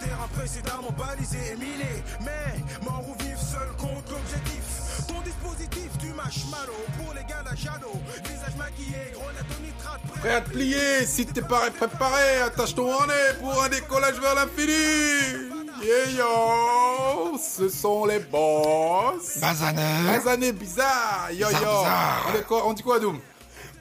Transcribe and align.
terrain 0.00 0.28
précédemment 0.36 0.92
balisé 0.96 1.38
et 1.52 1.56
miné. 1.56 2.02
Mais 2.20 2.54
mort 2.84 3.04
ou 3.08 3.14
vif, 3.22 3.38
seul 3.38 3.68
contre 3.78 4.12
l'objectif. 4.12 4.62
Ton 5.08 5.20
dispositif, 5.22 5.90
tu 6.00 6.08
mâches 6.08 6.44
malo 6.50 6.74
pour 6.98 7.14
les 7.14 7.24
gars 7.24 7.42
d'Achado. 7.42 7.90
Visage 8.24 8.56
maquillé, 8.58 9.12
grenade 9.12 9.46
au 9.56 9.62
nitrate. 9.64 10.00
Prêt 10.20 10.34
à 10.34 10.40
te 10.40 10.50
plier, 10.50 11.06
si 11.06 11.26
t'es 11.26 11.42
pas 11.42 11.70
préparé, 11.70 12.40
attache 12.44 12.74
ton 12.74 12.92
harnais 12.92 13.34
pour 13.40 13.62
un 13.62 13.68
décollage 13.68 14.18
vers 14.20 14.34
l'infini. 14.34 15.52
Yeah 15.82 16.10
yo, 16.16 17.38
ce 17.38 17.68
sont 17.68 18.06
les 18.06 18.18
boss. 18.20 19.38
Bazané. 19.40 19.82
Bazané 20.06 20.52
bizarre, 20.52 21.28
yo 21.32 21.46
Bizarre, 21.46 21.62
yo. 21.62 21.68
bizarre. 21.68 22.26
On, 22.32 22.38
est 22.38 22.42
quoi, 22.46 22.66
on 22.66 22.72
dit 22.72 22.82
quoi 22.82 22.98
Doom? 22.98 23.20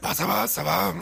Bah 0.02 0.14
ça 0.14 0.26
va, 0.26 0.46
ça 0.46 0.62
va. 0.64 0.94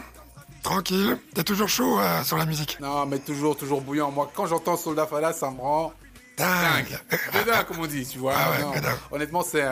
Tranquille. 0.63 1.17
T'es 1.33 1.43
toujours 1.43 1.67
chaud 1.69 1.99
euh, 1.99 2.23
sur 2.23 2.37
la 2.37 2.45
musique. 2.45 2.77
Non 2.79 3.05
mais 3.05 3.19
toujours, 3.19 3.55
toujours 3.57 3.81
bouillant. 3.81 4.11
Moi 4.11 4.31
quand 4.33 4.45
j'entends 4.47 4.77
Soldat 4.77 5.05
Fala, 5.07 5.33
ça 5.33 5.51
me 5.51 5.59
rend 5.59 5.93
Dingue. 6.37 6.97
Bédin, 7.31 7.63
comme 7.65 7.79
on 7.81 7.85
dit, 7.85 8.05
tu 8.07 8.17
vois. 8.17 8.33
Ah 8.37 8.51
ouais, 8.71 8.79
honnêtement, 9.11 9.43
c'est, 9.43 9.63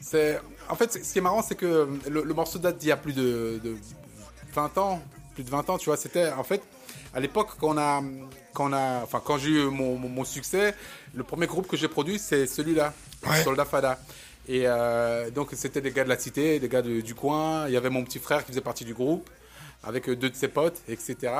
c'est, 0.00 0.40
en 0.68 0.74
fait, 0.74 0.92
ce 0.92 1.12
qui 1.12 1.18
est 1.18 1.22
marrant, 1.22 1.42
c'est 1.42 1.54
que 1.54 1.88
le, 2.08 2.24
le 2.24 2.34
morceau 2.34 2.58
date 2.58 2.78
d'il 2.78 2.88
y 2.88 2.92
a 2.92 2.96
plus 2.96 3.12
de, 3.12 3.60
de 3.62 3.76
20 4.52 4.78
ans, 4.78 5.00
plus 5.34 5.44
de 5.44 5.50
20 5.50 5.70
ans, 5.70 5.78
tu 5.78 5.84
vois. 5.84 5.96
C'était, 5.96 6.32
en 6.32 6.42
fait, 6.42 6.60
à 7.14 7.20
l'époque, 7.20 7.50
quand 7.60 7.68
on 7.74 7.78
a, 7.78 8.02
quand 8.52 8.70
on 8.70 8.72
a, 8.72 9.00
enfin, 9.04 9.22
quand 9.24 9.38
j'ai 9.38 9.50
eu 9.50 9.64
mon, 9.66 9.96
mon, 9.96 10.08
mon 10.08 10.24
succès, 10.24 10.74
le 11.14 11.22
premier 11.22 11.46
groupe 11.46 11.68
que 11.68 11.76
j'ai 11.76 11.86
produit, 11.88 12.18
c'est 12.18 12.46
celui-là, 12.48 12.92
Ouais. 13.24 13.44
Soldat 13.44 13.64
Fada. 13.64 13.98
Et 14.48 14.62
euh, 14.66 15.30
donc, 15.30 15.50
c'était 15.54 15.80
des 15.80 15.92
gars 15.92 16.02
de 16.04 16.08
la 16.08 16.18
cité, 16.18 16.58
des 16.58 16.68
gars 16.68 16.82
de- 16.82 17.00
du 17.00 17.14
coin. 17.14 17.66
Il 17.68 17.74
y 17.74 17.76
avait 17.76 17.90
mon 17.90 18.02
petit 18.02 18.18
frère 18.18 18.44
qui 18.44 18.50
faisait 18.50 18.60
partie 18.60 18.84
du 18.84 18.92
groupe 18.94 19.28
avec 19.86 20.08
euh, 20.08 20.16
deux 20.16 20.28
de 20.28 20.34
ses 20.34 20.48
potes, 20.48 20.82
etc. 20.88 21.32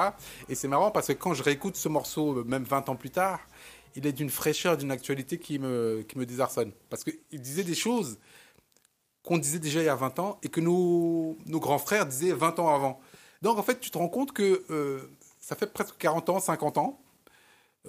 Et 0.49 0.55
c'est 0.55 0.69
marrant 0.69 0.91
parce 0.91 1.09
que 1.09 1.13
quand 1.13 1.35
je 1.35 1.43
réécoute 1.43 1.77
ce 1.77 1.89
morceau, 1.89 2.39
euh, 2.39 2.45
même 2.45 2.65
20 2.65 2.89
ans 2.89 2.97
plus 2.97 3.11
tard, 3.11 3.41
il 3.97 4.07
est 4.07 4.13
d'une 4.13 4.31
fraîcheur, 4.31 4.77
d'une 4.77 4.91
actualité 4.91 5.39
qui 5.39 5.59
me, 5.59 6.05
qui 6.09 6.19
me 6.19 6.27
désarçonne. 6.27 6.73
Parce 6.89 7.03
qu'il 7.03 7.41
disait 7.41 7.65
des 7.65 7.75
choses 7.75 8.19
qu'on 9.25 9.39
disait 9.39 9.59
déjà 9.59 9.81
il 9.81 9.87
y 9.87 9.89
a 9.89 9.97
20 9.97 10.19
ans 10.21 10.39
et 10.43 10.49
que 10.49 10.61
nos, 10.61 11.37
nos 11.47 11.59
grands 11.59 11.79
frères 11.79 12.07
disaient 12.07 12.33
20 12.33 12.61
ans 12.61 12.73
avant. 12.73 13.01
Donc 13.43 13.59
en 13.59 13.63
fait, 13.63 13.81
tu 13.81 13.91
te 13.91 13.99
rends 13.99 14.09
compte 14.09 14.33
que 14.33 14.65
euh, 14.71 15.01
ça 15.41 15.57
fait 15.57 15.67
presque 15.67 15.97
40 15.99 16.31
ans, 16.31 16.41
50 16.41 16.79
ans 16.79 17.01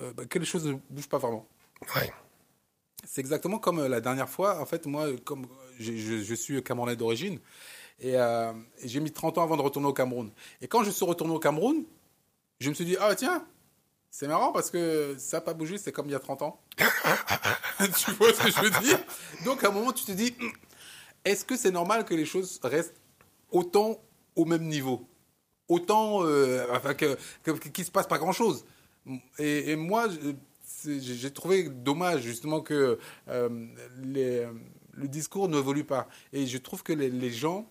euh, 0.02 0.14
bah, 0.14 0.26
que 0.26 0.40
les 0.40 0.46
choses 0.46 0.66
ne 0.66 0.74
bougent 0.90 1.10
pas 1.10 1.20
vraiment. 1.20 1.48
Ouais. 1.96 2.12
C'est 3.06 3.22
exactement 3.22 3.60
comme 3.60 3.86
la 3.86 4.02
dernière 4.02 4.30
fois. 4.30 4.60
En 4.60 4.66
fait, 4.66 4.86
moi, 4.88 5.08
comme 5.24 5.46
je 5.80 6.34
suis 6.34 6.62
camerounais 6.64 6.96
d'origine, 6.96 7.40
et, 8.00 8.16
euh, 8.16 8.54
et 8.82 8.88
j'ai 8.88 9.00
mis 9.00 9.12
30 9.12 9.38
ans 9.38 9.44
avant 9.44 9.58
de 9.58 9.62
retourner 9.62 9.88
au 9.88 9.94
Cameroun. 9.94 10.32
Et 10.62 10.68
quand 10.68 10.84
je 10.84 10.92
suis 10.92 11.06
retourné 11.06 11.34
au 11.34 11.40
Cameroun, 11.40 11.84
je 12.60 12.70
me 12.70 12.74
suis 12.74 12.86
dit, 12.86 12.98
ah 13.00 13.16
tiens, 13.16 13.46
c'est 14.12 14.28
marrant 14.28 14.52
parce 14.52 14.72
que 14.72 15.16
ça 15.18 15.38
n'a 15.38 15.42
pas 15.42 15.54
bougé, 15.54 15.78
c'est 15.78 15.92
comme 15.92 16.08
il 16.08 16.12
y 16.12 16.16
a 16.16 16.20
30 16.20 16.42
ans. 16.42 16.60
tu 16.78 18.12
vois 18.12 18.34
ce 18.34 18.44
que 18.44 18.52
je 18.52 18.62
veux 18.62 18.82
dire? 18.82 19.00
Donc 19.46 19.64
à 19.64 19.70
un 19.70 19.72
moment, 19.72 19.92
tu 19.92 20.06
te 20.06 20.12
dis, 20.12 20.34
Hum, 20.42 20.52
est-ce 21.26 21.44
que 21.46 21.58
c'est 21.58 21.72
normal 21.72 22.06
que 22.06 22.14
les 22.14 22.26
choses 22.26 22.60
restent 22.64 23.00
autant 23.52 24.00
au 24.36 24.46
même 24.46 24.64
niveau? 24.64 25.08
Autant, 25.68 26.24
euh, 26.26 26.66
enfin, 26.72 26.94
que, 26.94 27.18
que- 27.44 27.52
qu'il 27.52 27.82
ne 27.82 27.86
se 27.86 27.92
passe 27.92 28.08
pas 28.08 28.18
grand-chose. 28.18 28.66
Et, 29.38 29.76
moi, 29.76 30.08
j'ai 30.86 31.32
trouvé 31.32 31.64
dommage 31.70 32.22
justement 32.22 32.62
que 32.62 32.98
euh, 33.28 33.50
le 34.04 35.08
discours 35.08 35.50
n'évolue 35.50 35.84
pas. 35.84 36.08
Et 36.32 36.48
je 36.48 36.58
trouve 36.58 36.84
que 36.84 36.94
les 36.94 37.32
gens, 37.32 37.70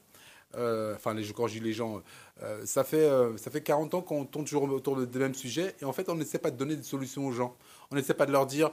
euh, 0.56 0.94
enfin, 0.94 1.14
les, 1.14 1.22
je 1.22 1.32
les 1.60 1.72
gens, 1.72 2.02
euh, 2.42 2.64
ça, 2.64 2.84
fait, 2.84 3.04
euh, 3.04 3.36
ça 3.36 3.50
fait 3.50 3.60
40 3.62 3.94
ans 3.94 4.02
qu'on 4.02 4.24
tourne 4.24 4.44
toujours 4.44 4.64
autour 4.64 4.96
de- 4.96 5.04
des 5.04 5.18
mêmes 5.18 5.34
sujets 5.34 5.74
et 5.80 5.84
en 5.84 5.92
fait, 5.92 6.08
on 6.08 6.14
n'essaie 6.14 6.38
pas 6.38 6.50
de 6.50 6.56
donner 6.56 6.76
des 6.76 6.82
solutions 6.82 7.26
aux 7.26 7.32
gens. 7.32 7.56
On 7.90 7.96
n'essaie 7.96 8.14
pas 8.14 8.26
de 8.26 8.32
leur 8.32 8.46
dire, 8.46 8.70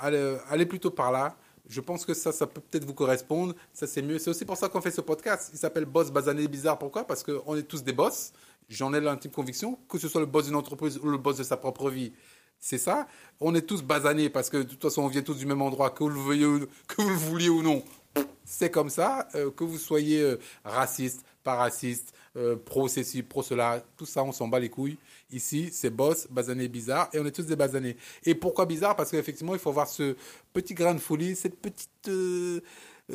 allez, 0.00 0.66
plutôt 0.66 0.90
par 0.90 1.12
là. 1.12 1.36
Je 1.68 1.80
pense 1.80 2.04
que 2.04 2.14
ça, 2.14 2.30
ça 2.32 2.46
peut 2.46 2.60
peut-être 2.60 2.84
vous 2.84 2.94
correspondre. 2.94 3.54
Ça, 3.72 3.86
c'est 3.86 4.02
mieux. 4.02 4.18
C'est 4.18 4.30
aussi 4.30 4.44
pour 4.44 4.56
ça 4.56 4.68
qu'on 4.68 4.80
fait 4.80 4.92
ce 4.92 5.00
podcast. 5.00 5.50
Il 5.52 5.58
s'appelle 5.58 5.84
Boss 5.84 6.12
Basané 6.12 6.46
Bizarre. 6.46 6.78
Pourquoi? 6.78 7.04
Parce 7.04 7.24
qu'on 7.24 7.56
est 7.56 7.64
tous 7.64 7.82
des 7.82 7.92
boss. 7.92 8.32
J'en 8.68 8.94
ai 8.94 9.00
l'intime 9.00 9.30
conviction, 9.32 9.78
que 9.88 9.98
ce 9.98 10.08
soit 10.08 10.20
le 10.20 10.26
boss 10.26 10.46
d'une 10.46 10.54
entreprise 10.56 10.98
ou 10.98 11.08
le 11.08 11.18
boss 11.18 11.36
de 11.36 11.42
sa 11.42 11.56
propre 11.56 11.90
vie. 11.90 12.12
C'est 12.58 12.78
ça. 12.78 13.06
On 13.40 13.54
est 13.54 13.62
tous 13.62 13.82
basanés 13.82 14.30
parce 14.30 14.48
que 14.50 14.58
de 14.58 14.62
toute 14.62 14.82
façon, 14.82 15.02
on 15.02 15.08
vient 15.08 15.22
tous 15.22 15.36
du 15.38 15.46
même 15.46 15.62
endroit, 15.62 15.90
que 15.90 16.04
vous 16.04 16.66
que 16.88 17.02
vous 17.02 17.08
le 17.08 17.14
vouliez 17.14 17.48
ou 17.48 17.62
non. 17.62 17.82
C'est 18.44 18.70
comme 18.70 18.90
ça. 18.90 19.28
euh, 19.34 19.50
que 19.50 19.64
vous 19.64 19.78
soyez 19.78 20.20
euh, 20.20 20.38
raciste, 20.64 21.24
pas 21.42 21.54
raciste, 21.54 22.12
euh, 22.36 22.56
pro 22.56 22.86
ceci, 22.86 23.22
pro 23.22 23.42
cela, 23.42 23.82
tout 23.96 24.04
ça, 24.04 24.22
on 24.22 24.32
s'en 24.32 24.46
bat 24.46 24.60
les 24.60 24.68
couilles. 24.68 24.98
Ici, 25.32 25.70
c'est 25.72 25.90
boss, 25.90 26.26
basané, 26.30 26.68
bizarre, 26.68 27.08
et 27.12 27.18
on 27.18 27.24
est 27.24 27.30
tous 27.30 27.46
des 27.46 27.56
basanés. 27.56 27.96
Et 28.24 28.34
pourquoi 28.34 28.66
bizarre? 28.66 28.94
Parce 28.94 29.10
qu'effectivement, 29.10 29.54
il 29.54 29.58
faut 29.58 29.70
avoir 29.70 29.88
ce 29.88 30.16
petit 30.52 30.74
grain 30.74 30.94
de 30.94 31.00
folie, 31.00 31.34
cette 31.34 31.56
petite 31.56 32.08
euh, 32.08 32.60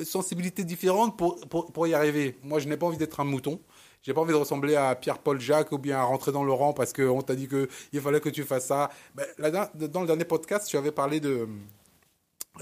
sensibilité 0.03 0.63
différente 0.63 1.17
pour, 1.17 1.39
pour, 1.47 1.87
y 1.87 1.93
arriver. 1.93 2.37
Moi, 2.41 2.59
je 2.59 2.67
n'ai 2.67 2.77
pas 2.77 2.87
envie 2.87 2.97
d'être 2.97 3.19
un 3.19 3.25
mouton. 3.25 3.59
J'ai 4.01 4.13
pas 4.15 4.21
envie 4.21 4.33
de 4.33 4.37
ressembler 4.37 4.75
à 4.75 4.95
Pierre-Paul 4.95 5.39
Jacques 5.39 5.71
ou 5.71 5.77
bien 5.77 5.99
à 5.99 6.03
rentrer 6.03 6.31
dans 6.31 6.43
le 6.43 6.51
rang 6.51 6.73
parce 6.73 6.91
qu'on 6.91 7.21
t'a 7.21 7.35
dit 7.35 7.47
qu'il 7.47 8.01
fallait 8.01 8.21
que 8.21 8.29
tu 8.29 8.43
fasses 8.43 8.65
ça. 8.65 8.89
Ben, 9.13 9.27
dans 9.37 10.01
le 10.01 10.07
dernier 10.07 10.25
podcast, 10.25 10.67
tu 10.67 10.77
avais 10.77 10.91
parlé 10.91 11.19
de, 11.19 11.47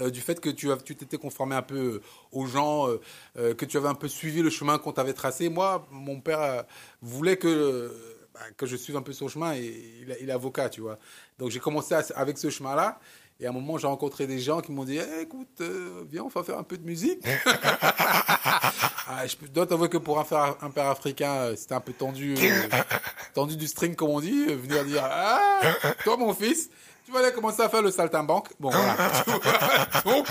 euh, 0.00 0.10
du 0.10 0.20
fait 0.20 0.40
que 0.40 0.48
tu 0.50 0.70
as- 0.70 0.76
tu 0.76 0.94
t'étais 0.94 1.18
conformé 1.18 1.56
un 1.56 1.62
peu 1.62 1.76
euh, 1.78 2.02
aux 2.32 2.46
gens, 2.46 2.88
euh, 2.88 3.00
euh, 3.38 3.54
que 3.54 3.64
tu 3.64 3.76
avais 3.76 3.88
un 3.88 3.94
peu 3.94 4.08
suivi 4.08 4.40
le 4.42 4.50
chemin 4.50 4.78
qu'on 4.78 4.92
t'avait 4.92 5.12
tracé. 5.14 5.48
Moi, 5.48 5.86
mon 5.90 6.20
père 6.20 6.40
euh, 6.40 6.62
voulait 7.02 7.36
que, 7.36 7.90
bah, 8.32 8.40
que 8.56 8.66
je 8.66 8.76
suive 8.76 8.96
un 8.96 9.02
peu 9.02 9.12
son 9.12 9.26
chemin 9.28 9.54
et 9.54 9.74
il, 10.02 10.10
est- 10.10 10.18
il 10.20 10.28
est 10.28 10.32
avocat, 10.32 10.68
tu 10.68 10.80
vois. 10.80 10.98
Donc 11.38 11.50
j'ai 11.50 11.58
commencé 11.60 11.94
à- 11.94 12.04
avec 12.14 12.38
ce 12.38 12.50
chemin-là. 12.50 13.00
Et 13.42 13.46
à 13.46 13.48
un 13.48 13.52
moment, 13.52 13.78
j'ai 13.78 13.86
rencontré 13.86 14.26
des 14.26 14.38
gens 14.38 14.60
qui 14.60 14.70
m'ont 14.70 14.84
dit 14.84 14.98
Eh, 14.98 15.22
écoute, 15.22 15.48
euh, 15.62 16.04
viens, 16.10 16.24
on 16.24 16.28
va 16.28 16.42
faire 16.44 16.58
un 16.58 16.62
peu 16.62 16.76
de 16.78 16.84
musique. 16.84 17.20
Ah, 19.12 19.26
je 19.26 19.34
dois 19.48 19.66
t'avouer 19.66 19.88
que 19.88 19.98
pour 19.98 20.20
un, 20.20 20.24
père- 20.24 20.56
un 20.62 20.70
père 20.70 20.86
africain, 20.86 21.52
c'était 21.56 21.74
un 21.74 21.80
peu 21.80 21.92
tendu, 21.92 22.36
tendu 23.34 23.56
du 23.56 23.66
string, 23.66 23.96
comme 23.96 24.10
on 24.10 24.20
dit, 24.20 24.44
venir 24.46 24.84
dire 24.84 25.02
Ah, 25.04 25.60
toi, 26.04 26.16
mon 26.16 26.32
fils, 26.32 26.70
tu 27.10 27.14
vas 27.18 27.24
aller 27.26 27.34
commencer 27.34 27.62
à 27.62 27.68
faire 27.68 27.82
le 27.82 27.90
saltimbanque. 27.90 28.48
Bon, 28.60 28.70
voilà. 28.70 28.94
Vois, 28.94 29.40
Donc, 30.14 30.26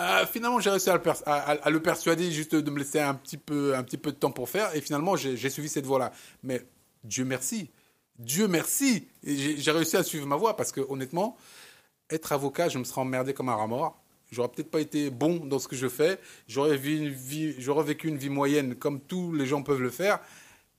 euh, 0.00 0.26
finalement, 0.32 0.60
j'ai 0.60 0.70
réussi 0.70 0.88
à 0.90 0.94
le, 0.94 1.02
pers- 1.02 1.22
à- 1.26 1.52
à- 1.52 1.54
à 1.66 1.70
le 1.70 1.80
persuader 1.82 2.30
juste 2.30 2.54
de 2.54 2.70
me 2.70 2.78
laisser 2.78 3.00
un 3.00 3.14
petit 3.14 3.36
peu, 3.36 3.74
un 3.74 3.82
petit 3.82 3.96
peu 3.98 4.12
de 4.12 4.16
temps 4.16 4.30
pour 4.30 4.48
faire. 4.48 4.74
Et 4.76 4.80
finalement, 4.80 5.16
j'ai 5.16 5.50
suivi 5.50 5.68
cette 5.68 5.86
voie-là. 5.86 6.12
Mais 6.42 6.62
Dieu 7.04 7.24
merci. 7.24 7.70
Dieu 8.18 8.46
merci. 8.48 9.08
J'ai 9.24 9.70
réussi 9.70 9.96
à 9.96 10.02
suivre 10.02 10.26
ma 10.26 10.36
voie 10.36 10.56
parce 10.56 10.70
que, 10.72 10.80
honnêtement, 10.88 11.36
être 12.10 12.32
avocat, 12.32 12.68
je 12.68 12.78
me 12.78 12.84
serais 12.84 13.00
emmerdé 13.00 13.34
comme 13.34 13.48
un 13.48 13.54
rat 13.56 13.66
mort. 13.66 14.00
J'aurais 14.30 14.48
peut-être 14.48 14.70
pas 14.70 14.80
été 14.80 15.10
bon 15.10 15.36
dans 15.46 15.58
ce 15.58 15.66
que 15.68 15.74
je 15.76 15.88
fais. 15.88 16.18
J'aurais 16.46 16.76
vu 16.76 16.96
une 16.98 17.08
vie, 17.08 17.54
j'aurais 17.58 17.82
vécu 17.84 18.08
une 18.08 18.18
vie 18.18 18.28
moyenne 18.28 18.74
comme 18.76 19.00
tous 19.00 19.32
les 19.32 19.46
gens 19.46 19.62
peuvent 19.62 19.80
le 19.80 19.90
faire. 19.90 20.20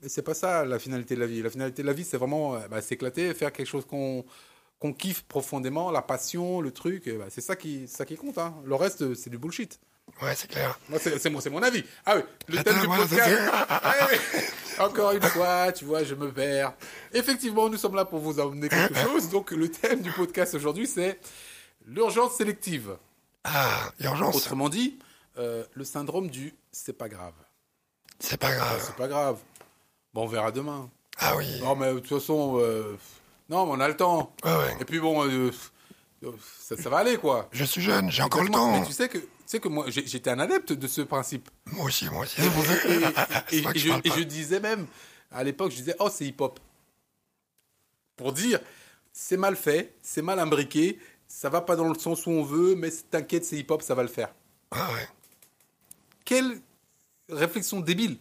Mais 0.01 0.07
c'est 0.07 0.22
pas 0.22 0.34
ça 0.36 0.63
la 0.66 0.80
finalité 0.80 1.16
de 1.16 1.19
la 1.19 1.25
vie. 1.25 1.41
La 1.41 1.50
finalité 1.50 1.81
de 1.81 1.88
la 1.88 1.94
vie, 1.94 2.03
c'est 2.06 2.18
vraiment 2.18 2.56
euh, 2.56 2.59
bah, 2.69 2.80
s'éclater, 2.81 3.34
faire 3.34 3.51
quelque 3.51 3.68
chose 3.68 3.86
qu'on 3.86 4.24
qu'on 4.79 4.94
kiffe 4.94 5.23
profondément, 5.23 5.91
la 5.91 6.01
passion, 6.01 6.62
le 6.62 6.72
truc. 6.72 7.09
bah, 7.09 7.25
c'est 7.29 7.41
ça 7.41 7.56
qui, 7.56 7.88
ça 7.88 8.06
qui 8.06 8.16
compte. 8.16 8.38
hein. 8.38 8.56
Le 8.63 8.75
reste, 8.75 9.13
c'est 9.16 9.29
du 9.29 9.38
bullshit. 9.38 9.79
Ouais, 10.22 10.34
c'est 10.35 10.47
clair. 10.50 10.79
Moi, 10.90 11.00
c'est 11.00 11.29
mon, 11.29 11.40
c'est 11.40 11.50
mon 11.51 11.62
avis. 11.62 11.84
Ah 12.06 12.16
oui, 12.16 12.23
le 12.47 12.63
thème 12.63 12.79
du 12.79 12.85
voilà, 12.88 13.03
podcast. 13.03 13.29
Ouais, 13.29 14.18
ouais. 14.18 14.45
Encore 14.79 15.12
une 15.12 15.22
fois, 15.22 15.72
tu 15.72 15.85
vois, 15.85 16.03
je 16.03 16.16
me 16.16 16.31
perds. 16.31 16.73
Effectivement, 17.13 17.69
nous 17.69 17.78
sommes 17.78 17.95
là 17.95 18.06
pour 18.06 18.19
vous 18.19 18.39
amener 18.39 18.69
quelque 18.69 18.97
chose. 18.97 19.29
Donc, 19.29 19.51
le 19.51 19.69
thème 19.69 20.01
du 20.01 20.12
podcast 20.12 20.56
aujourd'hui, 20.56 20.88
c'est 20.88 21.19
l'urgence 21.85 22.34
sélective. 22.34 22.97
Ah, 23.44 23.91
urgence. 24.00 24.35
Autrement 24.35 24.69
dit, 24.69 24.97
euh, 25.38 25.63
le 25.74 25.83
syndrome 25.83 26.30
du 26.30 26.56
c'est 26.71 26.98
pas 26.98 27.07
grave. 27.09 27.33
C'est 28.19 28.38
pas 28.38 28.51
grave. 28.54 28.81
C'est 28.83 28.95
pas 28.95 29.07
grave. 29.07 29.38
Bon, 30.13 30.24
on 30.24 30.27
verra 30.27 30.51
demain. 30.51 30.89
Ah 31.19 31.36
oui. 31.38 31.59
Non, 31.62 31.75
mais 31.75 31.94
de 31.94 32.00
toute 32.00 32.19
façon, 32.19 32.57
euh, 32.59 32.98
non, 33.50 33.66
mais 33.66 33.72
on 33.74 33.80
a 33.80 33.88
le 33.88 33.98
temps. 33.98 34.36
Ouais. 34.44 34.78
Et 34.80 34.86
puis 34.86 35.00
bon, 35.00 35.28
euh, 35.28 35.51
ça, 36.60 36.78
ça 36.78 36.90
va 36.90 36.98
aller, 36.98 37.18
quoi. 37.18 37.50
Je 37.51 37.63
suis 37.63 37.81
jeune, 37.81 38.12
j'ai 38.12 38.22
encore 38.22 38.44
le 38.44 38.50
temps. 38.50 38.80
Mais 38.80 38.86
tu 38.86 38.94
sais 38.94 39.10
que, 39.10 39.18
tu 39.18 39.28
sais 39.46 39.60
que 39.60 39.68
moi, 39.68 39.86
j'étais 39.88 40.30
un 40.30 40.40
adepte 40.40 40.74
de 40.74 40.88
ce 40.88 41.01
principe. 41.01 41.50
Moi 41.66 41.86
aussi, 41.86 42.10
moi 42.10 42.24
aussi. 42.24 42.40
Et, 42.42 43.63
je 43.75 43.90
et 43.90 44.12
je 44.12 44.24
disais 44.24 44.60
même, 44.60 44.86
à 45.31 45.44
l'époque, 45.44 45.72
je 45.72 45.78
disais, 45.78 45.96
oh, 46.00 46.10
c'est 46.12 46.25
hip-hop. 46.25 46.60
Pour 48.16 48.34
dire, 48.34 48.60
c'est 49.12 49.38
mal 49.38 49.56
fait, 49.56 49.95
c'est 50.02 50.22
mal 50.22 50.40
imbriqué, 50.40 51.00
ça 51.28 51.50
va 51.50 51.62
pas 51.62 51.75
dans 51.75 51.88
le 51.88 51.98
sens 51.98 52.25
où 52.28 52.31
on 52.31 52.44
veut, 52.44 52.75
mais 52.75 52.90
t'inquiète, 53.10 53.45
c'est 53.45 53.57
hip-hop, 53.57 53.81
ça 53.81 53.95
va 53.95 54.04
le 54.04 54.10
faire. 54.10 54.34
Ah 54.72 54.90
ouais. 54.94 55.07
Quelle 56.25 56.62
réflexion 57.30 57.80
débile. 57.80 58.18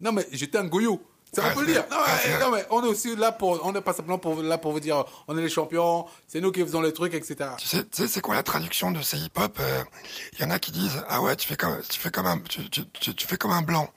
Non, 0.00 0.12
mais 0.12 0.26
j'étais 0.30 0.58
un 0.58 0.66
goyot. 0.66 1.02
On 1.42 1.54
peut 1.54 1.60
le 1.60 1.66
c'est- 1.66 1.72
dire. 1.72 1.84
Non, 1.90 1.96
ouais, 1.98 2.02
mais, 2.06 2.22
c'est- 2.22 2.38
non, 2.40 2.50
mais 2.50 2.66
on 2.70 2.84
est 2.84 2.88
aussi 2.88 3.16
là 3.16 3.32
pour, 3.32 3.64
on 3.64 3.72
n'est 3.72 3.80
pas 3.80 3.92
simplement 3.92 4.18
pour, 4.18 4.42
là 4.42 4.58
pour 4.58 4.72
vous 4.72 4.80
dire, 4.80 5.04
on 5.28 5.36
est 5.38 5.42
les 5.42 5.48
champions, 5.48 6.06
c'est 6.28 6.40
nous 6.40 6.52
qui 6.52 6.60
faisons 6.62 6.80
les 6.82 6.92
trucs, 6.92 7.14
etc. 7.14 7.36
Tu 7.58 7.66
sais, 7.68 7.84
tu 7.84 8.02
sais, 8.02 8.08
c'est 8.08 8.20
quoi 8.20 8.34
la 8.34 8.42
traduction 8.42 8.90
de 8.90 9.00
ces 9.02 9.18
hip-hop 9.18 9.58
Il 10.34 10.40
y 10.40 10.44
en 10.44 10.50
a 10.50 10.58
qui 10.58 10.70
disent 10.72 11.02
ah 11.08 11.20
ouais, 11.22 11.36
tu 11.36 11.46
fais 11.48 11.56
comme, 11.56 11.80
tu 11.88 11.98
fais 11.98 12.10
comme 12.10 12.26
un, 12.26 12.38
tu, 12.40 12.68
tu, 12.70 12.86
tu, 12.88 13.14
tu 13.14 13.26
fais 13.26 13.36
comme 13.36 13.52
un 13.52 13.62
blanc. 13.62 13.88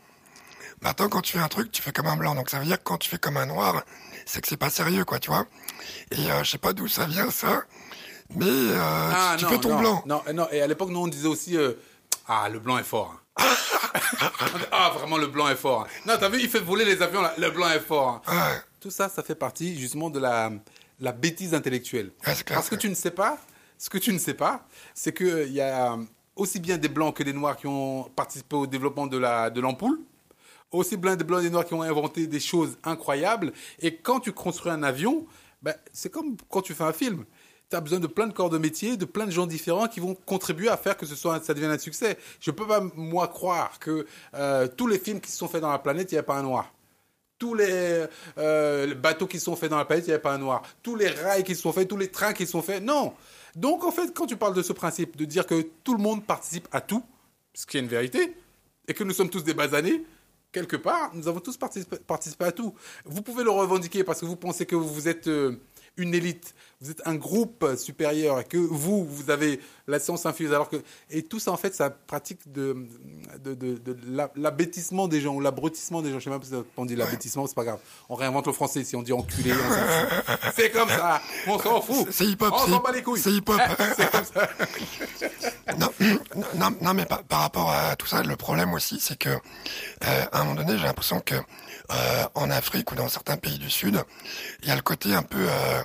Maintenant, 0.81 1.09
quand 1.09 1.21
tu 1.21 1.33
fais 1.33 1.43
un 1.43 1.47
truc, 1.47 1.71
tu 1.71 1.81
fais 1.81 1.91
comme 1.91 2.05
un 2.07 2.17
blanc. 2.17 2.35
Donc 2.35 2.49
ça 2.49 2.59
veut 2.59 2.65
dire 2.65 2.77
que 2.77 2.83
quand 2.83 2.97
tu 2.97 3.09
fais 3.09 3.17
comme 3.17 3.37
un 3.37 3.47
noir, 3.47 3.83
c'est 4.25 4.41
que 4.41 4.47
c'est 4.47 4.57
pas 4.57 4.69
sérieux, 4.69 5.05
quoi, 5.05 5.17
tu 5.19 5.29
vois. 5.31 5.45
Et 6.11 6.29
euh, 6.31 6.43
je 6.43 6.51
sais 6.51 6.57
pas 6.59 6.73
d'où 6.73 6.87
ça 6.87 7.05
vient, 7.05 7.31
ça. 7.31 7.63
Mais 8.35 8.45
euh, 8.45 8.77
Ah, 8.79 9.35
tu 9.39 9.45
non, 9.45 9.49
fais 9.51 9.57
ton 9.59 9.69
non, 9.69 9.79
blanc. 9.79 10.03
Non, 10.05 10.21
non, 10.33 10.47
et 10.51 10.61
à 10.61 10.67
l'époque, 10.67 10.89
nous, 10.89 10.99
on 10.99 11.07
disait 11.07 11.27
aussi 11.27 11.57
euh, 11.57 11.73
Ah, 12.27 12.47
le 12.49 12.59
blanc 12.59 12.77
est 12.77 12.83
fort. 12.83 13.15
ah, 14.71 14.91
vraiment, 14.97 15.17
le 15.17 15.27
blanc 15.27 15.47
est 15.49 15.55
fort. 15.55 15.83
hein. 15.83 16.01
Non, 16.05 16.13
t'as 16.19 16.29
vu, 16.29 16.39
il 16.41 16.49
fait 16.49 16.59
voler 16.59 16.85
les 16.85 17.01
avions, 17.01 17.21
là. 17.21 17.33
Le 17.37 17.49
blanc 17.51 17.69
est 17.69 17.79
fort. 17.79 18.21
hein. 18.27 18.61
Tout 18.79 18.91
ça, 18.91 19.09
ça 19.09 19.23
fait 19.23 19.35
partie 19.35 19.79
justement 19.79 20.09
de 20.09 20.19
la, 20.19 20.51
la 20.99 21.11
bêtise 21.11 21.53
intellectuelle. 21.53 22.11
Parce 22.55 22.69
que 22.69 22.75
tu 22.75 22.89
ne 22.89 22.95
sais 22.95 23.11
pas, 23.11 23.37
ce 23.77 23.89
que 23.89 23.97
tu 23.97 24.13
ne 24.13 24.17
sais 24.19 24.33
pas, 24.33 24.65
c'est 24.93 25.13
qu'il 25.15 25.51
y 25.51 25.61
a 25.61 25.97
aussi 26.35 26.59
bien 26.59 26.77
des 26.77 26.89
blancs 26.89 27.15
que 27.15 27.23
des 27.23 27.33
noirs 27.33 27.57
qui 27.57 27.67
ont 27.67 28.03
participé 28.15 28.55
au 28.55 28.67
développement 28.67 29.07
de 29.07 29.17
la 29.17 29.49
de 29.49 29.59
l'ampoule, 29.61 29.99
aussi 30.71 30.95
bien 30.97 31.15
des 31.15 31.23
blancs 31.23 31.39
et 31.41 31.45
des 31.45 31.49
noirs 31.49 31.65
qui 31.65 31.73
ont 31.73 31.81
inventé 31.81 32.27
des 32.27 32.39
choses 32.39 32.77
incroyables. 32.83 33.51
Et 33.79 33.95
quand 33.97 34.19
tu 34.19 34.31
construis 34.31 34.71
un 34.71 34.83
avion, 34.83 35.25
ben, 35.61 35.73
c'est 35.91 36.11
comme 36.11 36.37
quand 36.49 36.61
tu 36.61 36.73
fais 36.75 36.83
un 36.83 36.93
film. 36.93 37.25
Tu 37.69 37.75
as 37.75 37.81
besoin 37.81 37.99
de 37.99 38.07
plein 38.07 38.27
de 38.27 38.33
corps 38.33 38.49
de 38.49 38.57
métier, 38.57 38.95
de 38.95 39.05
plein 39.05 39.25
de 39.25 39.31
gens 39.31 39.45
différents 39.45 39.87
qui 39.87 39.99
vont 39.99 40.15
contribuer 40.15 40.69
à 40.69 40.77
faire 40.77 40.95
que 40.95 41.05
ce 41.05 41.15
soit, 41.15 41.43
ça 41.43 41.53
devienne 41.53 41.71
un 41.71 41.77
succès. 41.77 42.17
Je 42.39 42.51
peux 42.51 42.65
pas, 42.65 42.81
moi, 42.95 43.27
croire 43.27 43.77
que 43.79 44.05
euh, 44.35 44.67
tous 44.67 44.87
les 44.87 44.99
films 44.99 45.19
qui 45.19 45.31
se 45.31 45.37
sont 45.37 45.47
faits 45.47 45.61
dans 45.61 45.71
la 45.71 45.79
planète, 45.79 46.11
il 46.11 46.15
n'y 46.15 46.19
a 46.19 46.23
pas 46.23 46.37
un 46.37 46.43
noir 46.43 46.71
tous 47.39 47.53
les, 47.53 48.05
euh, 48.37 48.95
bateaux 48.95 49.27
qui 49.27 49.39
sont 49.39 49.55
faits 49.55 49.69
dans 49.69 49.77
la 49.77 49.85
planète, 49.85 50.05
il 50.05 50.09
n'y 50.09 50.13
avait 50.13 50.21
pas 50.21 50.33
un 50.33 50.39
noir. 50.39 50.63
Tous 50.81 50.95
les 50.95 51.07
rails 51.07 51.43
qui 51.43 51.55
sont 51.55 51.71
faits, 51.71 51.87
tous 51.87 51.97
les 51.97 52.09
trains 52.09 52.33
qui 52.33 52.47
sont 52.47 52.61
faits, 52.61 52.83
non. 52.83 53.13
Donc, 53.55 53.83
en 53.83 53.91
fait, 53.91 54.13
quand 54.13 54.25
tu 54.25 54.37
parles 54.37 54.55
de 54.55 54.61
ce 54.63 54.73
principe, 54.73 55.15
de 55.17 55.25
dire 55.25 55.45
que 55.45 55.61
tout 55.83 55.95
le 55.95 56.01
monde 56.01 56.25
participe 56.25 56.67
à 56.71 56.81
tout, 56.81 57.03
ce 57.53 57.65
qui 57.65 57.77
est 57.77 57.79
une 57.79 57.87
vérité, 57.87 58.35
et 58.87 58.93
que 58.93 59.03
nous 59.03 59.13
sommes 59.13 59.29
tous 59.29 59.43
des 59.43 59.53
basanés, 59.53 60.03
quelque 60.51 60.75
part, 60.75 61.11
nous 61.13 61.27
avons 61.27 61.39
tous 61.39 61.57
participé, 61.57 61.97
participé 61.97 62.45
à 62.45 62.51
tout. 62.51 62.73
Vous 63.05 63.21
pouvez 63.21 63.43
le 63.43 63.51
revendiquer 63.51 64.03
parce 64.03 64.21
que 64.21 64.25
vous 64.25 64.35
pensez 64.35 64.65
que 64.65 64.75
vous 64.75 65.07
êtes 65.07 65.27
euh, 65.27 65.59
une 65.97 66.13
élite, 66.13 66.53
vous 66.81 66.91
êtes 66.91 67.01
un 67.05 67.15
groupe 67.15 67.65
supérieur, 67.77 68.39
et 68.39 68.43
que 68.43 68.57
vous, 68.57 69.03
vous 69.05 69.29
avez 69.31 69.59
la 69.87 69.99
science 69.99 70.25
infuse, 70.25 70.53
alors 70.53 70.69
que... 70.69 70.77
Et 71.09 71.23
tout 71.23 71.39
ça, 71.39 71.51
en 71.51 71.57
fait, 71.57 71.73
ça 71.73 71.89
pratique 71.89 72.51
de, 72.51 72.75
de, 73.43 73.53
de, 73.55 73.77
de 73.77 73.97
la- 74.07 74.31
l'abêtissement 74.35 75.07
des 75.07 75.21
gens, 75.21 75.33
ou 75.33 75.39
l'abrutissement 75.41 76.01
des 76.01 76.11
gens. 76.11 76.19
Je 76.19 76.25
sais 76.25 76.29
même 76.29 76.39
pas 76.39 76.45
si 76.45 76.53
on 76.77 76.85
dit 76.85 76.95
l'abêtissement, 76.95 77.47
c'est 77.47 77.55
pas 77.55 77.63
grave. 77.63 77.79
On 78.09 78.15
réinvente 78.15 78.45
le 78.47 78.53
français, 78.53 78.83
si 78.83 78.95
on 78.95 79.01
dit 79.01 79.13
enculé, 79.13 79.51
on. 79.53 80.51
C'est 80.55 80.69
comme 80.71 80.89
ça, 80.89 81.21
on 81.47 81.57
s'en 81.59 81.81
fout. 81.81 82.07
C'est 82.11 82.25
hip-hop, 82.25 82.53
On 82.53 82.65
c'est 82.65 82.71
s'en 82.71 82.77
hip- 82.79 82.83
bat 82.83 82.91
les 82.91 83.01
couilles. 83.03 83.19
c'est 83.21 83.31
hip-hop. 83.31 83.59
C'est 83.97 84.11
comme 84.11 84.25
ça. 84.25 84.49
Non, 85.79 85.89
non, 86.55 86.69
non, 86.81 86.93
mais 86.93 87.05
par, 87.05 87.23
par 87.23 87.41
rapport 87.41 87.69
à 87.71 87.95
tout 87.95 88.07
ça, 88.07 88.23
le 88.23 88.35
problème 88.35 88.73
aussi, 88.73 88.99
c'est 88.99 89.17
que 89.17 89.29
euh, 89.29 89.37
à 90.31 90.41
un 90.41 90.43
moment 90.45 90.55
donné, 90.55 90.77
j'ai 90.77 90.85
l'impression 90.85 91.19
que 91.19 91.35
euh, 91.91 92.25
en 92.35 92.49
Afrique 92.49 92.91
ou 92.91 92.95
dans 92.95 93.07
certains 93.09 93.37
pays 93.37 93.57
du 93.57 93.69
Sud, 93.69 94.03
il 94.61 94.67
y 94.67 94.71
a 94.71 94.75
le 94.75 94.81
côté 94.81 95.13
un 95.13 95.23
peu 95.23 95.37
euh, 95.49 95.83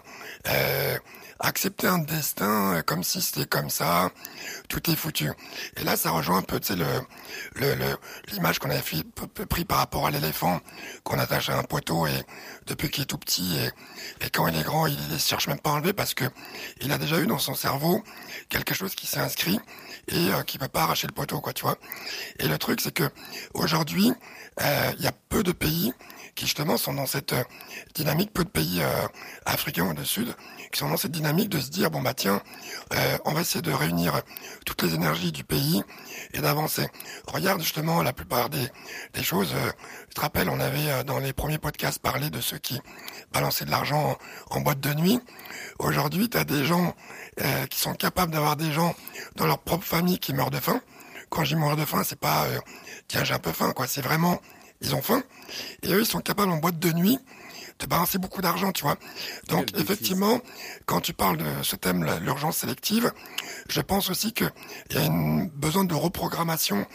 euh, 0.48 0.98
accepter 1.38 1.86
un 1.88 1.98
destin 1.98 2.74
euh, 2.76 2.82
comme 2.82 3.02
si 3.02 3.20
c'était 3.20 3.46
comme 3.46 3.70
ça, 3.70 4.10
tout 4.68 4.88
est 4.90 4.96
foutu. 4.96 5.30
Et 5.76 5.84
là, 5.84 5.96
ça 5.96 6.10
rejoint 6.10 6.38
un 6.38 6.42
peu, 6.42 6.60
tu 6.60 6.68
sais, 6.68 6.76
le 6.76 6.86
le- 7.54 7.96
l'image 8.32 8.58
qu'on 8.58 8.70
avait 8.70 8.80
fait- 8.80 9.04
pris 9.48 9.64
par 9.64 9.78
rapport 9.78 10.06
à 10.06 10.10
l'éléphant 10.10 10.60
qu'on 11.04 11.18
attache 11.18 11.48
à 11.50 11.58
un 11.58 11.62
poteau 11.64 12.06
et 12.06 12.24
depuis 12.66 12.90
qu'il 12.90 13.02
est 13.02 13.06
tout 13.06 13.18
petit 13.18 13.56
et, 13.58 14.24
et 14.26 14.30
quand 14.30 14.46
il 14.48 14.56
est 14.58 14.62
grand, 14.62 14.86
il 14.86 14.98
ne 15.08 15.18
cherche 15.18 15.48
même 15.48 15.58
pas 15.60 15.70
à 15.70 15.72
enlever 15.74 15.92
parce 15.92 16.14
que 16.14 16.24
il 16.80 16.92
a 16.92 16.98
déjà 16.98 17.18
eu 17.18 17.26
dans 17.26 17.38
son 17.38 17.54
cerveau 17.54 18.02
quelque 18.48 18.74
chose 18.74 18.94
qui 18.94 19.06
s'est 19.06 19.20
inscrit 19.20 19.58
et 20.08 20.32
euh, 20.32 20.42
qui 20.42 20.58
peut 20.58 20.68
pas 20.68 20.82
arracher 20.82 21.06
le 21.06 21.12
poteau, 21.12 21.40
quoi, 21.40 21.52
tu 21.52 21.62
vois. 21.62 21.78
Et 22.38 22.48
le 22.48 22.58
truc, 22.58 22.80
c'est 22.80 22.92
que 22.92 23.08
aujourd'hui, 23.54 24.12
euh, 24.60 24.92
il 24.98 25.04
y 25.04 25.06
a 25.06 25.12
peu 25.28 25.42
de 25.42 25.52
pays 25.52 25.92
qui 26.34 26.46
justement 26.46 26.76
sont 26.76 26.94
dans 26.94 27.06
cette 27.06 27.32
euh, 27.32 27.44
dynamique, 27.94 28.32
peu 28.32 28.44
de 28.44 28.48
pays 28.48 28.82
africains 29.44 29.84
ou 29.84 29.94
du 29.94 30.04
Sud, 30.04 30.34
qui 30.72 30.80
sont 30.80 30.88
dans 30.88 30.96
cette 30.96 31.12
dynamique 31.12 31.48
de 31.50 31.60
se 31.60 31.70
dire 31.70 31.90
bon 31.90 32.00
bah 32.02 32.14
tiens, 32.14 32.42
euh, 32.94 33.18
on 33.24 33.32
va 33.32 33.42
essayer 33.42 33.62
de 33.62 33.70
réunir 33.72 34.22
toutes 34.66 34.82
les 34.82 34.94
énergies 34.94 35.30
du 35.30 35.44
pays 35.44 35.82
et 36.32 36.40
d'avancer. 36.40 36.88
Regarde 37.28 37.60
justement 37.60 38.02
la 38.02 38.12
plupart 38.12 38.48
des, 38.48 38.68
choses. 39.22 39.52
euh, 39.54 39.70
tu 40.08 40.14
te 40.14 40.20
rappelles, 40.20 40.48
on 40.48 40.58
avait 40.58 40.90
euh, 40.90 41.04
dans 41.04 41.18
les 41.18 41.32
premiers 41.32 41.58
podcasts 41.58 41.98
parlé 42.00 42.30
de 42.30 42.40
ceux 42.40 42.58
qui 42.58 42.80
balançaient 43.32 43.66
de 43.66 43.70
l'argent 43.70 44.16
en, 44.50 44.56
en 44.56 44.60
boîte 44.60 44.80
de 44.80 44.94
nuit. 44.94 45.20
Aujourd'hui, 45.78 46.28
tu 46.28 46.38
as 46.38 46.44
des 46.44 46.64
gens 46.64 46.94
euh, 47.40 47.66
qui 47.66 47.78
sont 47.78 47.94
capables 47.94 48.32
d'avoir 48.32 48.56
des 48.56 48.72
gens 48.72 48.94
dans 49.36 49.46
leur 49.46 49.58
propre 49.58 49.84
famille 49.84 50.18
qui 50.18 50.32
meurent 50.32 50.50
de 50.50 50.60
faim. 50.60 50.80
Quand 51.28 51.44
je 51.44 51.54
dis 51.54 51.56
mourir 51.56 51.76
de 51.76 51.84
faim, 51.84 52.02
c'est 52.04 52.18
pas 52.18 52.46
tiens 53.08 53.24
j'ai 53.24 53.34
un 53.34 53.38
peu 53.38 53.52
faim 53.52 53.72
quoi, 53.74 53.86
c'est 53.86 54.02
vraiment 54.02 54.40
ils 54.82 54.94
ont 54.94 55.00
faim 55.00 55.22
et 55.82 55.92
eux 55.92 56.00
ils 56.00 56.06
sont 56.06 56.20
capables 56.20 56.50
en 56.52 56.58
boîte 56.58 56.78
de 56.78 56.92
nuit 56.92 57.18
de 57.78 57.86
balancer 57.86 58.18
beaucoup 58.18 58.40
d'argent, 58.42 58.72
tu 58.72 58.82
vois. 58.84 58.96
Donc 59.48 59.68
effectivement, 59.78 60.40
quand 60.86 61.00
tu 61.00 61.12
parles 61.12 61.38
de 61.38 61.44
ce 61.62 61.76
thème, 61.76 62.04
l'urgence 62.22 62.58
sélective, 62.58 63.12
je 63.68 63.80
pense 63.80 64.10
aussi 64.10 64.32
que 64.32 64.44
il 64.90 64.96
y 64.96 64.98
a 64.98 65.04
une 65.06 65.48
besoin 65.48 65.84
de 65.84 65.94
reprogrammation 65.94 66.86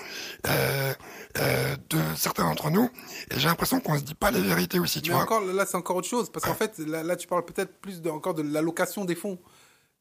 euh, 0.47 0.93
euh, 1.39 1.75
de 1.89 1.99
certains 2.15 2.43
d'entre 2.45 2.69
nous. 2.69 2.89
Et 3.31 3.39
j'ai 3.39 3.47
l'impression 3.47 3.79
qu'on 3.79 3.97
se 3.97 4.03
dit 4.03 4.15
pas 4.15 4.31
les 4.31 4.41
vérités 4.41 4.79
aussi, 4.79 5.01
tu 5.01 5.09
Mais 5.09 5.15
vois. 5.15 5.23
encore, 5.23 5.41
là, 5.41 5.65
c'est 5.65 5.77
encore 5.77 5.97
autre 5.97 6.07
chose. 6.07 6.29
Parce 6.31 6.45
qu'en 6.45 6.55
fait, 6.55 6.77
là, 6.79 7.03
là, 7.03 7.15
tu 7.15 7.27
parles 7.27 7.45
peut-être 7.45 7.73
plus 7.81 8.01
de, 8.01 8.09
encore 8.09 8.33
de 8.33 8.41
l'allocation 8.43 9.05
des 9.05 9.15
fonds. 9.15 9.37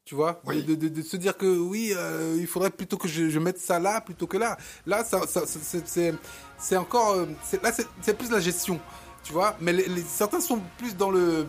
Tu 0.05 0.15
vois 0.15 0.41
Oui. 0.45 0.63
de, 0.63 0.75
de- 0.75 0.87
de 0.87 1.01
se 1.01 1.17
dire 1.17 1.35
que 1.35 1.45
oui, 1.45 1.91
euh, 1.93 2.37
il 2.39 2.47
faudrait 2.47 2.69
plutôt 2.69 2.95
que 2.97 3.09
je, 3.09 3.29
je 3.29 3.39
mette 3.39 3.59
ça 3.59 3.77
là 3.77 3.99
plutôt 3.99 4.25
que 4.25 4.37
là. 4.37 4.57
Là, 4.85 5.03
ça, 5.03 5.27
ça- 5.27 5.41
c'est- 5.45 6.77
encore. 6.77 7.17
là, 7.61 7.71
c'est 8.01 8.17
plus 8.17 8.31
la 8.31 8.39
gestion. 8.39 8.79
Tu 9.27 9.33
vois 9.33 9.57
Mais 9.59 9.75
certains 10.07 10.39
sont 10.39 10.61
plus 10.77 10.95
dans 10.95 11.11
le. 11.11 11.47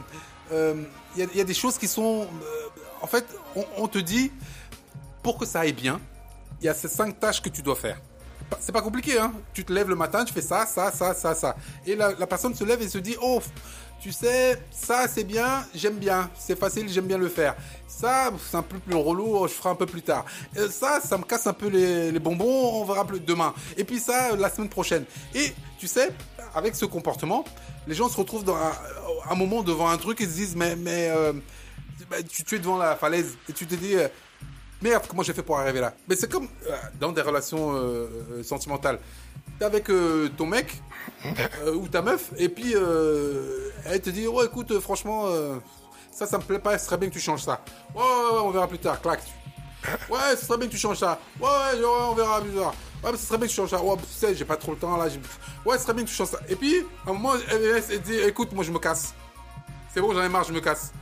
euh, 0.51 0.83
Il 1.17 1.29
y, 1.37 1.41
a, 1.41 1.45
des 1.45 1.55
choses 1.55 1.79
qui 1.79 1.87
sont. 1.87 2.23
euh, 2.23 2.69
en 3.01 3.07
fait, 3.07 3.25
on, 3.77 3.87
te 3.87 3.99
dit, 3.99 4.33
pour 5.23 5.39
que 5.39 5.47
ça 5.47 5.61
aille 5.61 5.73
bien, 5.73 6.01
il 6.61 6.67
y 6.67 6.69
a 6.69 6.75
ces 6.75 6.89
cinq 6.89 7.21
tâches 7.21 7.41
que 7.41 7.49
tu 7.49 7.63
dois 7.63 7.77
faire. 7.77 8.01
C'est 8.59 8.73
pas 8.73 8.83
compliqué, 8.83 9.19
hein. 9.19 9.33
Tu 9.53 9.65
te 9.65 9.73
lèves 9.73 9.89
le 9.89 9.95
matin, 9.95 10.25
tu 10.25 10.33
fais 10.33 10.43
ça, 10.43 10.67
ça, 10.67 10.91
ça, 10.91 11.15
ça, 11.15 11.37
ça. 11.37 11.55
Et 11.87 11.95
la, 11.95 12.27
personne 12.27 12.55
se 12.55 12.65
lève 12.65 12.83
et 12.83 12.89
se 12.89 12.99
dit, 12.99 13.17
oh, 13.23 13.41
tu 14.01 14.11
sais, 14.11 14.61
ça 14.73 15.07
c'est 15.07 15.25
bien, 15.25 15.65
j'aime 15.75 15.99
bien, 15.99 16.31
c'est 16.37 16.59
facile, 16.59 16.89
j'aime 16.89 17.07
bien 17.07 17.19
le 17.19 17.29
faire. 17.29 17.55
Ça, 17.87 18.31
c'est 18.51 18.57
un 18.57 18.63
peu 18.63 18.79
plus 18.79 18.97
relou, 18.97 19.47
je 19.47 19.53
ferai 19.53 19.69
un 19.69 19.75
peu 19.75 19.87
plus 19.87 20.03
tard. 20.03 20.25
Euh, 20.57 20.69
ça, 20.71 21.01
ça 21.01 21.17
me 21.19 21.25
casse 21.25 21.47
un 21.47 21.53
peu 21.53 21.69
les, 21.69 22.19
bonbons, 22.19 22.81
on 22.81 22.85
verra 22.85 23.05
plus 23.05 23.21
demain. 23.21 23.55
Et 23.77 23.85
puis 23.85 24.01
ça, 24.01 24.35
la 24.37 24.51
semaine 24.51 24.69
prochaine. 24.69 25.05
Et 25.35 25.53
tu 25.79 25.87
sais, 25.87 26.11
avec 26.55 26.75
ce 26.75 26.85
comportement, 26.85 27.45
les 27.89 27.95
gens 27.95 28.09
se 28.09 28.17
retrouvent 28.17 28.45
dans 28.45 28.57
un, 28.57 29.35
moment 29.35 29.63
devant 29.63 29.89
un 29.89 29.97
truc 29.97 30.21
et 30.21 30.27
se 30.27 30.35
disent, 30.35 30.55
mais, 30.55 30.77
mais 30.77 31.09
euh, 31.09 31.33
tu, 32.47 32.55
es 32.55 32.59
devant 32.59 32.77
la 32.77 32.95
falaise 32.97 33.37
et 33.49 33.53
tu 33.53 33.67
te 33.67 33.75
dis, 33.75 33.97
euh, 33.97 34.09
merde, 34.83 35.05
comment 35.09 35.23
j'ai 35.23 35.33
fait 35.33 35.43
pour 35.43 35.59
arriver 35.59 35.81
là? 35.81 35.95
Mais 36.07 36.15
c'est 36.15 36.31
comme 36.31 36.49
euh, 36.67 36.77
dans 37.01 37.13
des 37.13 37.23
relations 37.23 37.75
sentimentales. 38.43 39.01
T'es 39.59 39.65
avec 39.65 39.91
ton 40.37 40.47
mec 40.47 40.81
ou 41.75 41.89
ta 41.89 42.01
meuf, 42.01 42.31
et 42.37 42.49
puis 42.49 42.75
elle 42.75 44.01
te 44.01 44.11
dit 44.11 44.27
Oh, 44.29 44.45
écoute, 44.45 44.79
franchement, 44.79 45.27
ça, 46.13 46.27
ça 46.27 46.39
me 46.39 46.45
plaît 46.45 46.61
pas, 46.61 46.79
ce 46.79 46.87
serait 46.87 46.99
bien 46.99 47.09
que 47.09 47.15
tu 47.15 47.21
changes 47.21 47.43
ça. 47.43 47.61
Ouais, 47.93 48.01
ouais, 48.01 48.35
ouais, 48.35 48.41
on 48.45 48.51
verra 48.51 48.69
plus 48.69 48.79
tard, 48.79 49.01
clac. 49.01 49.21
Ouais, 50.09 50.37
ce 50.39 50.45
serait 50.45 50.59
bien 50.59 50.69
que 50.69 50.73
tu 50.73 50.79
changes 50.79 50.99
ça. 50.99 51.19
Ouais, 51.41 51.49
ouais, 51.49 51.81
ouais, 51.81 52.07
on 52.11 52.15
verra 52.15 52.41
plus 52.41 52.53
tard. 52.53 52.75
Ouais, 53.05 53.13
mais 53.13 53.17
ce 53.19 53.27
serait 53.27 53.39
bien 53.39 53.47
que 53.47 53.53
tu 53.53 53.57
changes 53.57 53.71
ça. 53.71 53.81
Ouais, 53.83 53.97
tu 53.97 54.03
sais, 54.27 54.35
j'ai 54.35 54.45
pas 54.45 54.57
trop 54.57 54.73
le 54.73 54.79
temps 54.79 54.97
là. 54.97 55.09
j'ai- 55.09 55.21
Ouais, 55.65 55.77
ce 55.79 55.85
serait 55.85 55.95
bien 55.95 56.05
que 56.05 56.09
tu 56.09 56.15
changes 56.15 56.29
ça. 56.31 56.39
Et 56.49 56.57
puis, 56.57 56.85
à 57.07 57.11
un 57.11 57.13
moment, 57.13 57.33
elle, 57.51 58.01
dit 58.03 58.19
Écoute, 58.21 58.53
moi 58.53 58.65
je 58.65 58.71
me 58.73 58.79
casse. 58.79 59.15
C'est 59.95 60.01
bon, 60.01 60.13
j'en 60.13 60.23
ai 60.23 60.29
marre, 60.29 60.45
je 60.45 60.53
me 60.53 60.61
casse. 60.61 60.93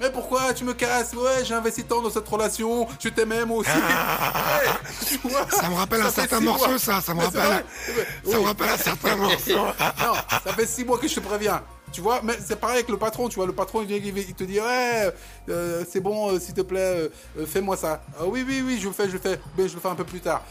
Mais 0.00 0.10
pourquoi 0.12 0.54
tu 0.54 0.62
me 0.64 0.74
casses? 0.74 1.12
Ouais, 1.14 1.44
j'ai 1.44 1.54
investi 1.54 1.82
tant 1.82 2.00
dans 2.00 2.10
cette 2.10 2.28
relation, 2.28 2.86
je 3.02 3.08
t'aimais 3.08 3.44
moi 3.44 3.58
aussi. 3.58 3.70
Tu 5.08 5.18
vois, 5.28 5.46
Ça 5.50 5.68
me 5.68 5.74
rappelle 5.74 6.02
un 6.02 6.10
certain 6.10 6.40
morceau, 6.40 6.68
mois. 6.68 6.78
ça. 6.78 7.00
Ça 7.00 7.14
me 7.14 7.20
rappelle, 7.20 7.64
ça 8.24 8.38
me 8.38 8.44
rappelle 8.44 8.68
un 8.68 8.76
certain 8.76 9.16
morceau. 9.16 9.56
Non, 9.56 10.14
ça 10.44 10.52
fait 10.54 10.66
six 10.66 10.84
mois 10.84 10.98
que 10.98 11.08
je 11.08 11.14
te 11.16 11.20
préviens. 11.20 11.62
Tu 11.90 12.00
vois, 12.02 12.20
mais 12.22 12.34
c'est 12.46 12.56
pareil 12.60 12.76
avec 12.76 12.88
le 12.90 12.98
patron, 12.98 13.28
tu 13.30 13.36
vois, 13.36 13.46
le 13.46 13.54
patron 13.54 13.80
il 13.80 13.88
vient, 13.88 13.96
il 13.96 14.16
il 14.18 14.34
te 14.34 14.44
dit 14.44 14.60
ouais, 14.60 15.10
euh, 15.48 15.84
c'est 15.90 16.00
bon, 16.00 16.30
euh, 16.32 16.38
s'il 16.38 16.52
te 16.52 16.60
plaît, 16.60 17.10
euh, 17.38 17.46
fais-moi 17.46 17.76
ça. 17.78 18.02
Ah 18.20 18.24
oui, 18.26 18.44
oui, 18.46 18.62
oui, 18.64 18.78
je 18.80 18.88
le 18.88 18.92
fais, 18.92 19.06
je 19.08 19.14
le 19.14 19.18
fais, 19.18 19.40
mais 19.56 19.68
je 19.68 19.74
le 19.74 19.80
fais 19.80 19.88
un 19.88 19.94
peu 19.94 20.04
plus 20.04 20.20
tard. 20.20 20.42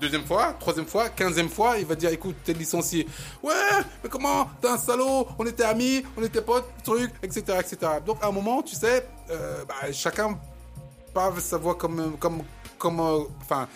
Deuxième 0.00 0.24
fois, 0.24 0.54
troisième 0.60 0.86
fois, 0.86 1.08
quinzième 1.08 1.48
fois, 1.48 1.78
il 1.78 1.86
va 1.86 1.94
dire 1.94 2.10
écoute, 2.10 2.36
t'es 2.44 2.52
licencié. 2.52 3.06
Ouais, 3.42 3.54
mais 4.02 4.10
comment? 4.10 4.50
T'es 4.60 4.68
un 4.68 4.76
salaud, 4.76 5.26
on 5.38 5.46
était 5.46 5.64
amis, 5.64 6.04
on 6.18 6.22
était 6.22 6.42
potes, 6.42 6.68
truc, 6.84 7.10
etc., 7.22 7.58
etc. 7.60 7.92
Donc 8.04 8.18
à 8.22 8.26
un 8.26 8.32
moment, 8.32 8.62
tu 8.62 8.74
sais, 8.74 9.08
euh, 9.30 9.64
bah, 9.66 9.90
chacun 9.92 10.38
parle 11.14 11.40
sa 11.40 11.56
voix 11.56 11.74
comme, 11.74 12.18
comme, 12.18 12.42
comme, 12.78 13.00
euh, 13.00 13.24
enfin, 13.40 13.68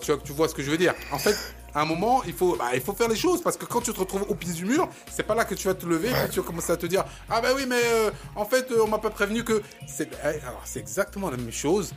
tu, 0.00 0.12
vois, 0.12 0.18
tu 0.24 0.32
vois 0.32 0.48
ce 0.48 0.54
que 0.54 0.62
je 0.62 0.70
veux 0.70 0.78
dire. 0.78 0.94
En 1.12 1.18
fait, 1.18 1.36
à 1.74 1.82
un 1.82 1.84
moment, 1.84 2.22
il 2.24 2.32
faut, 2.32 2.56
bah, 2.56 2.70
il 2.74 2.80
faut 2.80 2.94
faire 2.94 3.08
les 3.08 3.16
choses 3.16 3.42
parce 3.42 3.58
que 3.58 3.66
quand 3.66 3.82
tu 3.82 3.92
te 3.92 4.00
retrouves 4.00 4.24
au 4.28 4.34
pied 4.34 4.52
du 4.52 4.64
mur, 4.64 4.88
c'est 5.10 5.22
pas 5.22 5.34
là 5.34 5.44
que 5.44 5.54
tu 5.54 5.68
vas 5.68 5.74
te 5.74 5.84
lever 5.84 6.08
et 6.08 6.14
puis 6.14 6.30
tu 6.30 6.40
vas 6.40 6.46
commencer 6.46 6.72
à 6.72 6.76
te 6.76 6.86
dire 6.86 7.04
Ah, 7.28 7.42
bah 7.42 7.50
oui, 7.54 7.64
mais 7.68 7.82
euh, 7.84 8.10
en 8.34 8.44
fait, 8.46 8.66
on 8.82 8.88
m'a 8.88 8.98
pas 8.98 9.10
prévenu 9.10 9.44
que. 9.44 9.62
C'est, 9.86 10.10
eh, 10.24 10.42
alors, 10.46 10.62
c'est 10.64 10.80
exactement 10.80 11.30
la 11.30 11.36
même 11.36 11.52
chose. 11.52 11.92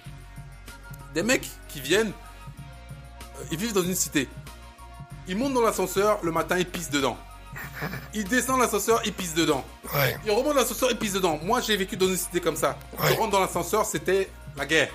Des 1.14 1.24
mecs 1.24 1.50
qui 1.68 1.80
viennent, 1.80 2.12
ils 3.52 3.58
vivent 3.58 3.74
dans 3.74 3.84
une 3.84 3.96
cité. 3.96 4.28
Il 5.28 5.38
monte 5.38 5.54
dans 5.54 5.62
l'ascenseur, 5.62 6.20
le 6.24 6.32
matin, 6.32 6.58
il 6.58 6.66
pisse 6.66 6.90
dedans. 6.90 7.18
Il 8.14 8.26
descend 8.26 8.60
l'ascenseur, 8.60 9.02
il 9.06 9.14
pisse 9.14 9.34
dedans. 9.34 9.64
Ouais. 9.94 10.18
Il 10.26 10.32
remonte 10.32 10.54
dans 10.56 10.62
l'ascenseur, 10.62 10.90
il 10.92 10.98
pisse 10.98 11.14
dedans. 11.14 11.40
Moi, 11.44 11.62
j'ai 11.62 11.78
vécu 11.78 11.96
dans 11.98 12.08
une 12.08 12.18
cité 12.18 12.42
comme 12.42 12.56
ça. 12.56 12.78
Ouais. 13.00 13.14
Tu 13.14 13.20
rentres 13.20 13.32
dans 13.32 13.40
l'ascenseur, 13.40 13.86
c'était 13.86 14.30
la 14.58 14.66
guerre. 14.66 14.90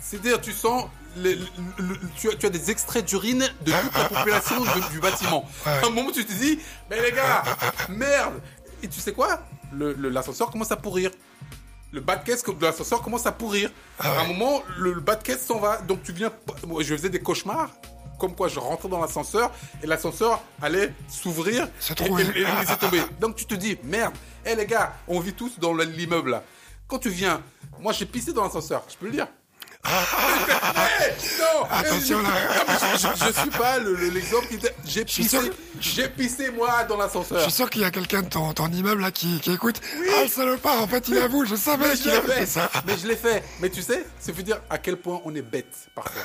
C'est-à-dire, 0.00 0.40
tu 0.40 0.52
sens, 0.52 0.86
le- 1.16 1.34
le- 1.34 1.44
le- 1.78 2.00
tu, 2.16 2.30
as, 2.30 2.34
tu 2.34 2.46
as 2.46 2.50
des 2.50 2.70
extraits 2.70 3.04
d'urine 3.04 3.48
de 3.64 3.72
toute 3.72 3.94
la 3.96 4.08
population 4.08 4.60
de- 4.60 4.90
du 4.90 4.98
bâtiment. 5.00 5.48
À 5.66 5.86
un 5.86 5.90
moment, 5.90 6.10
tu 6.10 6.24
te 6.24 6.32
dis, 6.32 6.58
mais 6.90 7.00
les 7.00 7.12
gars, 7.12 7.42
merde. 7.88 8.34
Et 8.82 8.88
tu 8.88 9.00
sais 9.00 9.12
quoi? 9.12 9.40
L'ascenseur 9.72 10.50
commence 10.50 10.72
à 10.72 10.76
pourrir. 10.76 11.10
Le 11.94 12.00
bas 12.00 12.16
de 12.16 12.24
caisse 12.24 12.42
de 12.42 12.64
l'ascenseur 12.64 13.00
commence 13.02 13.24
à 13.24 13.30
pourrir. 13.30 13.70
À 14.00 14.22
un 14.22 14.26
moment, 14.26 14.62
le, 14.78 14.94
le 14.94 15.00
bas 15.00 15.14
de 15.14 15.22
caisse 15.22 15.46
s'en 15.46 15.60
va. 15.60 15.76
Donc 15.82 16.02
tu 16.02 16.12
viens. 16.12 16.32
Moi, 16.66 16.82
je 16.82 16.92
faisais 16.96 17.08
des 17.08 17.20
cauchemars. 17.20 17.70
Comme 18.18 18.34
quoi, 18.34 18.48
je 18.48 18.58
rentrais 18.58 18.88
dans 18.88 19.00
l'ascenseur 19.00 19.52
et 19.80 19.86
l'ascenseur 19.86 20.40
allait 20.60 20.92
s'ouvrir 21.08 21.68
Se 21.78 21.92
et, 21.92 21.96
trouver. 21.96 22.24
et- 22.24 22.40
et 22.40 22.44
me 22.46 22.60
laisser 22.60 22.76
tomber. 22.78 23.00
Donc 23.20 23.36
tu 23.36 23.44
te 23.46 23.54
dis, 23.54 23.76
merde, 23.84 24.14
hé 24.44 24.56
les 24.56 24.66
gars, 24.66 24.92
on 25.06 25.20
vit 25.20 25.34
tous 25.34 25.58
dans 25.60 25.72
le- 25.72 25.84
l'immeuble 25.84 26.30
là. 26.32 26.42
Quand 26.88 26.98
tu 26.98 27.10
viens, 27.10 27.40
moi 27.80 27.92
j'ai 27.92 28.06
pissé 28.06 28.32
dans 28.32 28.42
l'ascenseur, 28.44 28.84
je 28.88 28.96
peux 28.96 29.06
le 29.06 29.12
dire. 29.12 29.26
Hey, 29.86 31.12
non, 31.38 31.66
Attention, 31.70 32.18
je, 32.20 32.24
là. 32.24 32.96
je, 32.96 32.98
je- 32.98 33.26
je 33.32 33.40
suis 33.40 33.50
pas 33.50 33.78
le- 33.78 33.94
le- 33.94 34.08
l'exemple 34.08 34.46
qui 34.48 34.54
était. 34.54 34.74
J'ai 34.84 35.04
pissé, 35.04 35.38
j'ai 35.80 36.08
pissé 36.08 36.50
moi 36.50 36.84
dans 36.84 36.96
Je 36.96 37.00
l'ascenseur. 37.00 37.42
suis 37.42 37.52
sûr 37.52 37.68
qu'il 37.70 37.82
y 37.82 37.84
a 37.84 37.90
quelqu'un 37.90 38.22
de 38.22 38.28
ton, 38.28 38.52
ton 38.54 38.68
immeuble 38.68 39.02
là 39.02 39.10
qui, 39.10 39.40
qui 39.40 39.52
écoute. 39.52 39.80
Ah, 40.16 40.22
le 40.22 40.28
salopard, 40.28 40.80
en 40.82 40.86
fait, 40.88 41.08
il 41.08 41.18
avoue, 41.18 41.44
je 41.44 41.54
savais 41.54 41.94
je 41.96 42.02
qu'il 42.02 42.10
avait 42.12 42.32
fait 42.40 42.46
ça. 42.46 42.70
Mais 42.86 42.96
je 42.96 43.06
l'ai 43.06 43.16
fait. 43.16 43.44
Mais 43.60 43.68
tu 43.68 43.82
sais, 43.82 44.06
ça 44.18 44.32
veut 44.32 44.42
dire 44.42 44.60
à 44.70 44.78
quel 44.78 44.96
point 44.96 45.20
on 45.24 45.34
est 45.34 45.42
bête 45.42 45.74
parfois. 45.94 46.22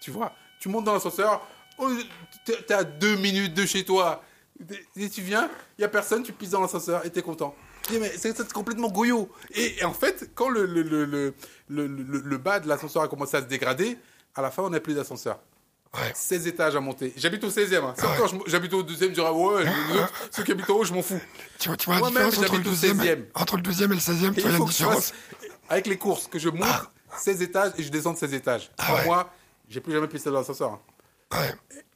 Tu 0.00 0.10
vois, 0.10 0.32
tu 0.60 0.68
montes 0.68 0.84
dans 0.84 0.94
l'ascenseur, 0.94 1.40
oh, 1.78 1.88
t'es 2.44 2.72
à 2.74 2.84
deux 2.84 3.16
minutes 3.16 3.54
de 3.54 3.66
chez 3.66 3.84
toi. 3.84 4.22
Et 4.96 5.08
tu 5.08 5.22
viens, 5.22 5.48
il 5.78 5.82
y 5.82 5.84
a 5.84 5.88
personne, 5.88 6.22
tu 6.22 6.32
pisses 6.32 6.50
dans 6.50 6.60
l'ascenseur 6.60 7.04
et 7.04 7.10
t'es 7.10 7.22
content. 7.22 7.54
C'est 8.18 8.52
complètement 8.52 8.88
goyot. 8.88 9.30
Et, 9.54 9.78
et 9.80 9.84
en 9.84 9.92
fait, 9.94 10.30
quand 10.34 10.48
le, 10.48 10.66
le, 10.66 10.82
le, 10.82 11.34
le, 11.68 11.86
le, 11.86 12.38
bas 12.38 12.60
de 12.60 12.68
l'ascenseur 12.68 13.02
a 13.02 13.08
commencé 13.08 13.36
à 13.36 13.40
se 13.40 13.46
dégrader, 13.46 13.98
à 14.34 14.42
la 14.42 14.50
fin, 14.50 14.62
on 14.62 14.70
n'a 14.70 14.80
plus 14.80 14.94
d'ascenseur. 14.94 15.38
Ouais. 15.94 16.12
16 16.14 16.46
étages 16.46 16.76
à 16.76 16.80
monter. 16.80 17.12
J'habite 17.16 17.42
au 17.42 17.48
16e. 17.50 17.76
Hein. 17.82 17.94
Ouais. 17.98 18.04
quand 18.18 18.42
j'habite 18.46 18.72
au 18.74 18.82
deuxième, 18.84 19.10
je 19.10 19.14
dirais, 19.14 19.30
ouais, 19.30 19.64
les 19.64 19.96
autres, 19.98 20.12
ceux 20.30 20.44
qui 20.44 20.52
habitent 20.52 20.70
en 20.70 20.74
haut, 20.74 20.84
je 20.84 20.94
m'en 20.94 21.02
fous. 21.02 21.20
Tu, 21.58 21.68
vois- 21.68 21.76
tu 21.76 21.86
vois 21.90 21.98
la 22.00 22.06
différence 22.08 22.38
entre 22.38 22.42
le, 22.42 22.62
j'habite 22.62 22.66
au 22.68 22.70
12e, 22.70 22.96
16e. 23.02 23.24
entre 23.34 23.56
le 23.56 23.62
12e 23.62 23.84
et 23.84 23.86
le 23.88 23.94
16e, 23.96 24.30
Et 24.30 24.34
tu 24.34 24.40
vois 24.42 24.50
il 24.52 24.58
la 24.60 24.64
différence 24.66 25.12
avec 25.68 25.86
les 25.88 25.96
courses, 25.98 26.28
que 26.28 26.38
je 26.38 26.48
monte 26.48 26.68
16 27.16 27.42
étages 27.42 27.72
et 27.76 27.82
je 27.82 27.90
descends 27.90 28.12
de 28.12 28.18
16 28.18 28.34
étages. 28.34 28.70
Ah 28.78 28.86
Pour 28.86 28.94
ouais. 28.96 29.04
moi, 29.06 29.32
j'ai 29.68 29.80
plus 29.80 29.92
jamais 29.92 30.06
pissé 30.06 30.30
dans 30.30 30.36
l'ascenseur. 30.38 30.78
hein. 31.32 31.40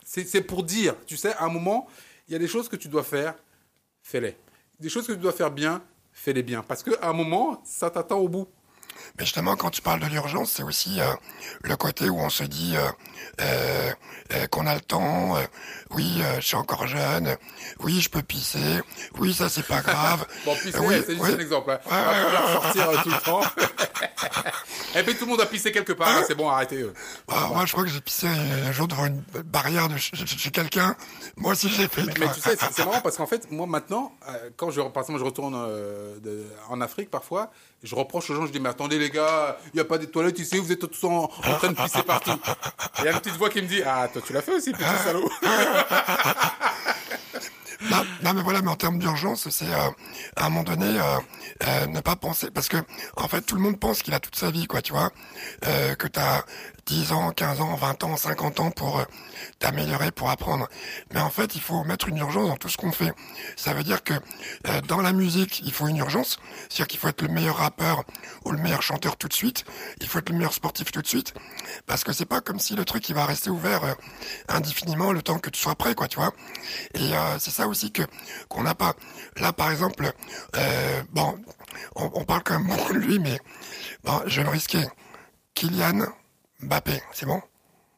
C'est 0.04 0.40
pour 0.42 0.62
dire, 0.64 0.94
tu 1.06 1.16
sais, 1.16 1.32
à 1.34 1.44
un 1.44 1.48
moment, 1.48 1.88
il 2.28 2.32
y 2.32 2.34
a 2.36 2.38
des 2.38 2.48
choses 2.48 2.68
que 2.68 2.76
tu 2.76 2.88
dois 2.88 3.02
faire, 3.04 3.34
fais-les. 4.02 4.36
Des 4.80 4.88
choses 4.88 5.06
que 5.06 5.12
tu 5.12 5.18
dois 5.18 5.32
faire 5.32 5.50
bien, 5.50 5.82
fais-les 6.12 6.42
bien. 6.42 6.62
Parce 6.62 6.82
qu'à 6.82 7.08
un 7.08 7.12
moment, 7.12 7.60
ça 7.64 7.90
t'attend 7.90 8.18
au 8.18 8.28
bout. 8.28 8.48
Mais 9.18 9.24
justement, 9.24 9.56
quand 9.56 9.70
tu 9.70 9.80
parles 9.82 10.00
de 10.00 10.06
l'urgence, 10.06 10.50
c'est 10.52 10.62
aussi 10.62 11.00
euh, 11.00 11.06
le 11.62 11.76
côté 11.76 12.08
où 12.08 12.18
on 12.18 12.30
se 12.30 12.44
dit 12.44 12.74
euh, 12.76 13.92
euh, 14.34 14.46
qu'on 14.48 14.66
a 14.66 14.74
le 14.74 14.80
temps. 14.80 15.36
oui, 15.90 16.22
je 16.36 16.40
suis 16.46 16.56
encore 16.56 16.86
jeune. 16.86 17.36
Oui, 17.80 18.00
je 18.00 18.10
peux 18.10 18.22
pisser. 18.22 18.80
Oui, 19.18 19.32
ça 19.34 19.48
c'est 19.48 19.66
pas 19.66 19.80
grave. 19.80 20.26
Bon, 20.44 20.54
pisser, 20.56 20.78
oui, 20.80 20.96
c'est 21.06 21.12
juste 21.12 21.24
oui. 21.24 21.32
un 21.34 21.38
exemple. 21.38 21.70
Hein. 21.70 21.78
Ouais, 21.90 22.24
ouais, 22.36 22.52
sortir 22.52 23.02
tout 23.02 23.08
le 23.10 23.20
temps. 23.20 23.40
Et 24.96 25.02
puis 25.02 25.14
tout 25.16 25.24
le 25.24 25.30
monde 25.32 25.40
a 25.40 25.46
pissé 25.46 25.72
quelque 25.72 25.92
part. 25.92 26.08
hein, 26.08 26.22
C'est 26.26 26.34
bon, 26.36 26.48
arrêtez. 26.48 26.84
Ah, 27.28 27.48
moi, 27.52 27.66
je 27.66 27.72
crois 27.72 27.84
que 27.84 27.90
j'ai 27.90 28.00
pissé 28.00 28.26
un 28.28 28.70
jour 28.72 28.86
devant 28.86 29.06
une 29.06 29.22
barrière 29.44 29.88
de 29.88 29.96
chez, 29.96 30.50
quelqu'un. 30.50 30.94
Moi 31.36 31.52
aussi, 31.52 31.68
j'ai 31.68 31.88
fait. 31.88 32.02
Mais 32.18 32.26
tu 32.32 32.40
sais, 32.40 32.56
c'est 32.70 32.78
marrant 32.84 33.00
parce 33.00 33.16
qu'en 33.16 33.26
fait, 33.26 33.50
moi 33.50 33.66
maintenant, 33.66 34.12
quand 34.56 34.70
je, 34.70 34.80
par 34.82 35.02
exemple, 35.02 35.18
je 35.18 35.24
retourne 35.24 35.54
de- 36.22 36.46
en 36.68 36.80
Afrique 36.80 37.10
parfois, 37.10 37.50
je 37.84 37.94
reproche 37.94 38.30
aux 38.30 38.34
gens, 38.34 38.46
je 38.46 38.52
dis, 38.52 38.60
mais 38.60 38.70
attendez 38.70 38.98
les 38.98 39.10
gars, 39.10 39.58
il 39.72 39.76
n'y 39.76 39.80
a 39.80 39.84
pas 39.84 39.98
des 39.98 40.08
toilettes 40.08 40.38
ici, 40.38 40.58
vous 40.58 40.72
êtes 40.72 40.90
tous 40.90 41.06
en, 41.06 41.28
train 41.28 41.68
de 41.68 41.74
pisser 41.74 42.02
partout. 42.02 42.32
Il 42.98 43.04
y 43.04 43.08
a 43.08 43.12
une 43.12 43.18
petite 43.18 43.36
voix 43.36 43.50
qui 43.50 43.60
me 43.62 43.66
dit, 43.66 43.82
ah, 43.84 44.08
toi 44.12 44.22
tu 44.26 44.32
l'as 44.32 44.42
fait 44.42 44.54
aussi, 44.54 44.72
petit 44.72 44.82
salaud. 45.04 45.30
Non, 48.22 48.32
mais 48.32 48.42
voilà, 48.42 48.62
mais 48.62 48.70
en 48.70 48.76
termes 48.76 48.98
d'urgence, 48.98 49.50
c'est 49.50 49.70
euh, 49.70 49.90
à 50.36 50.46
un 50.46 50.48
moment 50.48 50.62
donné 50.62 50.86
euh, 50.86 51.18
euh, 51.66 51.86
ne 51.86 52.00
pas 52.00 52.16
penser, 52.16 52.50
parce 52.50 52.68
que 52.68 52.78
en 53.16 53.28
fait 53.28 53.42
tout 53.42 53.54
le 53.54 53.60
monde 53.60 53.78
pense 53.78 54.02
qu'il 54.02 54.14
a 54.14 54.18
toute 54.20 54.36
sa 54.36 54.50
vie, 54.50 54.66
quoi, 54.66 54.80
tu 54.80 54.92
vois, 54.92 55.10
que 55.60 56.06
t'as 56.08 56.44
10 56.86 57.12
ans, 57.12 57.30
15 57.32 57.60
ans, 57.60 57.74
20 57.74 58.04
ans, 58.04 58.16
50 58.16 58.60
ans 58.60 58.70
pour 58.70 58.98
euh, 58.98 59.04
t'améliorer, 59.58 60.10
pour 60.10 60.30
apprendre. 60.30 60.68
Mais 61.12 61.20
en 61.20 61.30
fait, 61.30 61.54
il 61.54 61.60
faut 61.60 61.84
mettre 61.84 62.08
une 62.08 62.18
urgence 62.18 62.48
dans 62.48 62.56
tout 62.56 62.68
ce 62.68 62.76
qu'on 62.76 62.92
fait. 62.92 63.12
Ça 63.56 63.74
veut 63.74 63.82
dire 63.82 64.02
que 64.02 64.14
euh, 64.14 64.80
dans 64.82 65.00
la 65.00 65.12
musique, 65.12 65.60
il 65.64 65.72
faut 65.72 65.88
une 65.88 65.96
urgence, 65.98 66.38
c'est-à-dire 66.68 66.86
qu'il 66.88 67.00
faut 67.00 67.08
être 67.08 67.22
le 67.22 67.28
meilleur 67.28 67.56
rappeur 67.56 68.04
ou 68.44 68.52
le 68.52 68.58
meilleur 68.58 68.82
chanteur 68.82 69.16
tout 69.16 69.28
de 69.28 69.32
suite, 69.32 69.64
il 70.00 70.06
faut 70.06 70.18
être 70.18 70.30
le 70.30 70.36
meilleur 70.36 70.52
sportif 70.52 70.92
tout 70.92 71.02
de 71.02 71.06
suite, 71.06 71.34
parce 71.86 72.04
que 72.04 72.12
c'est 72.12 72.24
pas 72.26 72.40
comme 72.40 72.58
si 72.58 72.74
le 72.74 72.84
truc 72.84 73.08
il 73.08 73.14
va 73.14 73.26
rester 73.26 73.50
ouvert 73.50 73.84
euh, 73.84 73.94
indéfiniment 74.48 75.12
le 75.12 75.22
temps 75.22 75.38
que 75.38 75.50
tu 75.50 75.60
sois 75.60 75.74
prêt, 75.74 75.94
quoi, 75.94 76.08
tu 76.08 76.18
vois. 76.18 76.32
Et 76.94 77.14
euh, 77.14 77.38
c'est 77.38 77.50
ça 77.50 77.66
aussi 77.68 77.92
que 77.92 78.02
qu'on 78.48 78.62
n'a 78.62 78.74
pas. 78.74 78.94
Là, 79.36 79.52
par 79.52 79.70
exemple, 79.70 80.12
euh, 80.56 81.02
bon, 81.12 81.38
on, 81.96 82.10
on 82.14 82.24
parle 82.24 82.42
quand 82.44 82.58
même 82.58 82.68
beaucoup 82.68 82.92
de 82.92 82.98
lui, 82.98 83.18
mais 83.18 83.38
bon, 84.04 84.20
je 84.26 84.40
vais 84.40 84.46
me 84.46 84.52
risquer. 84.52 84.86
Kylian 85.54 86.06
Mbappé, 86.64 87.02
c'est 87.12 87.26
bon? 87.26 87.40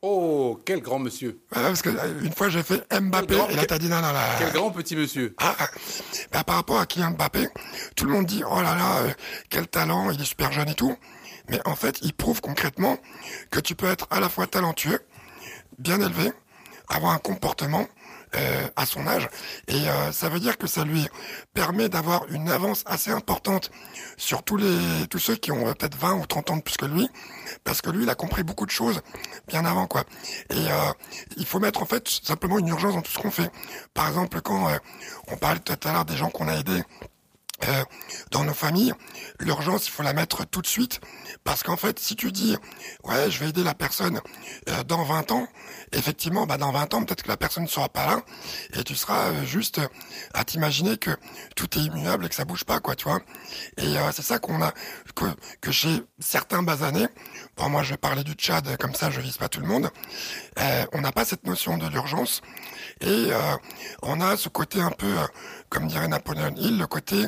Oh, 0.02 0.60
quel 0.64 0.80
grand 0.82 0.98
monsieur. 0.98 1.40
Parce 1.50 1.82
que 1.82 1.88
euh, 1.88 2.20
une 2.22 2.32
fois 2.32 2.48
j'ai 2.48 2.62
fait 2.62 2.82
Mbappé, 3.00 3.34
grand- 3.34 3.48
et 3.48 3.54
là 3.56 3.64
t'as 3.66 3.78
dit 3.78 3.88
non, 3.88 3.96
non, 3.96 4.12
là. 4.12 4.22
Quel 4.38 4.52
grand 4.52 4.70
petit 4.70 4.94
monsieur. 4.94 5.34
Ah, 5.38 5.54
ah. 5.58 5.68
Bah, 6.32 6.44
par 6.44 6.56
rapport 6.56 6.78
à 6.78 6.86
Kylian 6.86 7.12
Mbappé, 7.12 7.48
tout 7.96 8.04
le 8.04 8.12
monde 8.12 8.26
dit 8.26 8.42
oh 8.48 8.56
là 8.60 8.74
là, 8.76 8.98
euh, 8.98 9.10
quel 9.50 9.66
talent, 9.66 10.10
il 10.10 10.20
est 10.20 10.24
super 10.24 10.52
jeune 10.52 10.68
et 10.68 10.74
tout. 10.74 10.96
Mais 11.48 11.60
en 11.64 11.74
fait, 11.76 11.98
il 12.02 12.12
prouve 12.12 12.40
concrètement 12.40 12.98
que 13.50 13.60
tu 13.60 13.74
peux 13.74 13.86
être 13.86 14.06
à 14.10 14.20
la 14.20 14.28
fois 14.28 14.46
talentueux, 14.46 15.00
bien 15.78 16.00
élevé, 16.00 16.32
avoir 16.88 17.12
un 17.12 17.18
comportement 17.18 17.86
euh, 18.36 18.68
à 18.76 18.86
son 18.86 19.06
âge, 19.06 19.28
et 19.68 19.88
euh, 19.88 20.12
ça 20.12 20.28
veut 20.28 20.40
dire 20.40 20.58
que 20.58 20.66
ça 20.66 20.84
lui 20.84 21.06
permet 21.54 21.88
d'avoir 21.88 22.26
une 22.30 22.48
avance 22.48 22.82
assez 22.86 23.10
importante 23.10 23.70
sur 24.16 24.42
tous 24.42 24.56
les 24.56 25.06
tous 25.08 25.18
ceux 25.18 25.36
qui 25.36 25.52
ont 25.52 25.66
euh, 25.66 25.72
peut-être 25.72 25.96
20 25.96 26.14
ou 26.14 26.26
30 26.26 26.50
ans 26.50 26.56
de 26.56 26.62
plus 26.62 26.76
que 26.76 26.86
lui, 26.86 27.08
parce 27.64 27.80
que 27.80 27.90
lui, 27.90 28.04
il 28.04 28.10
a 28.10 28.14
compris 28.14 28.42
beaucoup 28.42 28.66
de 28.66 28.70
choses 28.70 29.00
bien 29.48 29.64
avant, 29.64 29.86
quoi. 29.86 30.04
Et 30.50 30.54
euh, 30.54 30.92
il 31.36 31.46
faut 31.46 31.58
mettre 31.58 31.82
en 31.82 31.86
fait 31.86 32.08
simplement 32.08 32.58
une 32.58 32.68
urgence 32.68 32.94
dans 32.94 33.02
tout 33.02 33.12
ce 33.12 33.18
qu'on 33.18 33.30
fait. 33.30 33.50
Par 33.94 34.08
exemple, 34.08 34.40
quand 34.40 34.68
euh, 34.68 34.76
on 35.28 35.36
parlait 35.36 35.60
tout 35.60 35.74
à 35.88 35.92
l'heure 35.92 36.04
des 36.04 36.16
gens 36.16 36.30
qu'on 36.30 36.48
a 36.48 36.54
aidés 36.54 36.82
euh, 37.64 37.84
dans 38.30 38.44
nos 38.44 38.54
familles, 38.54 38.92
l'urgence, 39.40 39.86
il 39.88 39.90
faut 39.90 40.02
la 40.02 40.12
mettre 40.12 40.44
tout 40.46 40.62
de 40.62 40.66
suite. 40.66 41.00
Parce 41.44 41.62
qu'en 41.62 41.76
fait, 41.76 41.98
si 41.98 42.16
tu 42.16 42.32
dis, 42.32 42.56
ouais, 43.04 43.30
je 43.30 43.38
vais 43.38 43.48
aider 43.48 43.62
la 43.62 43.74
personne 43.74 44.20
euh, 44.68 44.82
dans 44.84 45.04
20 45.04 45.32
ans, 45.32 45.48
effectivement, 45.92 46.46
bah, 46.46 46.58
dans 46.58 46.72
20 46.72 46.94
ans, 46.94 47.04
peut-être 47.04 47.22
que 47.22 47.28
la 47.28 47.36
personne 47.36 47.64
ne 47.64 47.68
sera 47.68 47.88
pas 47.88 48.06
là, 48.06 48.22
et 48.74 48.84
tu 48.84 48.94
seras 48.94 49.28
euh, 49.28 49.44
juste 49.44 49.80
à 50.34 50.44
t'imaginer 50.44 50.96
que 50.96 51.10
tout 51.54 51.78
est 51.78 51.82
immuable 51.82 52.26
et 52.26 52.28
que 52.28 52.34
ça 52.34 52.44
bouge 52.44 52.64
pas, 52.64 52.80
quoi, 52.80 52.94
tu 52.94 53.04
vois. 53.04 53.20
Et 53.76 53.96
euh, 53.96 54.12
c'est 54.12 54.22
ça 54.22 54.38
qu'on 54.38 54.62
a, 54.62 54.72
que, 55.14 55.26
que 55.60 55.70
chez 55.70 56.02
certains 56.18 56.62
basanés, 56.62 57.06
bon, 57.56 57.68
moi 57.68 57.82
je 57.82 57.90
vais 57.90 57.96
parler 57.96 58.24
du 58.24 58.32
Tchad, 58.32 58.76
comme 58.78 58.94
ça 58.94 59.10
je 59.10 59.20
vise 59.20 59.38
pas 59.38 59.48
tout 59.48 59.60
le 59.60 59.66
monde, 59.66 59.90
euh, 60.58 60.84
on 60.92 61.00
n'a 61.00 61.12
pas 61.12 61.24
cette 61.24 61.44
notion 61.46 61.78
de 61.78 61.86
l'urgence, 61.88 62.42
et 63.00 63.32
euh, 63.32 63.38
on 64.02 64.20
a 64.20 64.36
ce 64.36 64.48
côté 64.48 64.80
un 64.80 64.90
peu, 64.90 65.06
euh, 65.06 65.26
comme 65.68 65.86
dirait 65.86 66.08
Napoléon 66.08 66.54
Hill, 66.56 66.78
le 66.78 66.86
côté 66.86 67.26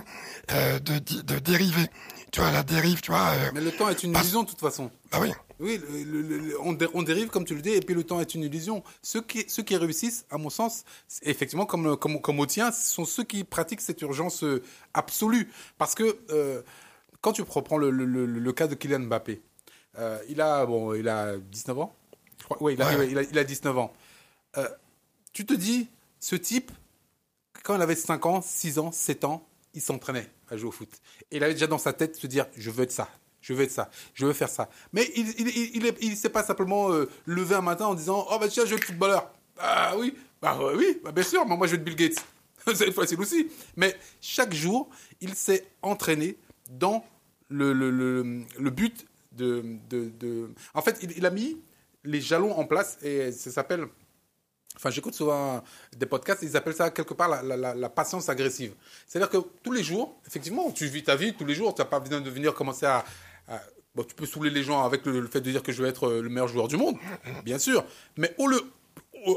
euh, 0.53 0.79
de, 0.79 0.99
de 1.23 1.39
dériver. 1.39 1.87
Tu 2.31 2.41
vois, 2.41 2.51
la 2.51 2.63
dérive, 2.63 3.01
tu 3.01 3.11
vois. 3.11 3.29
euh, 3.31 3.51
Mais 3.55 3.61
le 3.63 3.73
temps 3.73 3.89
est 3.89 4.03
une 4.03 4.13
illusion 4.15 4.43
de 4.43 4.49
toute 4.51 4.61
façon. 4.61 4.91
bah 5.11 5.19
oui. 5.21 5.33
Oui, 5.61 5.81
le- 5.91 6.05
le- 6.05 6.23
le- 6.23 6.39
le- 6.39 6.61
on, 6.61 6.73
dé- 6.73 6.87
on 6.95 7.03
dérive 7.03 7.29
comme 7.31 7.45
tu 7.45 7.55
le 7.55 7.63
dis, 7.63 7.71
et 7.73 7.81
puis 7.81 7.95
le 7.95 8.05
temps 8.05 8.21
est 8.21 8.35
une 8.35 8.43
illusion. 8.45 8.85
Ceux 9.03 9.23
qui, 9.23 9.45
ceux 9.49 9.63
qui 9.65 9.77
réussissent, 9.77 10.25
à 10.31 10.39
mon 10.39 10.51
sens, 10.51 10.85
effectivement, 11.23 11.67
comme, 11.67 11.97
comme, 11.97 12.21
comme 12.21 12.39
au 12.39 12.47
tien, 12.47 12.71
sont 12.71 13.05
ceux 13.05 13.25
qui 13.25 13.43
pratiquent 13.45 13.81
cette 13.81 14.01
urgence 14.03 14.45
euh, 14.45 14.63
absolue. 14.95 15.51
Parce 15.79 15.95
que 15.97 16.19
euh, 16.31 16.63
quand 17.23 17.33
tu 17.33 17.43
reprends 17.43 17.77
le, 17.79 17.91
le, 17.91 18.05
le, 18.05 18.25
le 18.27 18.53
cas 18.53 18.69
de 18.69 18.75
Kylian 18.75 19.01
Mbappé, 19.01 19.41
il, 20.29 20.41
a, 20.41 20.65
bon, 20.65 20.95
il 20.95 21.09
a 21.09 21.37
19 21.39 21.79
ans 21.81 21.95
je 22.39 22.45
crois. 22.45 22.57
Oui, 22.61 22.75
il 22.75 22.83
a, 22.83 22.87
Ouais. 22.91 22.97
ouais, 22.97 23.09
il 23.11 23.19
a, 23.19 23.23
il 23.23 23.37
a 23.39 23.43
19 23.43 23.79
ans. 23.79 23.93
Tu 25.39 25.47
te 25.47 25.55
dis, 25.55 25.87
ce 26.19 26.35
type, 26.35 26.73
quand 27.63 27.77
il 27.77 27.81
avait 27.81 27.95
5 27.95 28.27
ans, 28.27 28.43
6 28.43 28.81
ans, 28.81 28.91
7 28.91 29.23
ans, 29.23 29.47
il 29.73 29.81
s'entraînait 29.81 30.29
à 30.51 30.57
jouer 30.57 30.71
au 30.71 30.73
foot. 30.73 30.89
Et 31.31 31.37
il 31.37 31.45
avait 31.45 31.53
déjà 31.53 31.69
dans 31.69 31.79
sa 31.79 31.93
tête 31.93 32.17
se 32.17 32.27
dire, 32.27 32.47
je 32.57 32.73
veux 32.73 32.83
être 32.83 32.91
ça, 32.91 33.09
je 33.41 33.55
veux 33.55 33.63
être 33.63 33.71
ça, 33.71 33.89
je 34.15 34.27
veux 34.27 34.33
faire 34.33 34.49
ça. 34.49 34.69
Mais 34.93 35.09
il 35.15 35.29
il, 35.39 35.47
il, 35.47 35.87
il, 35.87 35.95
il 36.01 36.17
s'est 36.17 36.29
pas 36.29 36.43
simplement 36.43 36.91
euh, 36.91 37.09
levé 37.25 37.55
un 37.55 37.61
matin 37.61 37.87
en 37.87 37.95
disant, 37.95 38.27
oh 38.29 38.39
bah 38.41 38.49
tiens, 38.49 38.65
je 38.65 38.71
veux 38.71 38.79
être 38.79 38.85
footballeur. 38.87 39.31
Ah 39.59 39.95
oui, 39.97 40.13
bah 40.43 40.59
euh, 40.61 40.77
oui, 40.77 40.99
bah, 41.05 41.13
bien 41.13 41.23
sûr, 41.23 41.47
moi, 41.47 41.57
moi 41.57 41.69
je 41.69 41.77
veux 41.77 41.79
être 41.79 41.85
Bill 41.85 41.95
Gates. 41.95 42.25
C'est 42.75 42.91
facile 42.91 43.21
aussi. 43.21 43.49
Mais 43.77 43.97
chaque 44.21 44.53
jour, 44.53 44.91
il 45.21 45.37
s'est 45.37 45.69
entraîné 45.83 46.37
dans 46.69 47.07
le, 47.47 47.73
le, 47.73 47.93
le, 47.93 48.43
le 48.59 48.71
but 48.71 49.07
de, 49.31 49.65
de, 49.89 50.11
de... 50.19 50.51
En 50.75 50.83
fait, 50.83 50.99
il 51.17 51.25
a 51.25 51.31
mis 51.31 51.59
les 52.03 52.21
jalons 52.21 52.59
en 52.59 52.65
place 52.65 52.99
et 53.05 53.31
ça 53.31 53.53
s'appelle 53.53 53.87
Enfin, 54.79 54.91
j'écoute 54.91 55.15
souvent 55.15 55.61
des 55.97 56.07
podcasts, 56.07 56.43
ils 56.43 56.57
appellent 56.57 56.75
ça 56.75 56.91
quelque 56.91 57.13
part 57.13 57.43
la, 57.43 57.89
patience 57.89 58.29
agressive. 58.29 58.75
C'est-à-dire 59.09 59.29
que 59.29 59.39
tous 59.63 59.73
les 59.73 59.83
jours, 59.83 60.21
effectivement, 60.25 60.71
tu 60.71 60.87
vis 60.87 61.03
ta 61.03 61.17
vie 61.17 61.35
tous 61.35 61.45
les 61.45 61.55
jours, 61.55 61.75
tu 61.75 61.83
n'as 61.83 61.87
pas 61.87 61.99
besoin 61.99 62.21
de 62.21 62.31
venir 62.31 62.55
commencer 62.55 62.87
à. 62.87 63.05
bon, 63.97 64.05
tu 64.05 64.15
peux 64.15 64.25
saouler 64.25 64.51
les 64.51 64.63
gens 64.63 64.85
avec 64.85 65.05
le, 65.05 65.27
fait 65.27 65.41
de 65.41 65.51
dire 65.51 65.65
que 65.65 65.73
je 65.73 65.83
vais 65.83 65.89
être 65.89 66.07
euh, 66.07 66.23
le 66.23 66.29
meilleur 66.29 66.47
joueur 66.47 66.69
du 66.69 66.77
monde, 66.77 66.97
bien 67.45 67.59
sûr. 67.59 67.85
Mais 68.17 68.37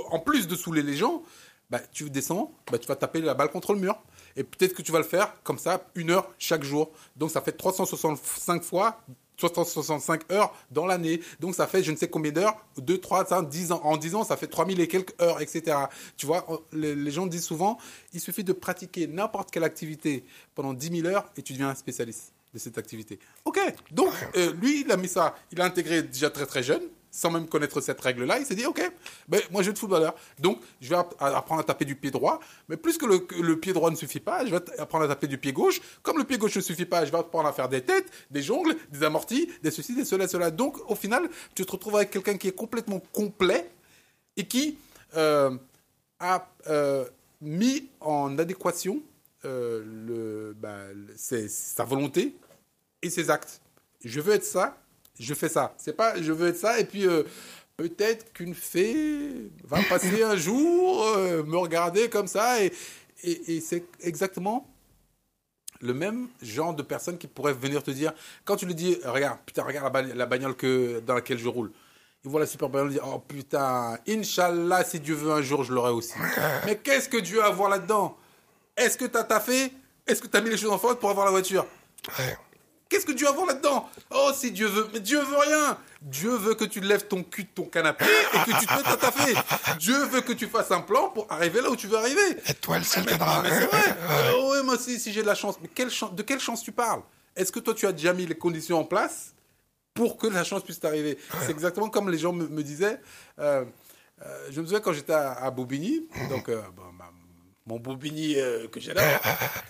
en 0.10 0.19
plus 0.19 0.48
de 0.48 0.55
saouler 0.55 0.83
les 0.83 0.95
gens, 0.95 1.24
bah, 1.71 1.79
tu 1.91 2.10
descends, 2.12 2.53
bah, 2.71 2.77
tu 2.77 2.88
vas 2.88 2.95
taper 2.95 3.19
la 3.21 3.33
balle 3.33 3.50
contre 3.50 3.74
le 3.74 3.79
mur. 3.79 3.98
Et 4.36 4.43
peut-être 4.43 4.75
que 4.75 4.83
tu 4.83 4.91
vas 4.91 5.00
le 5.00 5.05
faire 5.05 5.33
comme 5.43 5.57
ça, 5.57 5.86
une 5.95 6.12
heure 6.12 6.29
chaque 6.38 6.63
jour. 6.63 6.91
Donc 7.15 7.31
ça 7.31 7.41
fait 7.41 7.53
365 7.53 8.62
fois 8.62 9.01
365 9.50 10.31
heures 10.31 10.53
dans 10.71 10.86
l'année. 10.86 11.21
Donc 11.39 11.55
ça 11.55 11.67
fait 11.67 11.83
je 11.83 11.91
ne 11.91 11.98
sais 11.98 12.07
combien 12.07 12.31
d'heures, 12.31 12.55
2, 12.77 12.98
3, 12.98 13.25
5, 13.25 13.50
10 13.50 13.71
ans. 13.71 13.81
En 13.83 13.98
10 13.98 14.15
ans, 14.15 14.24
ça 14.24 14.38
fait 14.38 14.48
3000 14.48 14.79
et 14.79 14.88
quelques 14.88 15.19
heures, 15.21 15.41
etc. 15.41 15.77
Tu 16.17 16.25
vois, 16.25 16.45
les 16.74 17.12
gens 17.12 17.25
disent 17.25 17.45
souvent, 17.45 17.77
il 18.13 18.19
suffit 18.19 18.43
de 18.43 18.53
pratiquer 18.53 19.07
n'importe 19.07 19.51
quelle 19.51 19.63
activité 19.63 20.24
pendant 20.55 20.74
10 20.74 21.01
000 21.01 21.07
heures 21.07 21.25
et 21.38 21.41
tu 21.41 21.53
deviens 21.53 21.69
un 21.69 21.75
spécialiste 21.75 22.33
de 22.53 22.60
cette 22.60 22.77
activité. 22.77 23.19
Ok, 23.45 23.60
donc 23.91 24.13
euh, 24.36 24.53
lui, 24.53 24.81
il 24.81 24.91
a 24.91 24.98
mis 24.98 25.07
ça, 25.07 25.36
il 25.51 25.62
a 25.62 25.65
intégré 25.65 26.03
déjà 26.03 26.29
très 26.29 26.45
très 26.45 26.63
jeune, 26.63 26.83
sans 27.11 27.29
même 27.29 27.47
connaître 27.47 27.81
cette 27.81 27.99
règle-là. 27.99 28.39
Il 28.39 28.45
s'est 28.45 28.55
dit, 28.55 28.65
ok, 28.65 28.81
ben, 29.27 29.41
moi 29.51 29.61
je 29.61 29.67
vais 29.67 29.71
être 29.71 29.79
footballeur. 29.79 30.15
Donc 30.39 30.59
je 30.79 30.89
vais 30.89 30.95
app- 30.95 31.15
apprendre 31.19 31.61
à 31.61 31.63
taper 31.63 31.85
du 31.85 31.95
pied 31.95 32.09
droit, 32.09 32.39
mais 32.69 32.77
plus 32.77 32.97
que 32.97 33.05
le, 33.05 33.59
pied 33.59 33.73
droit 33.73 33.91
ne 33.91 33.95
suffit 33.95 34.19
pas, 34.19 34.45
je 34.45 34.51
vais 34.55 34.79
apprendre 34.79 35.05
à 35.05 35.07
taper 35.09 35.27
du 35.27 35.37
pied 35.37 35.51
gauche. 35.51 35.81
Comme 36.01 36.17
le 36.17 36.23
pied 36.23 36.37
gauche 36.37 36.55
ne 36.55 36.61
suffit 36.61 36.85
pas, 36.85 37.05
je 37.05 37.11
vais 37.11 37.17
apprendre 37.17 37.47
à 37.47 37.53
faire 37.53 37.69
des 37.69 37.81
têtes, 37.81 38.09
des 38.31 38.41
jongles, 38.41 38.75
des 38.91 39.03
amortis, 39.03 39.49
des 39.61 39.71
ceci, 39.71 39.93
des 39.93 40.05
cela, 40.05 40.27
cela. 40.27 40.49
Donc 40.49 40.77
au 40.89 40.95
final, 40.95 41.29
tu 41.53 41.65
te 41.65 41.71
retrouves 41.71 41.97
avec 41.97 42.11
quelqu'un 42.11 42.37
qui 42.37 42.47
est 42.47 42.55
complètement 42.55 43.01
complet 43.11 43.69
et 44.37 44.47
qui 44.47 44.77
euh, 45.17 45.55
a 46.19 46.47
euh, 46.67 47.05
mis 47.41 47.89
en 47.99 48.37
adéquation 48.37 49.01
euh, 49.43 50.53
bah, 50.55 50.85
sa 51.15 51.83
volonté 51.83 52.35
et 53.01 53.09
ses 53.09 53.29
actes. 53.29 53.61
Je 54.03 54.21
veux 54.21 54.33
être 54.33 54.43
ça, 54.45 54.77
je 55.21 55.33
fais 55.33 55.49
ça. 55.49 55.73
C'est 55.77 55.95
pas 55.95 56.21
je 56.21 56.31
veux 56.31 56.49
être 56.49 56.57
ça 56.57 56.79
et 56.79 56.85
puis 56.85 57.07
euh, 57.07 57.23
peut-être 57.77 58.33
qu'une 58.33 58.55
fée 58.55 59.49
va 59.63 59.79
passer 59.89 60.23
un 60.23 60.35
jour 60.35 61.05
euh, 61.15 61.43
me 61.43 61.57
regarder 61.57 62.09
comme 62.09 62.27
ça 62.27 62.61
et, 62.63 62.71
et, 63.23 63.55
et 63.57 63.61
c'est 63.61 63.85
exactement 64.01 64.67
le 65.79 65.93
même 65.93 66.27
genre 66.41 66.73
de 66.75 66.83
personne 66.83 67.17
qui 67.17 67.27
pourrait 67.27 67.53
venir 67.53 67.81
te 67.81 67.91
dire 67.91 68.13
quand 68.45 68.55
tu 68.55 68.65
lui 68.65 68.75
dis 68.75 68.97
regarde 69.03 69.39
putain 69.45 69.63
regarde 69.63 69.85
la, 69.85 69.89
ba- 69.89 70.13
la 70.13 70.25
bagnole 70.25 70.55
que 70.55 70.99
dans 70.99 71.15
laquelle 71.15 71.37
je 71.39 71.47
roule. 71.47 71.71
Il 72.23 72.29
voit 72.29 72.39
la 72.39 72.45
super 72.45 72.69
bagnole 72.69 72.91
il 72.91 72.93
dit 72.95 73.01
oh 73.03 73.17
putain 73.19 73.97
Inch'Allah 74.07 74.83
si 74.83 74.99
Dieu 74.99 75.15
veut 75.15 75.31
un 75.31 75.41
jour 75.41 75.63
je 75.63 75.73
l'aurai 75.73 75.91
aussi. 75.91 76.13
Mais 76.65 76.77
qu'est-ce 76.77 77.09
que 77.09 77.17
Dieu 77.17 77.41
a 77.41 77.47
à 77.47 77.49
voir 77.51 77.69
là-dedans? 77.69 78.15
Est-ce 78.77 78.97
que 78.97 79.05
t'as 79.05 79.23
taffé? 79.23 79.71
Est-ce 80.05 80.21
que 80.21 80.27
t'as 80.27 80.41
mis 80.41 80.49
les 80.51 80.57
choses 80.57 80.71
en 80.71 80.77
faute 80.77 80.99
pour 80.99 81.09
avoir 81.09 81.25
la 81.25 81.31
voiture? 81.31 81.65
Ouais. 82.19 82.37
Qu'est-ce 82.91 83.05
que 83.05 83.13
Dieu 83.13 83.25
a 83.27 83.31
voir 83.31 83.45
là-dedans? 83.48 83.89
Oh, 84.13 84.31
si 84.36 84.51
Dieu 84.51 84.67
veut. 84.67 84.88
Mais 84.93 85.00
Dieu 85.00 85.19
veut 85.24 85.38
rien. 85.38 85.77
Dieu 86.01 86.31
veut 86.36 86.55
que 86.55 86.65
tu 86.65 86.81
lèves 86.81 87.07
ton 87.07 87.24
cul 87.24 87.43
de 87.43 87.50
ton 87.55 87.63
canapé 87.63 88.03
et 88.05 88.38
que 88.51 88.60
tu 88.60 88.65
te 88.67 88.74
mettes 88.74 88.86
à 88.88 88.98
taffer. 88.98 89.33
Dieu 89.79 89.98
veut 90.07 90.19
que 90.19 90.33
tu 90.33 90.48
fasses 90.48 90.71
un 90.71 90.81
plan 90.81 91.07
pour 91.10 91.25
arriver 91.31 91.62
là 91.62 91.69
où 91.69 91.75
tu 91.77 91.88
veux 91.88 91.98
arriver. 91.98 92.19
Étoile, 92.48 92.83
ciel, 92.83 93.05
Mais, 93.05 93.12
t'aidera. 93.13 93.41
mais 93.43 93.50
c'est 93.50 93.65
vrai. 93.65 93.95
Euh, 94.12 94.50
ouais, 94.51 94.63
moi 94.63 94.74
aussi, 94.75 95.00
si 95.00 95.13
j'ai 95.13 95.21
de 95.21 95.27
la 95.27 95.36
chance. 95.36 95.55
Mais 95.62 95.69
quelle 95.74 95.89
chance, 95.89 96.13
de 96.13 96.21
quelle 96.21 96.39
chance 96.41 96.62
tu 96.63 96.74
parles? 96.74 97.01
Est-ce 97.36 97.51
que 97.51 97.60
toi, 97.62 97.74
tu 97.74 97.88
as 97.88 97.93
déjà 97.93 98.12
mis 98.12 98.25
les 98.25 98.36
conditions 98.38 98.77
en 98.79 98.83
place 98.83 99.33
pour 99.93 100.17
que 100.17 100.27
la 100.27 100.43
chance 100.43 100.62
puisse 100.63 100.79
t'arriver? 100.81 101.17
C'est 101.45 101.51
exactement 101.51 101.89
comme 101.89 102.10
les 102.10 102.17
gens 102.17 102.33
me, 102.33 102.48
me 102.48 102.62
disaient. 102.62 103.00
euh, 103.39 103.63
euh, 104.25 104.48
je 104.51 104.60
me 104.62 104.65
souviens 104.65 104.81
quand 104.81 104.93
j'étais 104.93 105.13
à, 105.13 105.31
à 105.31 105.50
Bobigny, 105.50 106.07
donc 106.29 106.48
euh, 106.50 106.62
bon, 106.75 106.83
ma- 106.98 107.00
mon 107.67 107.79
Bobigny 107.79 108.35
euh, 108.37 108.67
que 108.67 108.79
j'adore. 108.79 109.03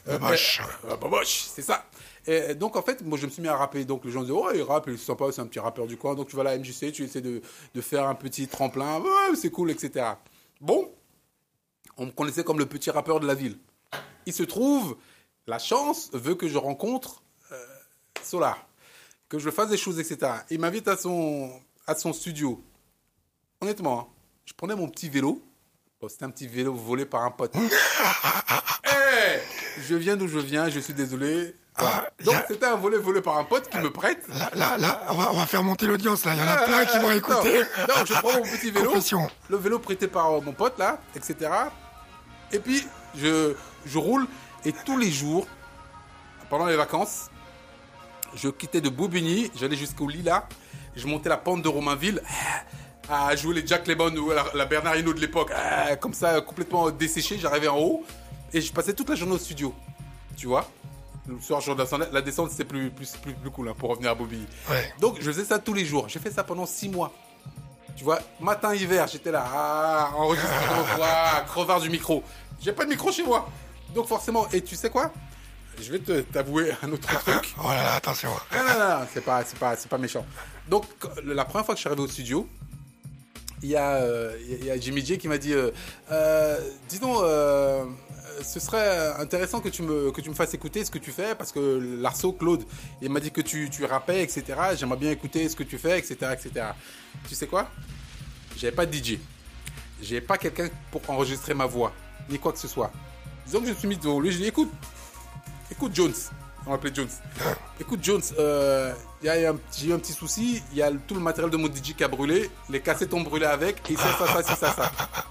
Euh, 0.08 0.17
Boboche. 0.17 0.62
euh, 0.86 0.95
Boboche, 0.95 1.43
c'est 1.54 1.62
ça. 1.62 1.86
Et 2.27 2.56
donc 2.56 2.75
en 2.75 2.82
fait, 2.82 3.01
moi 3.04 3.17
je 3.17 3.25
me 3.25 3.32
suis 3.32 3.41
mis 3.41 3.47
à 3.47 3.56
rapper. 3.58 3.84
Donc 3.86 4.06
les 4.06 4.12
gens 4.12 4.21
disaient, 4.21 4.34
ouais, 4.34 4.58
il 4.58 4.63
rappe, 4.63 4.86
il 4.88 4.93
est 4.93 4.97
sympa, 4.97 5.25
c'est 5.32 5.41
un 5.41 5.47
petit 5.47 5.60
rappeur 5.60 5.88
du 5.88 5.97
coin. 5.97 6.15
Donc 6.15 6.27
tu 6.30 6.36
vas 6.36 6.41
à 6.41 6.45
la 6.45 6.58
MJC, 6.58 6.91
tu 6.91 7.04
essaies 7.04 7.21
de, 7.21 7.41
de 7.73 7.82
faire 7.82 8.08
un 8.08 8.15
petit 8.15 8.47
tremplin, 8.47 8.99
ouais, 8.99 9.36
c'est 9.36 9.49
cool, 9.51 9.71
etc. 9.71 10.06
Bon, 10.60 10.91
on 11.97 12.06
me 12.06 12.12
connaissait 12.12 12.43
comme 12.43 12.60
le 12.60 12.65
petit 12.65 12.91
rappeur 12.91 13.19
de 13.19 13.27
la 13.27 13.34
ville. 13.36 13.58
Il 14.25 14.34
se 14.34 14.43
trouve, 14.43 14.97
la 15.47 15.60
chance 15.60 16.10
veut 16.13 16.36
que 16.36 16.47
je 16.47 16.58
rencontre 16.58 17.23
euh, 17.51 17.65
Solar, 18.23 18.67
que 19.30 19.39
je 19.39 19.49
fasse 19.49 19.69
des 19.69 19.77
choses, 19.77 19.99
etc. 19.99 20.32
Il 20.51 20.60
m'invite 20.60 20.88
à 20.88 20.95
son, 20.97 21.51
à 21.88 21.95
son 21.95 22.13
studio. 22.13 22.63
Honnêtement, 23.62 23.99
hein, 23.99 24.08
je 24.45 24.54
prenais 24.54 24.75
mon 24.75 24.88
petit 24.88 25.10
vélo. 25.10 25.41
Bon, 26.02 26.10
c'était 26.10 26.26
un 26.26 26.32
petit 26.32 26.48
vélo 26.48 26.74
volé 26.74 27.06
par 27.06 27.22
un 27.24 27.32
pote. 27.32 27.54
Je 29.84 29.96
viens 29.96 30.16
d'où 30.16 30.28
je 30.28 30.38
viens, 30.40 30.70
je 30.70 30.80
suis 30.80 30.94
désolé. 30.94 31.56
Ah, 31.76 32.06
Donc 32.24 32.36
a- 32.36 32.46
c'était 32.48 32.66
un 32.66 32.76
volet 32.76 32.98
volé 32.98 33.22
par 33.22 33.38
un 33.38 33.44
pote 33.44 33.70
qui 33.70 33.78
me 33.78 33.90
prête. 33.92 34.28
Là, 34.30 34.50
là, 34.56 34.78
là, 34.78 35.02
on 35.10 35.14
va, 35.16 35.32
on 35.32 35.38
va 35.38 35.46
faire 35.46 35.64
monter 35.64 35.88
l'audience, 35.88 36.26
là. 36.26 36.34
Il 36.34 36.40
y 36.40 36.44
en 36.44 36.48
a 36.48 36.58
Ah, 36.60 36.66
plein 36.66 36.86
qui 36.86 36.98
vont 37.00 37.12
écouter. 37.16 37.60
Non, 37.88 37.96
non, 37.98 38.06
je 38.06 38.14
prends 38.14 38.34
mon 38.34 38.42
petit 38.42 38.70
vélo. 38.72 38.90
Confession. 38.90 39.30
Le 39.50 39.58
vélo 39.58 39.80
prêté 39.80 40.08
par 40.08 40.32
euh, 40.32 40.42
mon 40.42 40.52
pote 40.54 40.78
là, 40.78 41.00
etc. 41.16 41.50
Et 42.52 42.60
puis 42.60 42.86
je, 43.16 43.54
je 43.86 43.98
roule 43.98 44.28
et 44.66 44.74
tous 44.74 44.98
les 44.98 45.10
jours, 45.12 45.48
pendant 46.50 46.66
les 46.68 46.76
vacances, 46.76 47.30
je 48.36 48.50
quittais 48.50 48.82
de 48.82 48.90
Bobigny, 48.90 49.52
j'allais 49.56 49.78
jusqu'au 49.78 50.08
Lila, 50.08 50.48
je 50.96 51.08
montais 51.08 51.30
la 51.30 51.38
pente 51.38 51.62
de 51.64 51.70
Romainville 51.70 52.22
à 53.12 53.36
jouer 53.36 53.56
les 53.56 53.67
Jack 53.67 53.88
Lemmon 53.88 54.15
ou 54.15 54.32
la, 54.32 54.45
la 54.54 54.65
Bernard 54.65 54.95
Hinault 54.95 55.13
de 55.13 55.19
l'époque, 55.19 55.52
ah, 55.54 55.95
comme 55.97 56.13
ça 56.13 56.39
complètement 56.41 56.89
desséché, 56.91 57.38
j'arrivais 57.38 57.67
en 57.67 57.78
haut 57.78 58.06
et 58.54 58.62
je 58.62 58.71
passais 58.71 58.93
toute 58.93 59.10
la 59.10 59.15
journée 59.15 59.36
au 59.36 59.38
studio, 59.38 59.74
tu 60.38 60.47
vois? 60.47 60.65
Le 61.28 61.39
soir, 61.39 61.62
je 61.62 61.71
redescendais. 61.71 62.08
la 62.12 62.21
descente 62.21 62.52
c'était 62.52 62.63
plus, 62.65 62.89
plus, 62.89 63.12
plus, 63.21 63.34
plus 63.34 63.52
cool 63.52 63.69
hein, 63.69 63.76
pour 63.78 63.89
revenir 63.89 64.12
à 64.12 64.15
Bobigny. 64.15 64.47
Ouais. 64.69 64.93
Donc 65.00 65.17
je 65.19 65.26
faisais 65.26 65.43
ça 65.43 65.60
tous 65.60 65.74
les 65.74 65.86
jours, 65.86 66.08
j'ai 66.08 66.19
fait 66.19 66.32
ça 66.32 66.43
pendant 66.43 66.65
six 66.65 66.88
mois. 66.88 67.12
Tu 67.97 68.06
vois, 68.06 68.19
matin, 68.39 68.74
hiver, 68.74 69.08
j'étais 69.08 69.32
là, 69.32 69.45
ah, 69.45 70.12
enregistrement, 70.15 70.86
ah, 71.04 71.43
crevard 71.47 71.82
du 71.82 71.89
micro. 71.89 72.24
J'ai 72.62 72.71
pas 72.71 72.86
de 72.86 72.89
micro 72.89 73.12
chez 73.12 73.24
moi. 73.24 73.50
Donc 73.93 74.08
forcément, 74.08 74.47
et 74.54 74.62
tu 74.62 74.76
sais 74.76 74.89
quoi? 74.89 75.12
Je 75.80 75.91
vais 75.91 76.24
t'avouer 76.24 76.71
un 76.82 76.91
autre 76.91 77.08
truc. 77.26 77.54
Oh 77.60 77.67
là 77.67 77.84
là, 77.84 77.93
attention. 77.95 78.30
Non, 78.54 78.63
non, 78.63 78.80
non, 78.80 79.08
c'est 79.13 79.21
pas, 79.24 79.43
pas, 79.60 79.76
pas 79.76 79.97
méchant. 79.97 80.26
Donc, 80.67 80.86
la 81.24 81.43
première 81.43 81.65
fois 81.65 81.76
que 81.76 81.80
je 81.80 81.82
suis 81.82 81.88
arrivé 81.88 82.04
au 82.04 82.08
studio, 82.08 82.47
il 83.63 83.69
y 83.69 83.76
euh, 83.76 84.36
y 84.47 84.69
a 84.69 84.80
Jimmy 84.80 85.06
J 85.06 85.17
qui 85.17 85.28
m'a 85.28 85.38
dit, 85.38 85.54
euh, 85.54 85.71
euh, 86.12 86.60
dis 86.89 87.00
donc, 87.00 87.17
euh, 87.21 87.86
ce 88.43 88.60
serait 88.60 89.13
intéressant 89.19 89.60
que 89.60 89.69
tu 89.69 89.84
me, 89.84 90.12
que 90.12 90.21
tu 90.21 90.30
me 90.30 90.36
fasses 90.36 90.54
écouter 90.54 90.84
ce 90.84 90.91
que 90.91 90.97
tu 90.97 91.12
fais, 91.12 91.36
parce 91.36 91.52
que 91.52 92.00
Larceau, 92.02 92.34
Claude, 92.34 92.63
il 93.02 93.10
m'a 93.10 93.19
dit 93.19 93.32
que 93.32 93.41
tu, 93.41 93.69
tu 93.69 93.86
rappais, 93.86 94.24
etc. 94.24 94.43
J'aimerais 94.76 94.97
bien 94.97 95.12
écouter 95.12 95.47
ce 95.47 95.56
que 95.56 95.63
tu 95.63 95.78
fais, 95.78 96.00
etc., 96.00 96.15
etc. 96.34 96.67
Tu 97.28 97.36
sais 97.36 97.47
quoi? 97.47 97.69
J'avais 98.58 98.76
pas 98.76 98.86
de 98.86 98.95
DJ. 98.95 99.19
J'avais 100.02 100.21
pas 100.21 100.38
quelqu'un 100.38 100.69
pour 100.91 101.02
enregistrer 101.10 101.54
ma 101.54 101.67
voix, 101.67 101.93
ni 102.30 102.39
quoi 102.39 102.52
que 102.52 102.60
ce 102.60 102.67
soit. 102.67 102.91
Disons 103.45 103.60
que 103.60 103.67
je 103.67 103.71
me 103.71 103.76
suis 103.76 103.88
mis 103.88 103.97
devant 103.97 104.19
lui, 104.19 104.32
je 104.32 104.38
lui 104.38 104.43
ai 104.43 104.45
dit, 104.45 104.50
écoute, 104.50 104.71
écoute 105.69 105.91
Jones, 105.93 106.13
on 106.65 106.71
m'appelait 106.71 106.93
Jones. 106.93 107.10
Écoute 107.80 108.00
Jones, 108.04 108.21
euh, 108.39 108.93
j'ai 109.24 109.88
eu 109.88 109.93
un 109.93 110.00
petit 110.00 110.13
souci, 110.13 110.62
il 110.71 110.78
y 110.78 110.82
a 110.82 110.91
tout 110.91 111.15
le 111.15 111.19
matériel 111.21 111.52
de 111.52 111.58
mon 111.58 111.67
DJ 111.67 111.95
qui 111.95 112.04
a 112.04 112.08
brûlé, 112.08 112.50
les 112.69 112.80
cassettes 112.82 113.13
ont 113.13 113.21
brûlé 113.21 113.45
avec, 113.45 113.89
et 113.89 113.95
ça, 113.95 114.12
ça, 114.17 114.28
ça, 114.28 114.43
ça, 114.43 114.56
ça, 114.56 114.74
ça. 114.74 114.91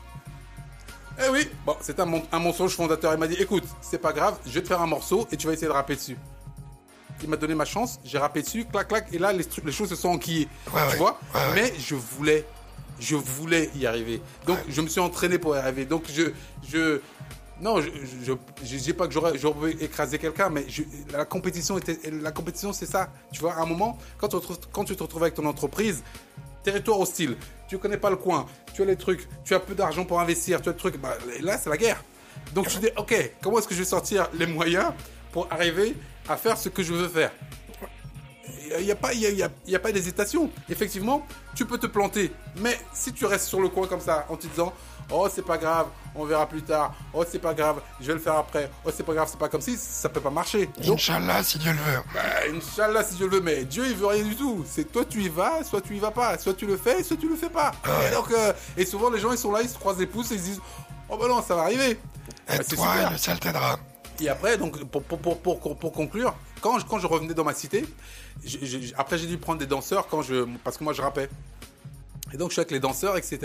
Eh 1.22 1.28
oui, 1.28 1.46
bon, 1.66 1.76
c'est 1.82 2.00
un, 2.00 2.10
un 2.32 2.38
mensonge 2.38 2.74
fondateur. 2.74 3.12
Il 3.12 3.18
m'a 3.20 3.26
dit, 3.28 3.34
écoute, 3.34 3.64
c'est 3.82 3.98
pas 3.98 4.14
grave, 4.14 4.38
je 4.46 4.52
vais 4.52 4.62
te 4.62 4.68
faire 4.68 4.80
un 4.80 4.86
morceau 4.86 5.28
et 5.30 5.36
tu 5.36 5.46
vas 5.46 5.52
essayer 5.52 5.66
de 5.66 5.72
rapper 5.72 5.94
dessus. 5.94 6.16
Il 7.22 7.28
m'a 7.28 7.36
donné 7.36 7.54
ma 7.54 7.66
chance, 7.66 8.00
j'ai 8.02 8.16
rappé 8.16 8.40
dessus, 8.40 8.64
clac, 8.64 8.88
clac, 8.88 9.06
et 9.12 9.18
là, 9.18 9.30
les, 9.30 9.44
trucs- 9.44 9.66
les 9.66 9.72
choses 9.72 9.90
se 9.90 9.96
sont 9.96 10.08
enquillées. 10.08 10.48
Ouais, 10.72 10.80
tu 10.86 10.92
ouais. 10.92 10.96
vois 10.96 11.20
ouais. 11.34 11.40
Mais 11.54 11.74
je 11.78 11.94
voulais, 11.94 12.46
je 12.98 13.16
voulais 13.16 13.68
y 13.74 13.84
arriver. 13.84 14.22
Donc, 14.46 14.56
je 14.66 14.80
me 14.80 14.88
suis 14.88 15.00
entraîné 15.00 15.38
pour 15.38 15.54
y 15.54 15.58
arriver. 15.58 15.84
Donc, 15.84 16.04
je, 16.10 16.32
je, 16.66 17.02
non, 17.60 17.80
je, 17.80 17.88
je 18.64 18.76
dis 18.76 18.92
pas 18.92 19.06
que 19.06 19.12
j'aurais, 19.12 19.36
écrasé 19.80 20.18
quelqu'un, 20.18 20.48
mais 20.48 20.66
la 21.12 21.24
compétition 21.24 21.76
compétition, 22.32 22.72
c'est 22.72 22.86
ça. 22.86 23.10
Tu 23.32 23.40
vois, 23.40 23.54
à 23.54 23.60
un 23.62 23.66
moment, 23.66 23.98
quand 24.18 24.28
tu, 24.28 24.32
te 24.32 24.36
retrouves- 24.36 24.58
tu 24.84 24.92
avec 25.22 25.34
ton 25.34 25.46
entreprise, 25.46 26.02
territoire 26.62 26.98
hostile, 27.00 27.36
tu 27.68 27.78
connais 27.78 27.96
pas 27.98 28.10
le 28.10 28.16
coin, 28.16 28.46
tu 28.74 28.82
as 28.82 28.86
les 28.86 28.96
trucs, 28.96 29.28
tu 29.44 29.54
as 29.54 29.60
peu 29.60 29.74
d'argent 29.74 30.04
pour 30.04 30.20
investir, 30.20 30.60
tu 30.62 30.68
as 30.68 30.72
le 30.72 30.78
truc, 30.78 30.98
bah, 30.98 31.16
là, 31.40 31.58
c'est 31.58 31.70
la 31.70 31.76
guerre. 31.76 32.02
Donc, 32.54 32.68
je 32.68 32.78
dis, 32.78 32.88
ok, 32.96 33.32
comment 33.42 33.58
est-ce 33.58 33.68
que 33.68 33.74
je 33.74 33.80
vais 33.80 33.84
sortir 33.84 34.28
les 34.34 34.46
moyens 34.46 34.92
pour 35.32 35.46
arriver 35.50 35.94
à 36.28 36.36
faire 36.36 36.56
ce 36.56 36.68
que 36.68 36.82
je 36.82 36.92
veux 36.94 37.08
faire? 37.08 37.32
il 38.78 38.84
n'y 38.84 38.90
a, 38.90 38.96
pas- 38.96 39.12
y 39.14 39.42
a, 39.42 39.48
a 39.74 39.78
pas 39.78 39.92
d'hésitation. 39.92 40.50
Effectivement, 40.68 41.26
tu 41.54 41.64
peux 41.66 41.78
te 41.78 41.86
planter. 41.86 42.30
Mais 42.56 42.78
si 42.94 43.12
tu 43.12 43.24
restes 43.26 43.46
sur 43.46 43.60
le 43.60 43.68
coin 43.68 43.86
comme 43.86 44.00
ça, 44.00 44.26
en 44.28 44.36
te 44.36 44.46
disant 44.46 44.72
Oh, 45.12 45.28
c'est 45.32 45.44
pas 45.44 45.58
grave, 45.58 45.88
on 46.14 46.24
verra 46.24 46.46
plus 46.46 46.62
tard. 46.62 46.94
Oh, 47.12 47.24
c'est 47.28 47.38
pas 47.38 47.52
grave, 47.54 47.80
je 48.00 48.06
vais 48.06 48.14
le 48.14 48.20
faire 48.20 48.36
après. 48.36 48.70
Oh, 48.84 48.90
c'est 48.94 49.02
pas 49.02 49.12
grave, 49.14 49.28
c'est 49.30 49.38
pas 49.38 49.48
comme 49.48 49.60
si, 49.60 49.76
ça 49.76 50.08
peut 50.08 50.20
pas 50.20 50.30
marcher. 50.30 50.66
Donc, 50.84 50.94
Inch'Allah, 50.96 51.42
si 51.42 51.58
Dieu 51.58 51.72
le 51.72 51.78
veut. 51.78 51.98
bah, 52.14 52.20
Inch'Allah, 52.54 53.04
si 53.04 53.14
Dieu 53.16 53.26
le 53.26 53.36
veut, 53.36 53.40
mais 53.42 53.64
Dieu, 53.64 53.84
il 53.86 53.96
veut 53.96 54.06
rien 54.06 54.24
du 54.24 54.36
tout. 54.36 54.64
C'est 54.68 54.90
toi, 54.90 55.04
tu 55.04 55.22
y 55.22 55.28
vas, 55.28 55.64
soit 55.64 55.80
tu 55.80 55.96
y 55.96 55.98
vas 55.98 56.10
pas. 56.10 56.38
Soit 56.38 56.54
tu 56.54 56.66
le 56.66 56.76
fais, 56.76 57.02
soit 57.02 57.16
tu 57.16 57.28
le 57.28 57.36
fais 57.36 57.50
pas. 57.50 57.72
Et, 58.08 58.14
donc, 58.14 58.30
euh, 58.30 58.52
et 58.76 58.84
souvent, 58.84 59.10
les 59.10 59.18
gens, 59.18 59.32
ils 59.32 59.38
sont 59.38 59.52
là, 59.52 59.62
ils 59.62 59.68
se 59.68 59.78
croisent 59.78 59.98
les 59.98 60.06
pouces 60.06 60.30
et 60.30 60.34
ils 60.34 60.40
se 60.40 60.44
disent 60.44 60.60
Oh, 61.08 61.16
bah 61.16 61.26
non, 61.28 61.42
ça 61.42 61.56
va 61.56 61.62
arriver. 61.62 61.98
Bah, 62.48 62.54
et 62.54 63.10
le 63.12 63.18
ciel 63.18 63.38
t'aidera. 63.40 63.78
Et 64.20 64.28
après, 64.28 64.58
donc, 64.58 64.78
pour, 64.84 65.02
pour, 65.02 65.18
pour, 65.18 65.58
pour, 65.58 65.76
pour 65.78 65.92
conclure, 65.92 66.34
quand 66.60 66.78
je, 66.78 66.84
quand 66.84 66.98
je 66.98 67.06
revenais 67.06 67.34
dans 67.34 67.44
ma 67.44 67.54
cité, 67.54 67.84
après 68.96 69.18
j'ai 69.18 69.26
dû 69.26 69.38
prendre 69.38 69.58
des 69.58 69.66
danseurs 69.66 70.06
quand 70.08 70.22
je, 70.22 70.46
parce 70.62 70.76
que 70.76 70.84
moi 70.84 70.92
je 70.92 71.02
rappais. 71.02 71.28
Et 72.32 72.36
donc 72.36 72.50
je 72.50 72.54
suis 72.54 72.60
avec 72.60 72.70
les 72.70 72.80
danseurs, 72.80 73.16
etc. 73.16 73.38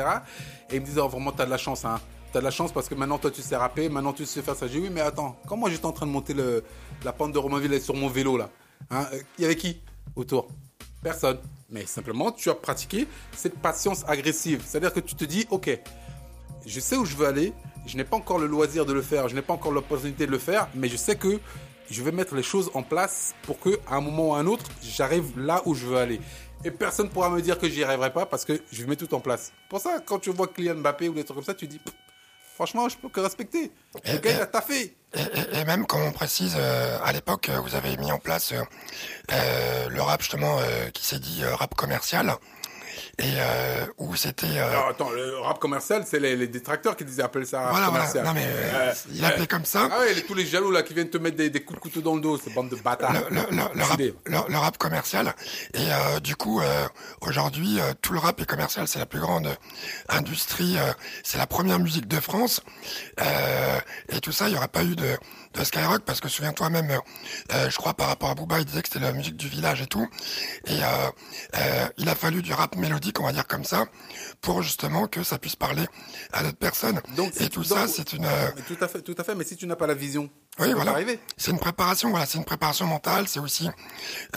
Et 0.70 0.76
ils 0.76 0.82
me 0.82 0.86
disaient, 0.86 1.02
oh, 1.02 1.08
vraiment, 1.08 1.32
t'as 1.32 1.46
de 1.46 1.52
la 1.52 1.58
chance, 1.58 1.86
hein. 1.86 2.00
T'as 2.32 2.40
de 2.40 2.46
la 2.46 2.52
chance 2.52 2.74
parce 2.74 2.90
que 2.90 2.96
maintenant 2.96 3.18
toi 3.18 3.32
tu 3.32 3.42
sais 3.42 3.56
rapper, 3.56 3.88
maintenant 3.88 4.12
tu 4.12 4.26
sais 4.26 4.42
faire 4.42 4.56
ça. 4.56 4.68
J'ai 4.68 4.80
dit, 4.80 4.88
oui, 4.88 4.90
mais 4.92 5.02
attends, 5.02 5.38
quand 5.48 5.56
moi 5.56 5.70
j'étais 5.70 5.86
en 5.86 5.94
train 5.94 6.06
de 6.06 6.12
monter 6.12 6.34
le, 6.34 6.64
la 7.04 7.14
pente 7.14 7.32
de 7.32 7.38
Romainville 7.38 7.82
sur 7.82 7.96
mon 7.96 8.10
vélo 8.10 8.38
là, 8.38 8.50
hein, 8.92 9.08
euh, 9.14 9.20
il 9.38 9.44
y 9.44 9.46
avait 9.46 9.56
qui 9.56 9.80
autour? 10.16 10.50
Personne. 11.02 11.40
Mais 11.70 11.86
simplement, 11.86 12.32
tu 12.32 12.50
as 12.50 12.56
pratiqué 12.56 13.08
cette 13.32 13.58
patience 13.60 14.04
agressive. 14.08 14.64
C'est-à-dire 14.66 14.94
que 14.94 15.00
tu 15.00 15.16
te 15.16 15.26
dis, 15.26 15.48
ok, 15.50 15.80
je 16.66 16.80
sais 16.80 16.98
où 16.98 17.06
je 17.06 17.16
veux 17.16 17.28
aller, 17.28 17.54
je 17.86 17.98
n'ai 17.98 18.04
pas 18.04 18.18
encore 18.18 18.40
le 18.40 18.48
loisir 18.48 18.86
de 18.86 18.94
le 18.94 19.02
faire, 19.02 19.28
je 19.30 19.36
n'ai 19.36 19.42
pas 19.42 19.54
encore 19.54 19.72
l'opportunité 19.72 20.26
de 20.26 20.32
le 20.32 20.40
faire, 20.40 20.68
mais 20.76 20.90
je 20.90 20.98
sais 20.98 21.16
que 21.16 21.40
je 21.90 22.02
vais 22.02 22.12
mettre 22.12 22.36
les 22.36 22.44
choses 22.44 22.72
en 22.74 22.82
place 22.82 23.36
pour 23.44 23.60
que, 23.60 23.80
à 23.88 23.96
un 23.96 24.02
moment 24.02 24.30
ou 24.30 24.34
à 24.34 24.40
un 24.40 24.48
autre, 24.48 24.66
j'arrive 24.82 25.40
là 25.40 25.62
où 25.66 25.76
je 25.76 25.86
veux 25.86 25.98
aller. 25.98 26.20
Et 26.64 26.72
personne 26.72 27.08
ne 27.08 27.12
pourra 27.12 27.30
me 27.30 27.42
dire 27.42 27.60
que 27.60 27.70
j'y 27.70 27.84
arriverai 27.84 28.12
pas 28.12 28.26
parce 28.26 28.44
que 28.46 28.60
je 28.72 28.86
mets 28.86 28.96
tout 28.96 29.14
en 29.14 29.20
place. 29.20 29.52
Pour 29.70 29.80
ça, 29.80 30.00
quand 30.04 30.20
tu 30.20 30.32
vois 30.32 30.48
Kylian 30.48 30.76
Mbappé 30.76 31.10
ou 31.10 31.14
des 31.14 31.24
trucs 31.24 31.36
comme 31.38 31.44
ça, 31.46 31.54
tu 31.54 31.68
dis, 31.68 31.80
franchement, 32.56 32.90
je 32.90 32.98
peux 32.98 33.10
que 33.10 33.20
respecter. 33.20 33.72
Le 34.06 34.18
gars, 34.18 34.32
il 34.32 34.42
a 34.42 34.46
taffé. 34.48 34.96
Et, 35.14 35.20
et- 35.20 35.60
et 35.60 35.66
même, 35.66 35.86
comme 35.86 36.02
on 36.02 36.12
précise, 36.12 36.56
euh, 36.58 36.98
à 37.04 37.12
l'époque, 37.14 37.50
euh, 37.50 37.60
vous 37.60 37.76
avez 37.76 37.96
mis 37.98 38.12
en 38.12 38.18
place 38.18 38.54
euh, 39.32 39.90
le 39.90 40.02
rap, 40.02 40.22
justement, 40.22 40.58
euh, 40.60 40.90
qui 40.90 41.06
s'est 41.06 41.20
dit 41.20 41.44
rap 41.46 41.76
commercial. 41.76 42.34
Et 43.18 43.24
euh, 43.38 43.86
où 43.98 44.16
c'était... 44.16 44.46
euh, 44.58 44.90
attends, 44.90 45.10
le 45.10 45.38
rap 45.40 45.60
commercial, 45.60 46.04
c'est 46.06 46.20
les, 46.20 46.36
les 46.36 46.48
détracteurs 46.48 46.98
qui 46.98 47.06
disaient 47.06 47.22
appeler 47.24 47.46
ça 47.46 47.62
rap 47.62 47.72
voilà, 47.72 47.90
voilà. 47.90 48.06
commercial. 48.06 48.26
Non, 48.26 48.34
mais 48.34 48.46
euh, 48.46 48.90
Euh, 48.90 48.94
il 49.14 49.24
appelait 49.24 49.48
comme 49.48 49.64
ça. 49.66 49.88
Ah 49.92 50.00
ouais, 50.02 50.22
tous 50.22 50.34
les 50.34 50.46
jaloux 50.46 50.72
là 50.72 50.84
qui 50.84 50.94
viennent 50.94 51.10
te 51.10 51.18
mettre 51.18 51.38
des, 51.38 51.50
des 51.50 51.64
coups 51.64 51.80
de 51.80 51.84
couteau 51.84 52.02
dans 52.02 52.16
le 52.16 52.22
dos, 52.22 52.38
ces 52.38 52.50
bandes 52.50 52.70
de 52.70 52.76
bâtards. 52.76 53.14
le, 53.14 53.20
le, 53.30 53.42
le, 53.52 53.64
le 53.74 53.84
rap, 53.84 54.00
le, 54.26 54.58
rap 54.58 54.78
commercial. 54.78 55.34
Et 55.74 55.88
du 56.22 56.36
coup, 56.36 56.62
aujourd'hui, 57.22 57.80
tout 58.02 58.14
le 58.14 58.20
rap 58.20 58.40
est 58.42 58.46
commercial. 58.46 58.88
C'est 58.88 59.00
la 59.00 59.06
plus 59.06 59.20
grande 59.20 59.48
industrie. 60.10 60.76
c'est 61.24 61.38
la 61.38 61.48
première 61.48 61.80
musique 61.80 62.08
de 62.08 62.20
France. 62.20 62.62
Et 64.10 64.20
tout 64.20 64.32
ça, 64.32 64.48
il 64.48 64.52
n'y 64.52 64.58
aurait 64.58 64.68
pas 64.68 64.84
eu 64.84 64.96
de, 64.96 65.18
de 65.54 65.64
Skyrock 65.64 66.02
parce 66.04 66.20
que 66.20 66.28
souviens-toi 66.30 66.70
même, 66.70 66.92
euh, 67.54 67.70
je 67.70 67.78
crois 67.78 67.94
par 67.94 68.08
rapport 68.08 68.30
à 68.30 68.36
Booba, 68.36 68.60
il 68.60 68.66
disait 68.66 68.82
que 68.82 68.88
c'était 68.90 69.00
la 69.06 69.12
musique 69.14 69.38
du 69.38 69.48
village 69.48 69.82
et 69.82 69.88
tout. 69.88 70.08
Et 70.66 70.74
euh, 70.84 70.88
euh, 71.58 71.88
il 71.98 72.10
a 72.10 72.16
fallu 72.16 72.42
du 72.42 72.54
rap 72.54 72.76
mélodique, 72.76 73.05
on 73.20 73.24
va 73.24 73.32
dire 73.34 73.48
comme 73.48 73.64
ça, 73.64 73.86
pour 74.42 74.62
justement 74.62 75.08
que 75.08 75.24
ça 75.24 75.38
puisse 75.38 75.56
parler 75.56 75.86
à 76.34 76.44
d'autres 76.44 76.58
personnes. 76.58 77.02
Donc, 77.16 77.40
et 77.40 77.50
tout 77.50 77.62
donc- 77.64 77.78
ça, 77.78 77.88
c'est 77.88 78.14
une... 78.14 78.26
euh, 78.26 78.48
tout 78.68 78.78
à 78.82 78.88
fait, 78.88 79.02
tout 79.02 79.16
à 79.18 79.24
fait. 79.24 79.36
Mais 79.36 79.44
si 79.44 79.56
tu 79.56 79.68
n'as 79.68 79.76
pas 79.76 79.88
la 79.88 79.94
vision, 79.94 80.30
oui, 80.60 80.74
voilà. 80.74 80.94
C'est 81.38 81.52
une 81.52 81.60
préparation, 81.60 82.10
voilà, 82.12 82.26
c'est 82.26 82.38
une 82.38 82.46
préparation 82.46 82.86
mentale. 82.88 83.28
C'est 83.28 83.40
aussi 83.40 83.70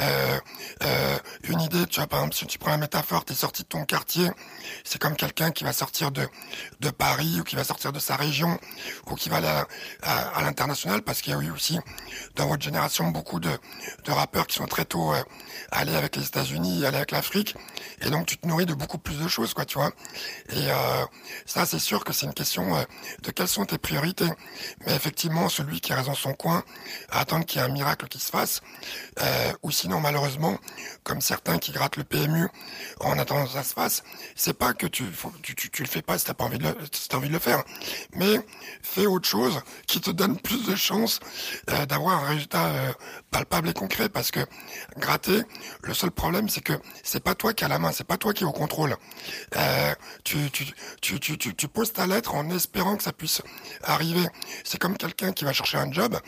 euh, 0.00 0.38
euh, 0.82 1.16
une 1.44 1.60
idée. 1.60 1.86
Tu 1.86 2.00
vois, 2.00 2.06
par 2.08 2.20
exemple, 2.20 2.34
si 2.36 2.46
tu 2.46 2.58
prends 2.58 2.70
la 2.70 2.76
métaphore, 2.78 3.24
t'es 3.24 3.34
sorti 3.34 3.62
de 3.62 3.68
ton 3.68 3.84
quartier, 3.84 4.28
c'est 4.84 4.98
comme 5.00 5.14
quelqu'un 5.16 5.50
qui 5.52 5.64
va 5.64 5.72
sortir 5.72 6.10
de 6.10 6.26
de 6.80 6.90
Paris 6.90 7.38
ou 7.40 7.44
qui 7.44 7.56
va 7.56 7.64
sortir 7.64 7.92
de 7.92 7.98
sa 8.00 8.16
région 8.16 8.58
ou 9.10 9.14
qui 9.14 9.28
va 9.28 9.36
aller 9.36 9.46
à, 9.46 9.66
à- 10.02 10.38
à 10.38 10.42
l'international, 10.42 11.02
parce 11.02 11.20
qu'il 11.22 11.32
y 11.32 11.36
a 11.36 11.40
eu 11.40 11.50
aussi 11.50 11.78
dans 12.36 12.46
votre 12.48 12.62
génération 12.62 13.08
beaucoup 13.08 13.38
de 13.40 13.50
de 14.04 14.12
rappeurs 14.12 14.46
qui 14.46 14.56
sont 14.56 14.66
très 14.66 14.84
tôt 14.84 15.12
euh, 15.14 15.22
allés 15.70 15.94
avec 15.94 16.16
les 16.16 16.26
États-Unis, 16.26 16.84
allés 16.84 16.96
avec 16.96 17.10
l'Afrique, 17.12 17.54
et 18.00 18.10
donc 18.10 18.26
tu 18.26 18.36
te 18.38 18.46
nourris 18.46 18.66
de 18.66 18.74
beaucoup 18.74 18.98
plus 18.98 19.18
de 19.18 19.28
choses, 19.28 19.54
quoi, 19.54 19.64
tu 19.64 19.78
vois. 19.78 19.92
Et 20.50 20.70
euh, 20.70 21.04
ça, 21.46 21.64
c'est 21.66 21.78
sûr 21.78 22.04
que 22.04 22.12
c'est 22.12 22.26
une 22.26 22.34
question 22.34 22.76
euh, 22.76 22.82
de 23.22 23.30
quelles 23.30 23.48
sont 23.48 23.64
tes 23.66 23.78
priorités. 23.78 24.28
Mais 24.86 24.94
effectivement, 24.94 25.48
celui 25.48 25.80
qui 25.80 25.92
reste 25.92 26.07
dans 26.08 26.14
son 26.14 26.32
coin, 26.34 26.64
à 27.10 27.20
attendre 27.20 27.44
qu'il 27.44 27.60
y 27.60 27.64
ait 27.64 27.66
un 27.66 27.72
miracle 27.72 28.08
qui 28.08 28.18
se 28.18 28.30
fasse, 28.30 28.62
euh, 29.20 29.52
ou 29.62 29.70
sinon, 29.70 30.00
malheureusement, 30.00 30.58
comme 31.04 31.20
certains 31.20 31.58
qui 31.58 31.70
grattent 31.72 31.96
le 31.96 32.04
PMU 32.04 32.48
en 33.00 33.18
attendant 33.18 33.44
que 33.44 33.52
ça 33.52 33.62
se 33.62 33.74
fasse, 33.74 34.02
c'est 34.34 34.54
pas 34.56 34.72
que 34.72 34.86
tu, 34.86 35.04
faut- 35.12 35.32
tu, 35.42 35.54
le 35.82 35.88
fais 35.88 36.02
pas 36.02 36.18
si 36.18 36.24
t'as 36.24 36.34
pas 36.34 36.44
envie 36.44 36.58
de 36.58 37.32
le 37.32 37.38
faire, 37.38 37.62
mais 38.14 38.40
fais 38.90 39.06
autre 39.06 39.28
chose 39.28 39.60
qui 39.86 40.00
te 40.00 40.10
donne 40.10 40.38
plus 40.38 40.64
de 40.66 40.74
chances 40.74 41.20
euh, 41.70 41.86
d'avoir 41.86 42.24
un 42.24 42.28
résultat 42.28 42.66
euh, 42.66 42.92
palpable 43.30 43.68
et 43.68 43.72
concret, 43.74 44.08
parce 44.08 44.30
que 44.30 44.40
gratter, 44.96 45.42
le 45.82 45.94
seul 45.94 46.10
problème, 46.10 46.48
c'est 46.48 46.60
que 46.62 46.72
c'est 47.02 47.22
pas 47.22 47.34
toi 47.34 47.52
qui 47.54 47.64
as 47.64 47.68
la 47.68 47.78
main, 47.78 47.92
c'est 47.92 48.06
pas 48.06 48.16
toi 48.16 48.32
qui 48.32 48.44
es 48.44 48.46
au 48.46 48.52
contrôle. 48.52 48.96
Euh, 49.56 49.94
tu, 50.24 50.50
tu, 50.50 50.64
tu, 51.00 51.20
tu, 51.20 51.54
tu, 51.54 51.68
poses 51.68 51.92
ta 51.92 52.06
lettre 52.06 52.34
en 52.34 52.48
espérant 52.50 52.96
que 52.96 53.02
ça 53.02 53.12
puisse 53.12 53.42
arriver. 53.82 54.26
C'est 54.64 54.78
comme 54.78 54.96
quelqu'un 54.96 55.32
qui 55.32 55.44
va 55.44 55.52
chercher 55.52 55.78
un 55.78 55.92
job. 55.92 56.18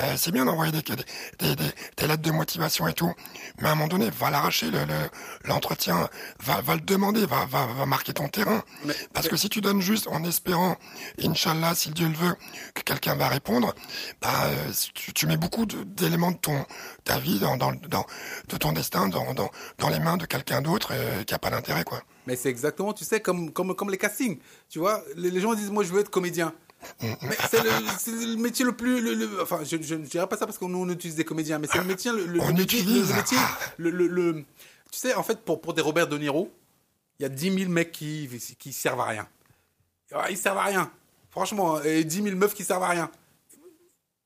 Euh, 0.00 0.14
c'est 0.16 0.32
bien 0.32 0.44
d'envoyer 0.44 0.72
des, 0.72 0.82
des, 0.82 0.96
des, 1.38 1.56
des- 1.96 2.06
lettres 2.06 2.22
de 2.22 2.30
motivation 2.32 2.88
et 2.88 2.92
tout, 2.94 3.12
mais 3.60 3.68
à 3.68 3.72
un 3.72 3.74
moment 3.76 3.88
donné, 3.88 4.10
va 4.10 4.30
l'arracher, 4.30 4.70
le, 4.70 4.80
le- 4.84 5.10
l'entretien, 5.44 6.08
va, 6.40 6.60
va 6.60 6.74
le 6.74 6.80
demander, 6.80 7.24
va, 7.26 7.46
va, 7.46 7.66
va 7.66 7.86
marquer 7.86 8.12
ton 8.12 8.28
terrain. 8.28 8.62
Mais- 8.84 8.94
Parce 9.12 9.28
que 9.28 9.36
si 9.36 9.48
tu 9.48 9.60
donnes 9.60 9.80
juste 9.80 10.08
en 10.08 10.24
espérant, 10.24 10.76
Inch'Allah, 11.22 11.74
si 11.74 11.90
Dieu 12.00 12.08
le 12.08 12.14
veut, 12.28 12.36
que 12.74 12.82
quelqu'un 12.82 13.14
va 13.14 13.28
répondre, 13.28 13.74
bah, 14.22 14.46
euh, 14.46 14.72
tu, 14.94 15.12
tu 15.12 15.26
mets 15.26 15.36
beaucoup 15.36 15.66
d'éléments 15.66 16.30
de 16.30 16.38
ton 16.38 16.64
ta 17.04 17.18
vie, 17.18 17.38
dans, 17.38 17.56
dans, 17.58 17.72
dans, 17.72 18.06
de 18.48 18.56
ton 18.56 18.72
destin, 18.72 19.08
dans, 19.08 19.34
dans, 19.34 19.50
dans 19.78 19.88
les 19.90 19.98
mains 20.00 20.16
de 20.16 20.24
quelqu'un 20.24 20.62
d'autre 20.62 20.92
euh, 20.92 21.22
qui 21.24 21.34
a 21.34 21.38
pas 21.38 21.50
d'intérêt, 21.50 21.84
quoi. 21.84 22.02
Mais 22.26 22.36
c'est 22.36 22.48
exactement, 22.48 22.92
tu 22.94 23.04
sais, 23.04 23.20
comme, 23.20 23.50
comme, 23.52 23.74
comme 23.74 23.90
les 23.90 23.98
castings. 23.98 24.38
Tu 24.70 24.78
vois, 24.78 25.02
les, 25.16 25.30
les 25.30 25.40
gens 25.40 25.54
disent, 25.54 25.70
moi, 25.70 25.84
je 25.84 25.92
veux 25.92 26.00
être 26.00 26.10
comédien. 26.10 26.54
Mais 27.02 27.36
c'est 27.50 27.62
le, 27.62 27.70
c'est 27.98 28.10
le 28.12 28.36
métier 28.36 28.64
le 28.64 28.72
plus. 28.72 29.02
le- 29.02 29.12
le- 29.12 29.42
enfin, 29.42 29.60
je 29.62 29.76
je 29.82 29.94
ne 29.96 30.04
dirais 30.06 30.26
pas 30.26 30.38
ça 30.38 30.46
parce 30.46 30.56
qu'on 30.56 30.70
nous, 30.70 30.78
on 30.78 30.88
utilise 30.88 31.16
des 31.16 31.24
comédiens, 31.24 31.58
mais 31.58 31.66
c'est 31.70 31.76
le 31.76 31.84
métier. 31.84 32.10
Le, 32.12 32.24
le- 32.24 32.40
On 32.40 32.54
métier, 32.54 32.82
métier, 33.14 33.36
le, 33.76 33.90
le- 33.90 34.06
le- 34.06 34.44
tu 34.90 34.98
sais, 34.98 35.12
en 35.14 35.22
fait, 35.22 35.44
pour, 35.44 35.60
pour 35.60 35.74
des 35.74 35.82
Robert 35.82 36.08
De 36.08 36.16
Niro, 36.16 36.50
il 37.18 37.24
y 37.24 37.26
a 37.26 37.28
10 37.28 37.52
000 37.58 37.70
mecs 37.70 37.92
qui, 37.92 38.30
qui 38.58 38.72
servent 38.72 39.00
à 39.00 39.04
rien. 39.04 39.28
Ah, 40.14 40.30
Ils 40.30 40.38
servent 40.38 40.56
à 40.58 40.64
rien. 40.64 40.90
Franchement, 41.30 41.82
et 41.82 42.04
10 42.04 42.22
000 42.22 42.36
meufs 42.36 42.54
qui 42.54 42.64
servent 42.64 42.82
à 42.82 42.88
rien. 42.88 43.10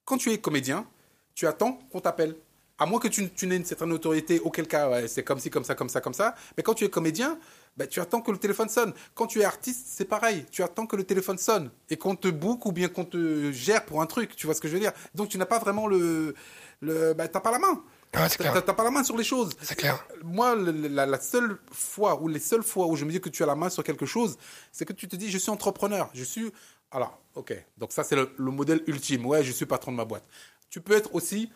Quand 0.04 0.16
tu 0.16 0.32
es 0.32 0.38
comédien, 0.38 0.86
tu 1.34 1.46
attends 1.46 1.78
qu'on 1.92 2.00
t'appelle. 2.00 2.36
À 2.78 2.86
moins 2.86 2.98
que 2.98 3.08
tu, 3.08 3.30
tu 3.30 3.46
n'aies 3.46 3.56
une 3.56 3.64
certaine 3.64 3.92
autorité, 3.92 4.40
auquel 4.40 4.66
cas, 4.66 4.90
ouais, 4.90 5.06
c'est 5.06 5.22
comme 5.22 5.38
ci, 5.38 5.48
comme 5.48 5.64
ça, 5.64 5.74
comme 5.74 5.88
ça, 5.88 6.00
comme 6.00 6.14
ça. 6.14 6.34
Mais 6.56 6.62
quand 6.62 6.74
tu 6.74 6.84
es 6.84 6.88
comédien, 6.88 7.38
ben, 7.76 7.86
tu 7.86 8.00
attends 8.00 8.20
que 8.20 8.32
le 8.32 8.38
téléphone 8.38 8.68
sonne. 8.68 8.92
Quand 9.14 9.26
tu 9.26 9.40
es 9.40 9.44
artiste, 9.44 9.86
c'est 9.88 10.04
pareil. 10.04 10.44
Tu 10.50 10.62
attends 10.62 10.86
que 10.86 10.96
le 10.96 11.04
téléphone 11.04 11.38
sonne 11.38 11.70
et 11.88 11.96
qu'on 11.96 12.16
te 12.16 12.28
book 12.28 12.66
ou 12.66 12.72
bien 12.72 12.88
qu'on 12.88 13.04
te 13.04 13.52
gère 13.52 13.84
pour 13.84 14.02
un 14.02 14.06
truc. 14.06 14.34
Tu 14.34 14.46
vois 14.46 14.54
ce 14.54 14.60
que 14.60 14.68
je 14.68 14.74
veux 14.74 14.80
dire? 14.80 14.92
Donc 15.14 15.28
tu 15.28 15.38
n'as 15.38 15.46
pas 15.46 15.58
vraiment 15.58 15.86
le... 15.86 16.34
le 16.80 17.14
ben, 17.14 17.28
t'as 17.28 17.40
pas 17.40 17.52
la 17.52 17.58
main. 17.58 17.82
Ouais, 18.14 18.28
c'est 18.28 18.38
T'as 18.38 18.72
pas 18.72 18.84
la 18.84 18.90
main 18.90 19.02
sur 19.02 19.16
les 19.16 19.24
choses. 19.24 19.50
C'est 19.60 19.74
clair. 19.74 20.04
Moi, 20.22 20.54
la, 20.54 21.06
la 21.06 21.20
seule 21.20 21.58
fois 21.72 22.20
ou 22.20 22.28
les 22.28 22.38
seules 22.38 22.62
fois 22.62 22.86
où 22.86 22.96
je 22.96 23.04
me 23.04 23.10
dis 23.10 23.20
que 23.20 23.28
tu 23.28 23.42
as 23.42 23.46
la 23.46 23.56
main 23.56 23.70
sur 23.70 23.82
quelque 23.82 24.06
chose, 24.06 24.38
c'est 24.70 24.84
que 24.84 24.92
tu 24.92 25.08
te 25.08 25.16
dis 25.16 25.30
je 25.30 25.38
suis 25.38 25.50
entrepreneur. 25.50 26.10
Je 26.14 26.22
suis. 26.24 26.52
Alors, 26.94 27.18
ok. 27.34 27.52
Donc 27.76 27.92
ça 27.92 28.04
c'est 28.04 28.16
le, 28.16 28.30
le 28.38 28.50
modèle 28.50 28.82
ultime. 28.86 29.26
Ouais, 29.26 29.44
je 29.44 29.52
suis 29.52 29.66
patron 29.66 29.92
de 29.92 29.96
ma 29.96 30.04
boîte. 30.06 30.24
Tu 30.70 30.80
peux 30.80 30.94
être 30.94 31.14
aussi 31.14 31.50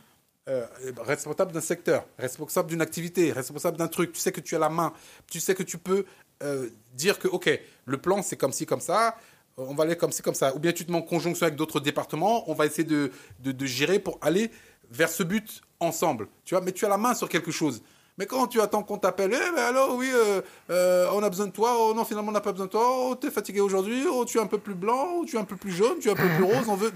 euh, 0.48 0.66
responsable 0.98 1.52
d'un 1.52 1.60
secteur, 1.60 2.04
responsable 2.18 2.68
d'une 2.68 2.80
activité, 2.82 3.32
responsable 3.32 3.76
d'un 3.78 3.88
truc. 3.88 4.12
Tu 4.12 4.20
sais 4.20 4.32
que 4.32 4.40
tu 4.40 4.54
as 4.56 4.58
la 4.58 4.68
main. 4.68 4.92
Tu 5.30 5.40
sais 5.40 5.54
que 5.54 5.62
tu 5.62 5.78
peux 5.78 6.04
euh, 6.42 6.68
dire 6.94 7.18
que 7.18 7.28
ok, 7.28 7.48
le 7.86 7.98
plan 7.98 8.20
c'est 8.22 8.36
comme 8.36 8.52
ci 8.52 8.66
comme 8.66 8.80
ça. 8.80 9.16
euh, 9.58 9.64
On 9.68 9.74
va 9.74 9.84
aller 9.84 9.96
comme 9.96 10.12
ci 10.12 10.22
comme 10.22 10.34
ça. 10.34 10.54
Ou 10.54 10.58
bien 10.58 10.72
tu 10.72 10.84
te 10.84 10.90
mets 10.92 10.98
en 10.98 11.02
conjonction 11.02 11.46
avec 11.46 11.56
d'autres 11.56 11.80
départements. 11.80 12.50
On 12.50 12.54
va 12.54 12.66
essayer 12.66 12.84
de, 12.84 13.12
de, 13.40 13.52
de 13.52 13.66
gérer 13.66 13.98
pour 14.00 14.18
aller 14.20 14.50
vers 14.90 15.08
ce 15.10 15.22
but 15.22 15.62
ensemble. 15.80 16.28
Tu 16.44 16.54
vois, 16.54 16.64
mais 16.64 16.72
tu 16.72 16.84
as 16.84 16.88
la 16.88 16.98
main 16.98 17.14
sur 17.14 17.28
quelque 17.28 17.52
chose. 17.52 17.82
Mais 18.18 18.26
quand 18.26 18.48
tu 18.48 18.60
attends 18.60 18.82
qu'on 18.82 18.98
t'appelle, 18.98 19.32
eh 19.32 19.54
ben 19.54 19.62
alors 19.62 19.94
oui, 19.94 20.10
euh, 20.12 20.42
euh, 20.70 21.08
on 21.12 21.22
a 21.22 21.30
besoin 21.30 21.46
de 21.46 21.52
toi, 21.52 21.76
oh 21.78 21.94
non 21.94 22.04
finalement 22.04 22.30
on 22.30 22.32
n'a 22.34 22.40
pas 22.40 22.50
besoin 22.52 22.66
de 22.66 22.70
toi, 22.72 22.84
oh 22.84 23.14
t'es 23.14 23.30
fatigué 23.30 23.60
aujourd'hui, 23.60 24.04
oh 24.10 24.24
tu 24.24 24.38
es 24.38 24.40
un 24.40 24.46
peu 24.46 24.58
plus 24.58 24.74
blanc, 24.74 25.18
oh 25.20 25.24
tu 25.24 25.36
es 25.36 25.38
un 25.38 25.44
peu 25.44 25.56
plus 25.56 25.70
jaune, 25.72 25.98
tu 26.00 26.08
es 26.08 26.10
un 26.10 26.16
peu 26.16 26.28
plus 26.28 26.42
rose, 26.52 26.68
on 26.68 26.74
veut... 26.74 26.92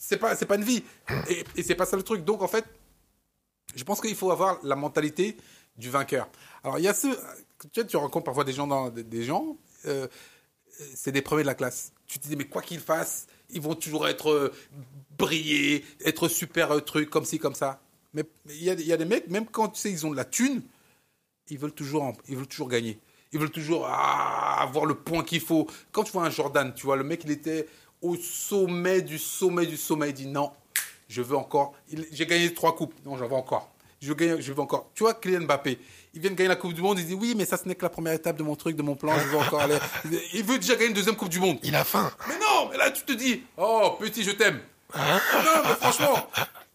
C'est 0.00 0.18
pas, 0.18 0.34
c'est 0.36 0.46
pas 0.46 0.56
une 0.56 0.64
vie. 0.64 0.82
Et, 1.28 1.44
et 1.56 1.62
c'est 1.62 1.74
pas 1.74 1.86
ça 1.86 1.96
le 1.96 2.02
truc. 2.02 2.24
Donc 2.24 2.42
en 2.42 2.48
fait, 2.48 2.64
je 3.74 3.84
pense 3.84 4.00
qu'il 4.00 4.14
faut 4.16 4.30
avoir 4.30 4.58
la 4.64 4.76
mentalité 4.76 5.36
du 5.76 5.90
vainqueur. 5.90 6.28
Alors 6.64 6.78
il 6.78 6.82
y 6.84 6.88
a 6.88 6.94
ceux, 6.94 7.16
tu, 7.72 7.80
sais, 7.80 7.86
tu 7.86 7.96
rencontres 7.96 8.24
parfois 8.24 8.44
des 8.44 8.52
gens, 8.52 8.66
dans, 8.66 8.90
des- 8.90 9.22
gens, 9.22 9.56
euh, 9.86 10.08
c'est 10.94 11.12
des 11.12 11.22
premiers 11.22 11.42
de 11.42 11.46
la 11.46 11.54
classe. 11.54 11.92
Tu 12.06 12.18
te 12.18 12.26
dis 12.26 12.36
mais 12.36 12.46
quoi 12.48 12.62
qu'ils 12.62 12.80
fassent, 12.80 13.26
ils 13.50 13.60
vont 13.60 13.74
toujours 13.74 14.08
être 14.08 14.52
briller, 15.16 15.84
être 16.04 16.28
super 16.28 16.72
euh, 16.72 16.80
truc 16.80 17.10
comme 17.10 17.24
ci 17.24 17.38
comme 17.38 17.54
ça. 17.54 17.80
Mais 18.14 18.24
il 18.46 18.64
y 18.64 18.70
a, 18.70 18.74
il 18.74 18.86
y 18.86 18.92
a 18.92 18.96
des 18.96 19.04
mecs, 19.04 19.28
même 19.28 19.46
quand 19.46 19.68
tu 19.68 19.80
sais, 19.80 19.90
ils 19.90 20.06
ont 20.06 20.10
de 20.10 20.16
la 20.16 20.24
thune, 20.24 20.62
ils 21.50 21.58
veulent 21.58 21.72
toujours, 21.72 22.12
ils 22.28 22.36
veulent 22.36 22.46
toujours 22.46 22.68
gagner. 22.68 22.98
Ils 23.32 23.38
veulent 23.38 23.50
toujours 23.50 23.86
ah, 23.86 24.62
avoir 24.62 24.86
le 24.86 24.94
point 24.94 25.22
qu'il 25.22 25.40
faut. 25.40 25.66
Quand 25.92 26.04
tu 26.04 26.12
vois 26.12 26.24
un 26.24 26.30
Jordan, 26.30 26.72
tu 26.74 26.86
vois, 26.86 26.96
le 26.96 27.04
mec, 27.04 27.22
il 27.24 27.30
était 27.30 27.66
au 28.00 28.16
sommet 28.16 29.02
du 29.02 29.18
sommet 29.18 29.66
du 29.66 29.76
sommet. 29.76 30.10
Il 30.10 30.14
dit 30.14 30.26
non, 30.26 30.50
je 31.08 31.20
veux 31.20 31.36
encore. 31.36 31.74
J'ai 32.12 32.26
gagné 32.26 32.52
trois 32.54 32.74
coupes. 32.74 32.94
Non, 33.04 33.16
j'en 33.16 33.28
veux 33.28 33.34
encore. 33.34 33.70
Je 34.00 34.08
veux, 34.08 34.14
gagner, 34.14 34.40
je 34.40 34.52
veux 34.52 34.60
encore. 34.60 34.90
Tu 34.94 35.02
vois, 35.02 35.14
Kylian 35.14 35.40
Mbappé, 35.40 35.78
il 36.14 36.20
vient 36.20 36.30
de 36.30 36.36
gagner 36.36 36.48
la 36.48 36.56
Coupe 36.56 36.72
du 36.72 36.80
Monde. 36.80 37.00
Il 37.00 37.06
dit 37.06 37.14
oui, 37.14 37.34
mais 37.36 37.44
ça, 37.44 37.56
ce 37.56 37.66
n'est 37.66 37.74
que 37.74 37.82
la 37.82 37.90
première 37.90 38.12
étape 38.12 38.36
de 38.36 38.44
mon 38.44 38.54
truc, 38.54 38.76
de 38.76 38.82
mon 38.82 38.94
plan. 38.94 39.12
Je 39.18 39.26
veux 39.26 39.38
encore 39.38 39.60
aller. 39.60 39.76
Il 40.32 40.44
veut 40.44 40.58
déjà 40.58 40.74
gagner 40.74 40.86
une 40.86 40.94
deuxième 40.94 41.16
Coupe 41.16 41.30
du 41.30 41.40
Monde. 41.40 41.58
Il 41.64 41.74
a 41.74 41.84
faim. 41.84 42.10
Mais 42.28 42.38
non, 42.38 42.68
mais 42.70 42.76
là 42.76 42.90
tu 42.92 43.02
te 43.02 43.12
dis, 43.12 43.42
oh 43.56 43.96
petit, 43.98 44.22
je 44.22 44.30
t'aime. 44.30 44.60
non, 44.94 45.00
mais 45.64 45.74
franchement, 45.80 46.28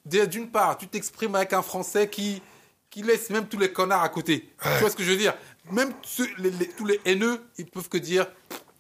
d'une 0.06 0.50
part, 0.50 0.78
tu 0.78 0.88
t'exprimes 0.88 1.36
avec 1.36 1.54
un 1.54 1.62
Français 1.62 2.10
qui, 2.10 2.42
qui 2.90 3.04
laisse 3.04 3.30
même 3.30 3.48
tous 3.48 3.58
les 3.60 3.72
connards 3.72 4.04
à 4.04 4.10
côté. 4.10 4.50
Tu 4.62 4.70
vois 4.80 4.90
ce 4.90 4.96
que 4.96 5.04
je 5.04 5.12
veux 5.12 5.18
dire? 5.18 5.34
Même 5.72 5.94
ceux- 6.04 6.28
les- 6.38 6.52
les- 6.52 6.68
tous 6.70 6.86
les 6.86 7.00
haineux, 7.06 7.42
ils 7.58 7.66
peuvent 7.66 7.88
que 7.90 7.98
dire, 7.98 8.28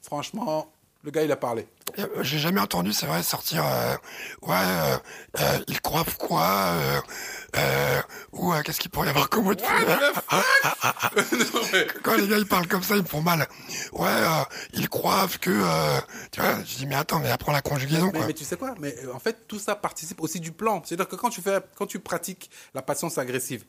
franchement, 0.01 0.72
le 1.03 1.11
gars 1.11 1.23
il 1.23 1.31
a 1.31 1.35
parlé. 1.35 1.67
Euh, 1.99 2.07
J'ai 2.21 2.39
jamais 2.39 2.59
entendu, 2.61 2.91
c'est 2.93 3.05
vrai, 3.05 3.21
sortir. 3.23 3.63
euh, 3.65 3.95
ouais, 4.43 4.55
euh, 4.55 4.97
euh, 5.39 5.59
il 5.67 5.79
croit 5.81 6.03
quoi 6.17 6.47
euh, 6.47 7.01
euh, 7.57 8.01
Ou 8.31 8.53
euh, 8.53 8.61
qu'est-ce 8.63 8.79
qu'il 8.79 8.89
pourrait 8.89 9.07
y 9.07 9.09
avoir 9.11 9.29
comme 9.29 9.47
autre 9.47 9.63
Non, 11.31 11.61
mais- 11.71 11.87
Quand 12.03 12.15
les 12.15 12.27
gars 12.27 12.37
ils 12.37 12.47
parlent 12.47 12.67
comme 12.67 12.83
ça, 12.83 12.95
ils 12.95 13.03
me 13.03 13.07
font 13.07 13.21
mal. 13.21 13.47
Ouais, 13.91 14.07
euh, 14.09 14.43
ils 14.73 14.89
croient 14.89 15.27
que. 15.41 15.49
euh, 15.51 15.99
tu 16.31 16.41
vois, 16.41 16.55
je 16.65 16.75
dis 16.77 16.85
mais 16.87 16.95
attends, 16.95 17.19
mais 17.19 17.29
apprends 17.29 17.51
la 17.51 17.61
conjugaison 17.61 18.07
Mais, 18.07 18.19
quoi. 18.19 18.27
mais 18.27 18.33
tu 18.33 18.43
sais 18.43 18.55
quoi? 18.57 18.73
Mais 18.79 18.95
en 19.13 19.19
fait, 19.19 19.47
tout 19.47 19.59
ça 19.59 19.75
participe 19.75 20.21
aussi 20.21 20.39
du 20.39 20.51
plan. 20.51 20.81
C'est-à-dire 20.85 21.07
que 21.07 21.15
quand 21.15 21.29
tu 21.29 21.41
fais, 21.41 21.59
quand 21.75 21.85
tu 21.85 21.99
pratiques 21.99 22.49
la 22.73 22.81
patience 22.81 23.17
agressive, 23.17 23.65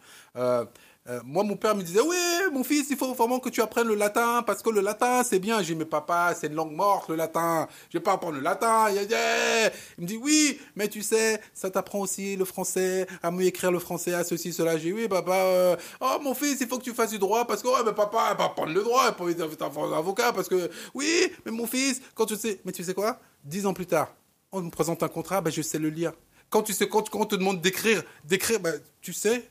euh, 1.06 1.20
moi, 1.22 1.44
mon 1.44 1.56
père 1.56 1.76
me 1.76 1.82
disait, 1.82 2.00
oui, 2.00 2.16
mon 2.50 2.64
fils, 2.64 2.86
il 2.88 2.96
faut 2.96 3.12
vraiment 3.12 3.38
que 3.38 3.50
tu 3.50 3.60
apprennes 3.60 3.88
le 3.88 3.94
latin 3.94 4.42
parce 4.42 4.62
que 4.62 4.70
le 4.70 4.80
latin, 4.80 5.22
c'est 5.22 5.38
bien. 5.38 5.58
J'ai 5.58 5.74
dit, 5.74 5.78
mais 5.80 5.84
papa, 5.84 6.34
c'est 6.34 6.46
une 6.46 6.54
langue 6.54 6.72
morte, 6.72 7.10
le 7.10 7.16
latin. 7.16 7.68
Je 7.90 7.98
vais 7.98 8.02
pas 8.02 8.12
apprendre 8.12 8.36
le 8.36 8.40
latin. 8.40 8.86
Il, 8.90 10.02
me 10.02 10.06
dit, 10.06 10.16
oui, 10.16 10.58
mais 10.74 10.88
tu 10.88 11.02
sais, 11.02 11.42
ça 11.52 11.70
t'apprend 11.70 11.98
aussi 11.98 12.36
le 12.36 12.46
français, 12.46 13.06
à 13.22 13.30
mieux 13.30 13.44
écrire 13.44 13.70
le 13.70 13.80
français, 13.80 14.14
à 14.14 14.24
ceci, 14.24 14.54
cela. 14.54 14.78
J'ai 14.78 14.92
dit, 14.92 14.92
oui, 14.94 15.06
papa, 15.06 15.34
euh, 15.34 15.76
oh, 16.00 16.16
mon 16.22 16.32
fils, 16.32 16.56
il 16.62 16.68
faut 16.68 16.78
que 16.78 16.84
tu 16.84 16.94
fasses 16.94 17.10
du 17.10 17.18
droit 17.18 17.46
parce 17.46 17.62
que, 17.62 17.68
ouais, 17.68 17.84
mais 17.84 17.92
papa, 17.92 18.28
elle 18.30 18.38
va 18.38 18.44
apprendre 18.44 18.72
le 18.72 18.82
droit, 18.82 19.04
il 19.08 19.14
faut 19.14 19.28
être 19.28 19.62
un 19.62 19.92
avocat 19.92 20.32
parce 20.32 20.48
que, 20.48 20.70
oui, 20.94 21.30
mais 21.44 21.52
mon 21.52 21.66
fils, 21.66 22.00
quand 22.14 22.24
tu 22.24 22.36
sais, 22.36 22.62
mais 22.64 22.72
tu 22.72 22.82
sais 22.82 22.94
quoi? 22.94 23.18
Dix 23.44 23.66
ans 23.66 23.74
plus 23.74 23.86
tard, 23.86 24.14
on 24.52 24.62
me 24.62 24.70
présente 24.70 25.02
un 25.02 25.08
contrat, 25.08 25.42
ben, 25.42 25.50
je 25.50 25.60
sais 25.60 25.78
le 25.78 25.90
lire. 25.90 26.14
Quand 26.48 26.62
tu 26.62 26.72
sais, 26.72 26.88
quand, 26.88 27.10
quand 27.10 27.20
on 27.20 27.26
te 27.26 27.36
demande 27.36 27.60
d'écrire, 27.60 28.02
d'écrire, 28.24 28.58
ben, 28.58 28.80
tu 29.02 29.12
sais, 29.12 29.46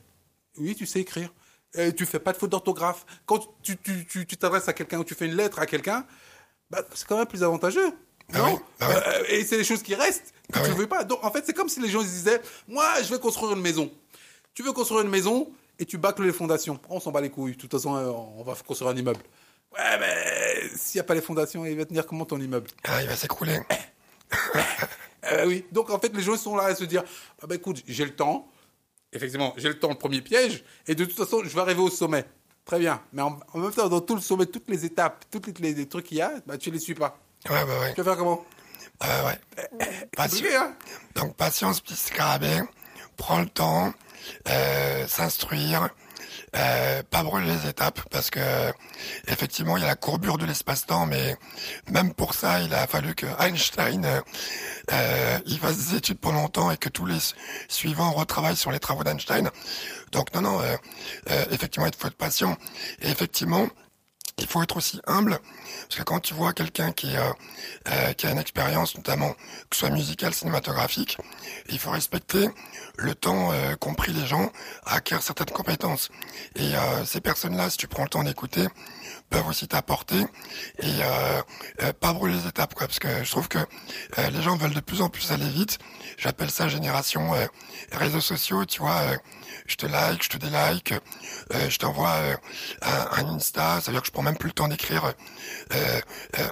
oui, 0.58 0.74
tu 0.74 0.84
sais 0.86 1.00
écrire. 1.00 1.30
Et 1.76 1.92
tu 1.94 2.06
fais 2.06 2.18
pas 2.20 2.32
de 2.32 2.38
faute 2.38 2.50
d'orthographe. 2.50 3.04
Quand 3.26 3.40
tu 3.62 3.76
tu, 3.76 4.06
tu, 4.06 4.26
tu 4.26 4.36
t'adresses 4.36 4.68
à 4.68 4.72
quelqu'un 4.72 4.98
ou 4.98 5.04
tu 5.04 5.14
fais 5.14 5.26
une 5.26 5.34
lettre 5.36 5.58
à 5.58 5.66
quelqu'un, 5.66 6.06
ben, 6.70 6.82
c'est 6.94 7.06
quand 7.06 7.18
même 7.18 7.26
plus 7.26 7.42
avantageux. 7.42 7.92
Ah 8.32 8.38
non 8.38 8.54
oui, 8.54 8.60
ah. 8.80 8.90
Euh, 8.90 9.24
Et 9.28 9.44
c'est 9.44 9.56
les 9.58 9.64
choses 9.64 9.82
qui 9.82 9.94
restent 9.94 10.32
que 10.52 10.58
Ah 10.58 10.64
tu 10.64 10.70
oui. 10.70 10.76
veux 10.78 10.86
pas. 10.86 11.04
Donc, 11.04 11.22
en 11.24 11.30
fait, 11.30 11.42
c'est 11.44 11.52
comme 11.52 11.68
si 11.68 11.80
les 11.80 11.88
gens 11.90 12.00
ils 12.00 12.06
disaient, 12.08 12.40
moi, 12.68 12.86
je 13.02 13.12
vais 13.12 13.18
construire 13.20 13.52
une 13.52 13.60
maison. 13.60 13.90
Tu 14.54 14.62
veux 14.62 14.72
construire 14.72 15.02
une 15.02 15.10
maison 15.10 15.50
et 15.78 15.84
tu 15.84 15.98
bâcles 15.98 16.22
les 16.24 16.32
fondations. 16.32 16.78
On 16.88 17.00
s'en 17.00 17.10
bat 17.10 17.20
les 17.20 17.30
couilles. 17.30 17.52
De 17.56 17.60
toute 17.60 17.72
façon, 17.72 17.96
euh, 17.96 18.06
on 18.38 18.42
va 18.44 18.54
construire 18.66 18.90
un 18.92 18.96
immeuble. 18.96 19.20
Ouais, 19.76 19.98
mais 19.98 20.68
s'il 20.76 20.98
n'y 20.98 21.00
a 21.00 21.04
pas 21.04 21.14
les 21.14 21.20
fondations, 21.20 21.66
il 21.66 21.76
va 21.76 21.84
tenir 21.84 22.06
comment 22.06 22.24
ton 22.24 22.40
immeuble? 22.40 22.68
Ah, 22.84 23.02
il 23.02 23.08
va 23.08 23.16
s'écrouler. 23.16 23.58
euh, 25.32 25.44
oui. 25.46 25.64
Donc 25.72 25.90
en 25.90 25.98
fait, 25.98 26.14
les 26.14 26.22
gens 26.22 26.36
sont 26.36 26.56
là 26.56 26.64
à 26.64 26.74
se 26.74 26.84
dire 26.84 27.02
ah 27.42 27.46
ben 27.46 27.56
écoute, 27.56 27.82
j'ai 27.86 28.04
le 28.04 28.14
temps. 28.14 28.48
Effectivement, 29.14 29.54
j'ai 29.56 29.68
le 29.68 29.78
temps, 29.78 29.88
le 29.90 29.94
premier 29.94 30.20
piège, 30.20 30.64
et 30.86 30.94
de 30.94 31.04
toute 31.04 31.16
façon, 31.16 31.42
je 31.44 31.48
vais 31.48 31.60
arriver 31.60 31.80
au 31.80 31.90
sommet. 31.90 32.24
Très 32.64 32.78
bien. 32.78 33.00
Mais 33.12 33.22
en, 33.22 33.38
en 33.52 33.58
même 33.58 33.70
temps, 33.72 33.88
dans 33.88 34.00
tout 34.00 34.14
le 34.14 34.20
sommet, 34.20 34.46
toutes 34.46 34.68
les 34.68 34.84
étapes, 34.84 35.24
tous 35.30 35.40
les, 35.60 35.72
les 35.74 35.88
trucs 35.88 36.06
qu'il 36.06 36.16
y 36.18 36.22
a, 36.22 36.32
bah, 36.46 36.58
tu 36.58 36.70
les 36.70 36.78
suis 36.78 36.94
pas. 36.94 37.18
Ouais, 37.48 37.64
bah 37.64 37.80
ouais. 37.80 37.94
Tu 37.94 38.02
vas 38.02 38.10
faire 38.10 38.18
comment? 38.18 38.44
Euh, 39.04 39.26
ouais. 39.26 39.38
Patient- 40.16 40.38
compliqué, 40.38 40.56
hein? 40.56 40.74
Donc 41.14 41.36
patience, 41.36 41.80
petit 41.80 41.94
scarabée, 41.96 42.60
prends 43.16 43.40
le 43.40 43.48
temps, 43.48 43.92
euh, 44.48 45.06
s'instruire, 45.06 45.90
euh, 46.56 47.02
pas 47.10 47.22
brûler 47.22 47.52
les 47.54 47.68
étapes 47.68 48.00
parce 48.10 48.30
que 48.30 48.40
effectivement 49.28 49.76
il 49.76 49.80
y 49.80 49.84
a 49.84 49.88
la 49.88 49.96
courbure 49.96 50.38
de 50.38 50.46
l'espace-temps, 50.46 51.06
mais 51.06 51.36
même 51.90 52.14
pour 52.14 52.34
ça 52.34 52.60
il 52.60 52.72
a 52.74 52.86
fallu 52.86 53.14
que 53.14 53.26
Einstein 53.40 54.04
euh, 54.04 54.20
euh, 54.92 55.38
il 55.46 55.58
fasse 55.58 55.76
des 55.76 55.96
études 55.96 56.18
pendant 56.18 56.42
longtemps 56.42 56.70
et 56.70 56.76
que 56.76 56.88
tous 56.88 57.06
les 57.06 57.20
su- 57.20 57.34
suivants 57.68 58.12
retravaillent 58.12 58.56
sur 58.56 58.70
les 58.70 58.80
travaux 58.80 59.04
d'Einstein. 59.04 59.50
Donc 60.12 60.32
non 60.34 60.42
non, 60.42 60.60
euh, 60.60 60.76
effectivement 61.50 61.86
il 61.86 61.94
faut 61.96 62.08
être 62.08 62.16
patient 62.16 62.56
et 63.02 63.10
effectivement 63.10 63.68
il 64.38 64.46
faut 64.46 64.62
être 64.62 64.76
aussi 64.76 65.00
humble, 65.06 65.38
parce 65.82 65.96
que 65.96 66.02
quand 66.02 66.20
tu 66.20 66.34
vois 66.34 66.52
quelqu'un 66.52 66.90
qui, 66.92 67.16
euh, 67.16 67.22
euh, 67.88 68.12
qui 68.14 68.26
a 68.26 68.30
une 68.30 68.38
expérience, 68.38 68.96
notamment 68.96 69.32
que 69.32 69.76
ce 69.76 69.80
soit 69.80 69.90
musicale, 69.90 70.34
cinématographique, 70.34 71.18
il 71.68 71.78
faut 71.78 71.90
respecter 71.90 72.48
le 72.96 73.14
temps 73.14 73.52
euh, 73.52 73.76
qu'ont 73.76 73.94
pris 73.94 74.12
les 74.12 74.26
gens 74.26 74.50
à 74.86 74.96
acquérir 74.96 75.22
certaines 75.22 75.50
compétences. 75.50 76.10
Et 76.56 76.74
euh, 76.74 77.04
ces 77.04 77.20
personnes-là, 77.20 77.70
si 77.70 77.76
tu 77.76 77.86
prends 77.86 78.02
le 78.02 78.08
temps 78.08 78.24
d'écouter, 78.24 78.66
peuvent 79.30 79.46
aussi 79.46 79.68
t'apporter 79.68 80.20
et 80.78 80.86
euh, 81.00 81.42
euh, 81.82 81.92
pas 81.92 82.12
brûler 82.12 82.34
les 82.34 82.48
étapes, 82.48 82.74
quoi, 82.74 82.86
parce 82.88 82.98
que 82.98 83.22
je 83.22 83.30
trouve 83.30 83.48
que 83.48 83.58
les 84.30 84.42
gens 84.42 84.56
veulent 84.56 84.74
de 84.74 84.80
plus 84.80 85.00
en 85.00 85.08
plus 85.08 85.30
aller 85.30 85.48
vite. 85.48 85.78
J'appelle 86.18 86.50
ça 86.50 86.68
génération 86.68 87.32
réseaux 87.92 88.20
sociaux, 88.20 88.64
tu 88.64 88.80
vois. 88.80 89.00
Je 89.66 89.76
te 89.76 89.86
like, 89.86 90.22
je 90.22 90.28
te 90.28 90.36
délike, 90.36 90.92
euh, 90.92 91.68
je 91.68 91.78
t'envoie 91.78 92.10
euh, 92.10 92.36
un, 92.82 93.34
Insta, 93.34 93.80
ça 93.80 93.90
veut 93.90 93.92
dire 93.92 94.02
que 94.02 94.06
je 94.06 94.12
prends 94.12 94.22
même 94.22 94.36
plus 94.36 94.48
le 94.48 94.54
temps 94.54 94.68
d'écrire 94.68 95.14
euh, 95.74 96.00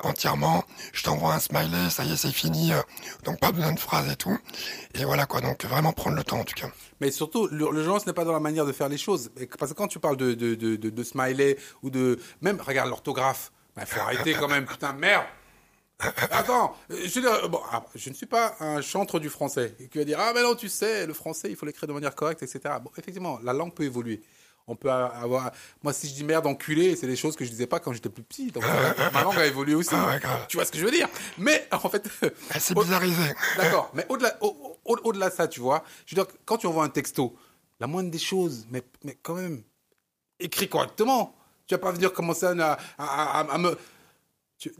entièrement. 0.03 0.65
Je 0.93 1.03
t'envoie 1.03 1.35
un 1.35 1.38
smiley, 1.38 1.91
ça 1.91 2.05
y 2.05 2.12
est, 2.12 2.17
c'est 2.17 2.33
fini. 2.33 2.73
donc 3.25 3.41
pas 3.41 3.53
besoin 3.53 3.73
de 3.73 3.81
phrases 3.81 4.11
et 4.11 4.17
tout. 4.17 4.38
Et 4.95 5.05
voilà 5.05 5.27
quoi, 5.27 5.41
donc 5.41 5.65
vraiment 5.65 5.93
prendre 5.93 6.17
le 6.17 6.25
temps 6.25 6.41
en 6.41 6.45
tout 6.45 6.55
cas. 6.55 6.69
Mais 7.01 7.11
surtout, 7.11 7.49
l'urgence 7.49 8.07
n'est 8.07 8.12
pas 8.12 8.25
dans 8.25 8.33
la 8.33 8.41
manière 8.41 8.65
de 8.65 8.73
faire 8.73 8.88
les 8.88 8.99
choses. 8.99 9.31
Parce 9.59 9.73
que 9.73 9.77
quand 9.77 9.88
tu 9.88 9.99
parles 9.99 10.17
de, 10.17 10.35
de, 10.35 10.55
de 10.55 11.03
smiley 11.03 11.59
ou 11.83 11.91
de... 11.91 12.19
Même, 12.41 12.61
regarde 12.61 12.88
l'orthographe. 12.88 13.51
Il 13.77 13.87
faut 13.87 14.01
arrêter 14.01 14.35
quand 14.35 14.49
même, 14.49 14.67
putain, 14.67 14.93
merde 14.93 15.25
Attends, 16.31 16.75
euh, 16.91 16.97
je, 17.05 17.21
veux 17.21 17.23
dire, 17.23 17.49
bon, 17.49 17.61
ah, 17.71 17.85
je 17.95 18.11
ne 18.11 18.15
suis 18.15 18.27
pas 18.27 18.57
un 18.61 18.81
chantre 18.83 19.19
du 19.21 19.29
français 19.31 19.75
qui 19.91 19.99
va 19.99 20.05
dire 20.05 20.19
ah 20.21 20.33
mais 20.35 20.43
non 20.43 20.55
tu 20.55 20.69
sais 20.69 21.07
le 21.07 21.15
français 21.15 21.49
il 21.51 21.57
faut 21.57 21.67
l'écrire 21.67 21.87
de 21.88 21.93
manière 21.93 22.15
correcte 22.15 22.43
etc. 22.43 22.61
Bon 22.83 22.91
effectivement 22.99 23.38
la 23.43 23.53
langue 23.53 23.73
peut 23.75 23.85
évoluer. 23.85 24.21
On 24.69 24.77
peut 24.77 24.91
avoir 24.91 25.51
moi 25.83 25.93
si 25.93 26.09
je 26.09 26.15
dis 26.15 26.25
merde 26.25 26.47
enculé 26.47 26.95
c'est 26.97 27.07
des 27.09 27.17
choses 27.17 27.35
que 27.37 27.45
je 27.45 27.51
disais 27.51 27.67
pas 27.67 27.81
quand 27.81 27.93
j'étais 27.93 28.09
plus 28.09 28.23
petit 28.23 28.51
donc 28.53 28.65
euh, 28.67 29.11
ma 29.12 29.23
langue 29.23 29.38
a 29.38 29.47
évolué 29.47 29.75
aussi. 29.75 29.91
Ah 29.93 30.07
ouais. 30.09 30.21
Tu 30.49 30.57
vois 30.57 30.65
ce 30.65 30.73
que 30.73 30.79
je 30.79 30.85
veux 30.85 30.91
dire? 30.93 31.09
Mais 31.38 31.67
en 31.73 31.88
fait 31.88 32.09
Ah, 32.51 32.59
C'est 32.61 32.75
bizarrisé. 32.75 33.35
D'accord, 33.57 33.91
mais 33.95 34.07
au-delà 34.09 34.37
au, 34.41 34.79
au- 34.85 34.99
au-delà 35.05 35.31
de 35.31 35.35
ça, 35.35 35.47
tu 35.49 35.61
vois, 35.61 35.85
je 36.07 36.15
veux 36.17 36.23
dire, 36.25 36.33
quand 36.45 36.59
tu 36.59 36.67
envoies 36.67 36.85
un 36.85 36.88
texto, 36.88 37.37
la 37.81 37.87
moindre 37.87 38.11
des 38.11 38.19
choses, 38.19 38.67
mais, 38.71 38.83
mais 39.05 39.17
quand 39.23 39.35
même, 39.35 39.62
écris 40.41 40.69
correctement. 40.69 41.35
Tu 41.67 41.75
vas 41.75 41.79
pas 41.79 41.93
venir 41.93 42.12
commencer 42.12 42.47
à, 42.47 42.79
à, 42.99 43.41
à- 43.41 43.53
à 43.55 43.59
me... 43.59 43.77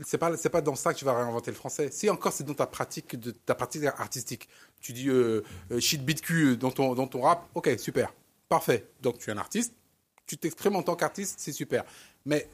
C'est 0.05 0.19
pas, 0.19 0.37
c'est 0.37 0.51
pas 0.51 0.61
dans 0.61 0.75
ça 0.75 0.93
que 0.93 0.99
tu 0.99 1.05
vas 1.05 1.17
réinventer 1.17 1.51
le 1.51 1.57
français. 1.57 1.91
Si 1.91 2.09
encore 2.11 2.33
c'est 2.33 2.45
dans 2.45 2.55
ta 2.55 2.67
pratique, 2.67 3.19
de, 3.19 3.31
ta 3.31 3.55
pratique 3.55 3.85
artistique. 3.85 4.49
Tu 4.81 4.93
dis 4.93 5.09
euh, 5.09 5.43
euh, 5.71 5.81
shit 5.81 6.05
beat 6.05 6.21
cul 6.21 6.57
dans 6.57 6.71
ton, 6.71 6.95
dans 6.95 7.07
ton 7.07 7.23
rap, 7.23 7.49
ok, 7.55 7.71
super, 7.79 8.13
parfait. 8.49 8.87
Donc 9.01 9.19
tu 9.19 9.31
es 9.31 9.33
un 9.33 9.39
artiste, 9.39 9.75
tu 10.27 10.37
t'exprimes 10.37 10.77
en 10.77 10.83
tant 10.83 10.97
qu'artiste, 10.97 11.37
c'est 11.39 11.53
super. 11.53 11.85
Mais 12.25 12.49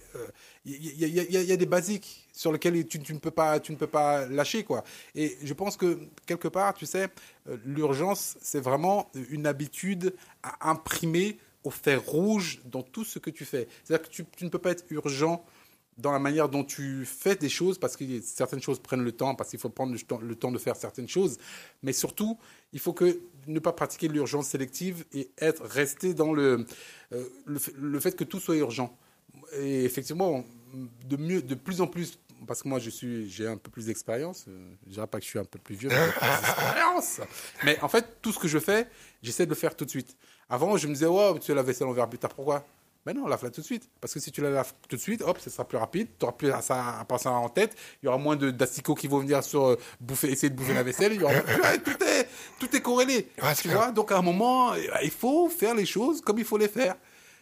il 0.64 0.74
y, 0.74 1.52
a- 1.52 1.56
des 1.56 1.66
basiques 1.66 2.26
sur 2.32 2.52
lesquels 2.52 2.86
tu, 2.86 2.98
ne 3.12 3.18
peux 3.18 3.30
pas, 3.30 3.60
tu 3.60 3.72
ne 3.72 3.76
peux 3.76 3.86
pas 3.86 4.26
lâcher 4.26 4.64
quoi. 4.64 4.82
Et 5.14 5.36
je 5.42 5.52
pense 5.52 5.76
que 5.76 5.98
quelque 6.26 6.48
part, 6.48 6.74
tu 6.74 6.86
sais, 6.86 7.08
euh, 7.48 7.56
l'urgence, 7.64 8.38
c'est 8.40 8.60
vraiment 8.60 9.10
une 9.30 9.46
habitude 9.46 10.14
à 10.42 10.70
imprimer 10.70 11.38
au 11.64 11.70
fer 11.70 12.02
rouge 12.02 12.60
dans 12.64 12.82
tout 12.82 13.04
ce 13.04 13.18
que 13.18 13.30
tu 13.30 13.44
fais. 13.44 13.68
C'est-à-dire 13.84 14.08
que 14.08 14.14
tu 14.14 14.44
ne 14.44 14.48
peux 14.48 14.58
pas 14.58 14.70
être 14.70 14.84
urgent 14.90 15.44
dans 15.98 16.12
la 16.12 16.18
manière 16.20 16.48
dont 16.48 16.64
tu 16.64 17.04
fais 17.04 17.34
des 17.36 17.48
choses, 17.48 17.78
parce 17.78 17.96
que 17.96 18.04
certaines 18.22 18.62
choses 18.62 18.78
prennent 18.78 19.02
le 19.04 19.12
temps, 19.12 19.34
parce 19.34 19.50
qu'il 19.50 19.58
faut 19.58 19.68
prendre 19.68 19.92
le 20.22 20.34
temps, 20.36 20.52
de 20.52 20.58
faire 20.58 20.76
certaines 20.76 21.08
choses. 21.08 21.38
Mais 21.82 21.92
surtout, 21.92 22.38
il 22.72 22.78
faut 22.78 22.92
que 22.92 23.20
ne 23.48 23.58
pas 23.58 23.72
pratiquer 23.72 24.08
l'urgence 24.08 24.48
sélective 24.48 25.04
et 25.12 25.30
être 25.38 25.64
resté 25.64 26.14
dans 26.14 26.32
le, 26.32 26.64
euh, 27.12 27.24
le, 27.46 27.58
fait- 27.58 27.74
le 27.76 28.00
fait 28.00 28.14
que 28.16 28.24
tout 28.24 28.38
soit 28.40 28.56
urgent. 28.56 28.96
Et 29.58 29.84
effectivement, 29.84 30.44
de 31.06 31.16
mieux, 31.16 31.42
de 31.42 31.54
plus 31.54 31.80
en 31.80 31.86
plus, 31.86 32.18
parce 32.46 32.62
que 32.62 32.68
moi 32.68 32.78
je 32.78 32.90
suis, 32.90 33.28
j'ai 33.28 33.46
un 33.48 33.56
peu 33.56 33.70
plus 33.70 33.86
d'expérience. 33.86 34.44
euh, 34.48 34.70
Je 34.86 34.92
dirais 34.92 35.06
pas 35.06 35.18
que 35.18 35.24
je 35.24 35.30
suis 35.30 35.38
un 35.38 35.44
peu 35.44 35.58
plus 35.58 35.74
vieux, 35.74 35.90
mais 37.64 37.78
en 37.82 37.88
fait, 37.88 38.18
tout 38.22 38.32
ce 38.32 38.38
que 38.38 38.48
je 38.48 38.58
fais, 38.58 38.86
j'essaie 39.22 39.44
de 39.46 39.50
le 39.50 39.56
faire 39.56 39.74
tout 39.76 39.84
de 39.84 39.90
suite. 39.90 40.16
Avant, 40.48 40.76
je 40.76 40.86
me 40.86 40.92
disais, 40.94 41.06
ouais, 41.06 41.38
tu 41.40 41.52
as 41.52 41.54
la 41.54 41.62
vaisselle 41.62 41.86
en 41.88 41.92
verre 41.92 42.08
plus 42.08 42.18
tard. 42.18 42.34
Pourquoi? 42.34 42.64
Ben 43.08 43.14
non, 43.16 43.26
lave-la 43.26 43.48
tout 43.48 43.62
de 43.62 43.64
suite. 43.64 43.88
Parce 44.02 44.12
que 44.12 44.20
si 44.20 44.30
tu 44.30 44.42
la 44.42 44.50
laves 44.50 44.74
tout 44.86 44.94
de 44.94 45.00
suite, 45.00 45.22
hop, 45.22 45.38
ce 45.40 45.48
sera 45.48 45.66
plus 45.66 45.78
rapide. 45.78 46.08
Tu 46.18 46.26
n'auras 46.26 46.36
plus 46.36 46.52
à, 46.52 46.60
ça, 46.60 46.98
à 47.00 47.04
passer 47.06 47.30
en 47.30 47.48
tête. 47.48 47.74
Il 48.02 48.04
y 48.04 48.08
aura 48.10 48.18
moins 48.18 48.36
de 48.36 48.50
d'asticots 48.50 48.94
qui 48.94 49.08
vont 49.08 49.20
venir 49.20 49.42
sur 49.42 49.64
euh, 49.64 49.78
bouffer, 49.98 50.30
essayer 50.30 50.50
de 50.50 50.54
bouffer 50.54 50.74
la 50.74 50.82
vaisselle. 50.82 51.14
Il 51.14 51.22
y 51.22 51.24
aura, 51.24 51.32
Ouais, 51.32 51.78
tout, 51.82 52.04
est, 52.04 52.28
tout 52.58 52.76
est 52.76 52.82
corrélé. 52.82 53.30
Ouais, 53.42 53.54
tu 53.54 53.68
vois 53.68 53.92
Donc 53.92 54.12
à 54.12 54.18
un 54.18 54.20
moment, 54.20 54.74
euh, 54.74 54.76
il 55.02 55.10
faut 55.10 55.48
faire 55.48 55.74
les 55.74 55.86
choses 55.86 56.20
comme 56.20 56.38
il 56.38 56.44
faut 56.44 56.58
les 56.58 56.68
faire. 56.68 56.96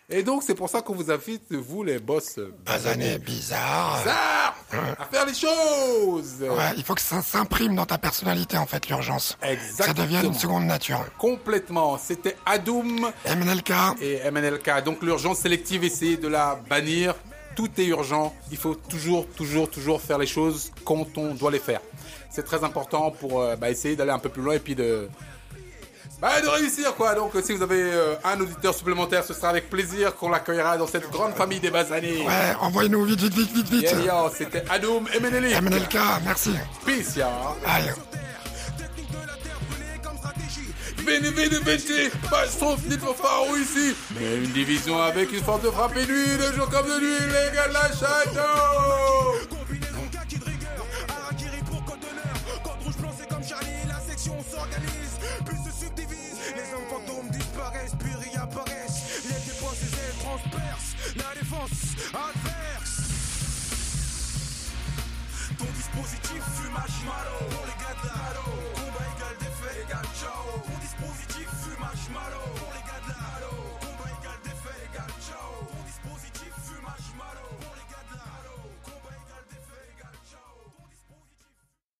Et 0.08 0.22
donc 0.22 0.44
c'est 0.44 0.54
pour 0.54 0.68
ça 0.68 0.82
qu'on 0.82 0.94
vous 0.94 1.10
invite, 1.10 1.52
vous 1.52 1.82
les 1.82 1.98
boss 1.98 2.38
euh, 2.38 2.54
Basané, 2.64 3.18
bizarre. 3.18 3.98
bizarres, 3.98 4.54
à 5.00 5.04
faire 5.04 5.26
les 5.26 5.34
choses. 5.34 6.34
Ouais, 6.42 6.74
il 6.76 6.84
faut 6.84 6.94
que 6.94 7.00
ça 7.00 7.20
s'imprime 7.22 7.74
dans 7.74 7.86
ta 7.86 7.98
personnalité, 7.98 8.56
en 8.56 8.66
fait, 8.66 8.88
l'urgence. 8.88 9.36
Ça 9.40 9.50
Exactement. 9.50 10.04
devienne 10.04 10.26
une 10.26 10.34
seconde 10.34 10.64
nature. 10.64 11.04
Complètement. 11.18 11.98
C'était 11.98 12.36
Adoum 12.46 13.10
MNLK, 13.26 13.72
et 14.00 14.30
MNLK. 14.30 14.84
Donc 14.84 15.02
l'urgence 15.02 15.38
sélective, 15.38 15.82
essayez 15.82 16.16
de 16.16 16.28
la 16.28 16.56
bannir. 16.70 17.16
Tout 17.56 17.70
est 17.78 17.86
urgent. 17.86 18.32
Il 18.52 18.58
faut 18.58 18.76
toujours, 18.76 19.26
toujours, 19.26 19.68
toujours 19.68 20.00
faire 20.00 20.18
les 20.18 20.26
choses 20.26 20.70
quand 20.84 21.18
on 21.18 21.34
doit 21.34 21.50
les 21.50 21.58
faire. 21.58 21.80
C'est 22.30 22.44
très 22.44 22.62
important 22.62 23.10
pour 23.10 23.40
euh, 23.40 23.56
bah, 23.56 23.70
essayer 23.70 23.96
d'aller 23.96 24.12
un 24.12 24.20
peu 24.20 24.28
plus 24.28 24.42
loin 24.42 24.54
et 24.54 24.60
puis 24.60 24.76
de, 24.76 25.08
bah, 26.20 26.40
de 26.40 26.48
réussir 26.48 26.94
quoi. 26.94 27.14
Donc 27.14 27.32
si 27.44 27.52
vous 27.52 27.62
avez 27.62 27.82
euh, 27.82 28.14
un 28.24 28.40
auditeur 28.40 28.74
supplémentaire, 28.74 29.24
ce 29.24 29.34
sera 29.34 29.48
avec 29.50 29.68
plaisir 29.70 30.14
qu'on 30.16 30.30
l'accueillera 30.30 30.76
dans 30.78 30.86
cette 30.86 31.10
grande 31.10 31.34
famille 31.34 31.60
des 31.60 31.70
basanés. 31.70 32.18
ouais, 32.26 32.54
envoyez-nous 32.60 33.04
vite, 33.04 33.20
vite, 33.20 33.34
vite, 33.34 33.52
vite, 33.54 33.68
vite. 33.68 33.82
Yeah, 33.90 34.00
yeah, 34.02 34.30
C'était 34.36 34.64
Adoum 34.70 35.06
et 35.14 35.20
MNLK. 35.20 35.60
MNLK, 35.62 35.96
merci. 36.24 36.50
Peace, 36.84 37.16
ya. 37.16 37.28
Aïe. 37.66 37.92
Technique 38.78 39.10
de 39.10 39.26
la 39.26 39.34
terre 39.34 39.58
brûlée 39.68 40.00
comme 40.02 40.16
stratégie. 40.16 40.72
Veni, 40.98 41.30
veni, 41.30 41.62
veni, 41.62 42.10
pas 42.30 42.46
son 42.46 42.76
ni 42.88 42.96
pour 42.96 43.14
pharaon 43.16 43.54
ici. 43.56 43.94
Mais 44.18 44.36
une 44.36 44.52
division 44.52 45.00
avec 45.02 45.32
une 45.32 45.42
force 45.42 45.62
de 45.62 45.70
frappe 45.70 45.96
et 45.96 46.06
nuit, 46.06 46.36
de 46.38 46.52
jour 46.56 46.68
comme 46.70 46.86
de 46.86 46.98
nuit, 47.00 47.26
les 47.26 47.54
gars 47.56 47.68
de 47.68 47.74
la 47.74 47.88
château. 47.88 49.46
Combinaison 49.50 50.06
kaki 50.12 50.38
de 50.38 50.44
rigueur. 50.44 50.86
Harakiri 51.08 51.60
pour 51.70 51.84
code 51.84 52.00
d'honneur? 52.00 52.62
Code 52.64 52.82
rouge 52.84 52.96
blanc, 52.96 53.12
c'est 53.18 53.28
comme 53.28 53.44
Charlie. 53.44 53.86
La 53.88 54.00
section 54.10 54.34
s'organise, 54.50 55.05
disparaissent, 57.84 58.28
réapparaissent. 58.32 59.24
Les 59.24 59.40
défenses, 59.44 59.80
les 59.82 59.98
ailes 59.98 60.18
transpercent. 60.20 60.96
La 61.16 61.34
défense 61.34 61.96
adverse. 62.14 62.96
Ton 65.58 65.64
dispositif 65.74 66.42
fume 66.56 66.72
marshmallow 66.72 67.38
Pour 67.50 67.64
les 67.64 67.76
gars 67.80 67.96
de 68.02 68.08
la 68.08 68.18
Combat 68.74 69.06
égal 69.16 69.36
défait 69.40 69.82
égal 69.88 70.04
ciao 70.12 70.60
Ton 70.66 70.78
dispositif 70.80 71.48
fume 71.62 71.80
marshmallow 71.80 72.44
Pour 72.56 72.72
les 72.74 72.85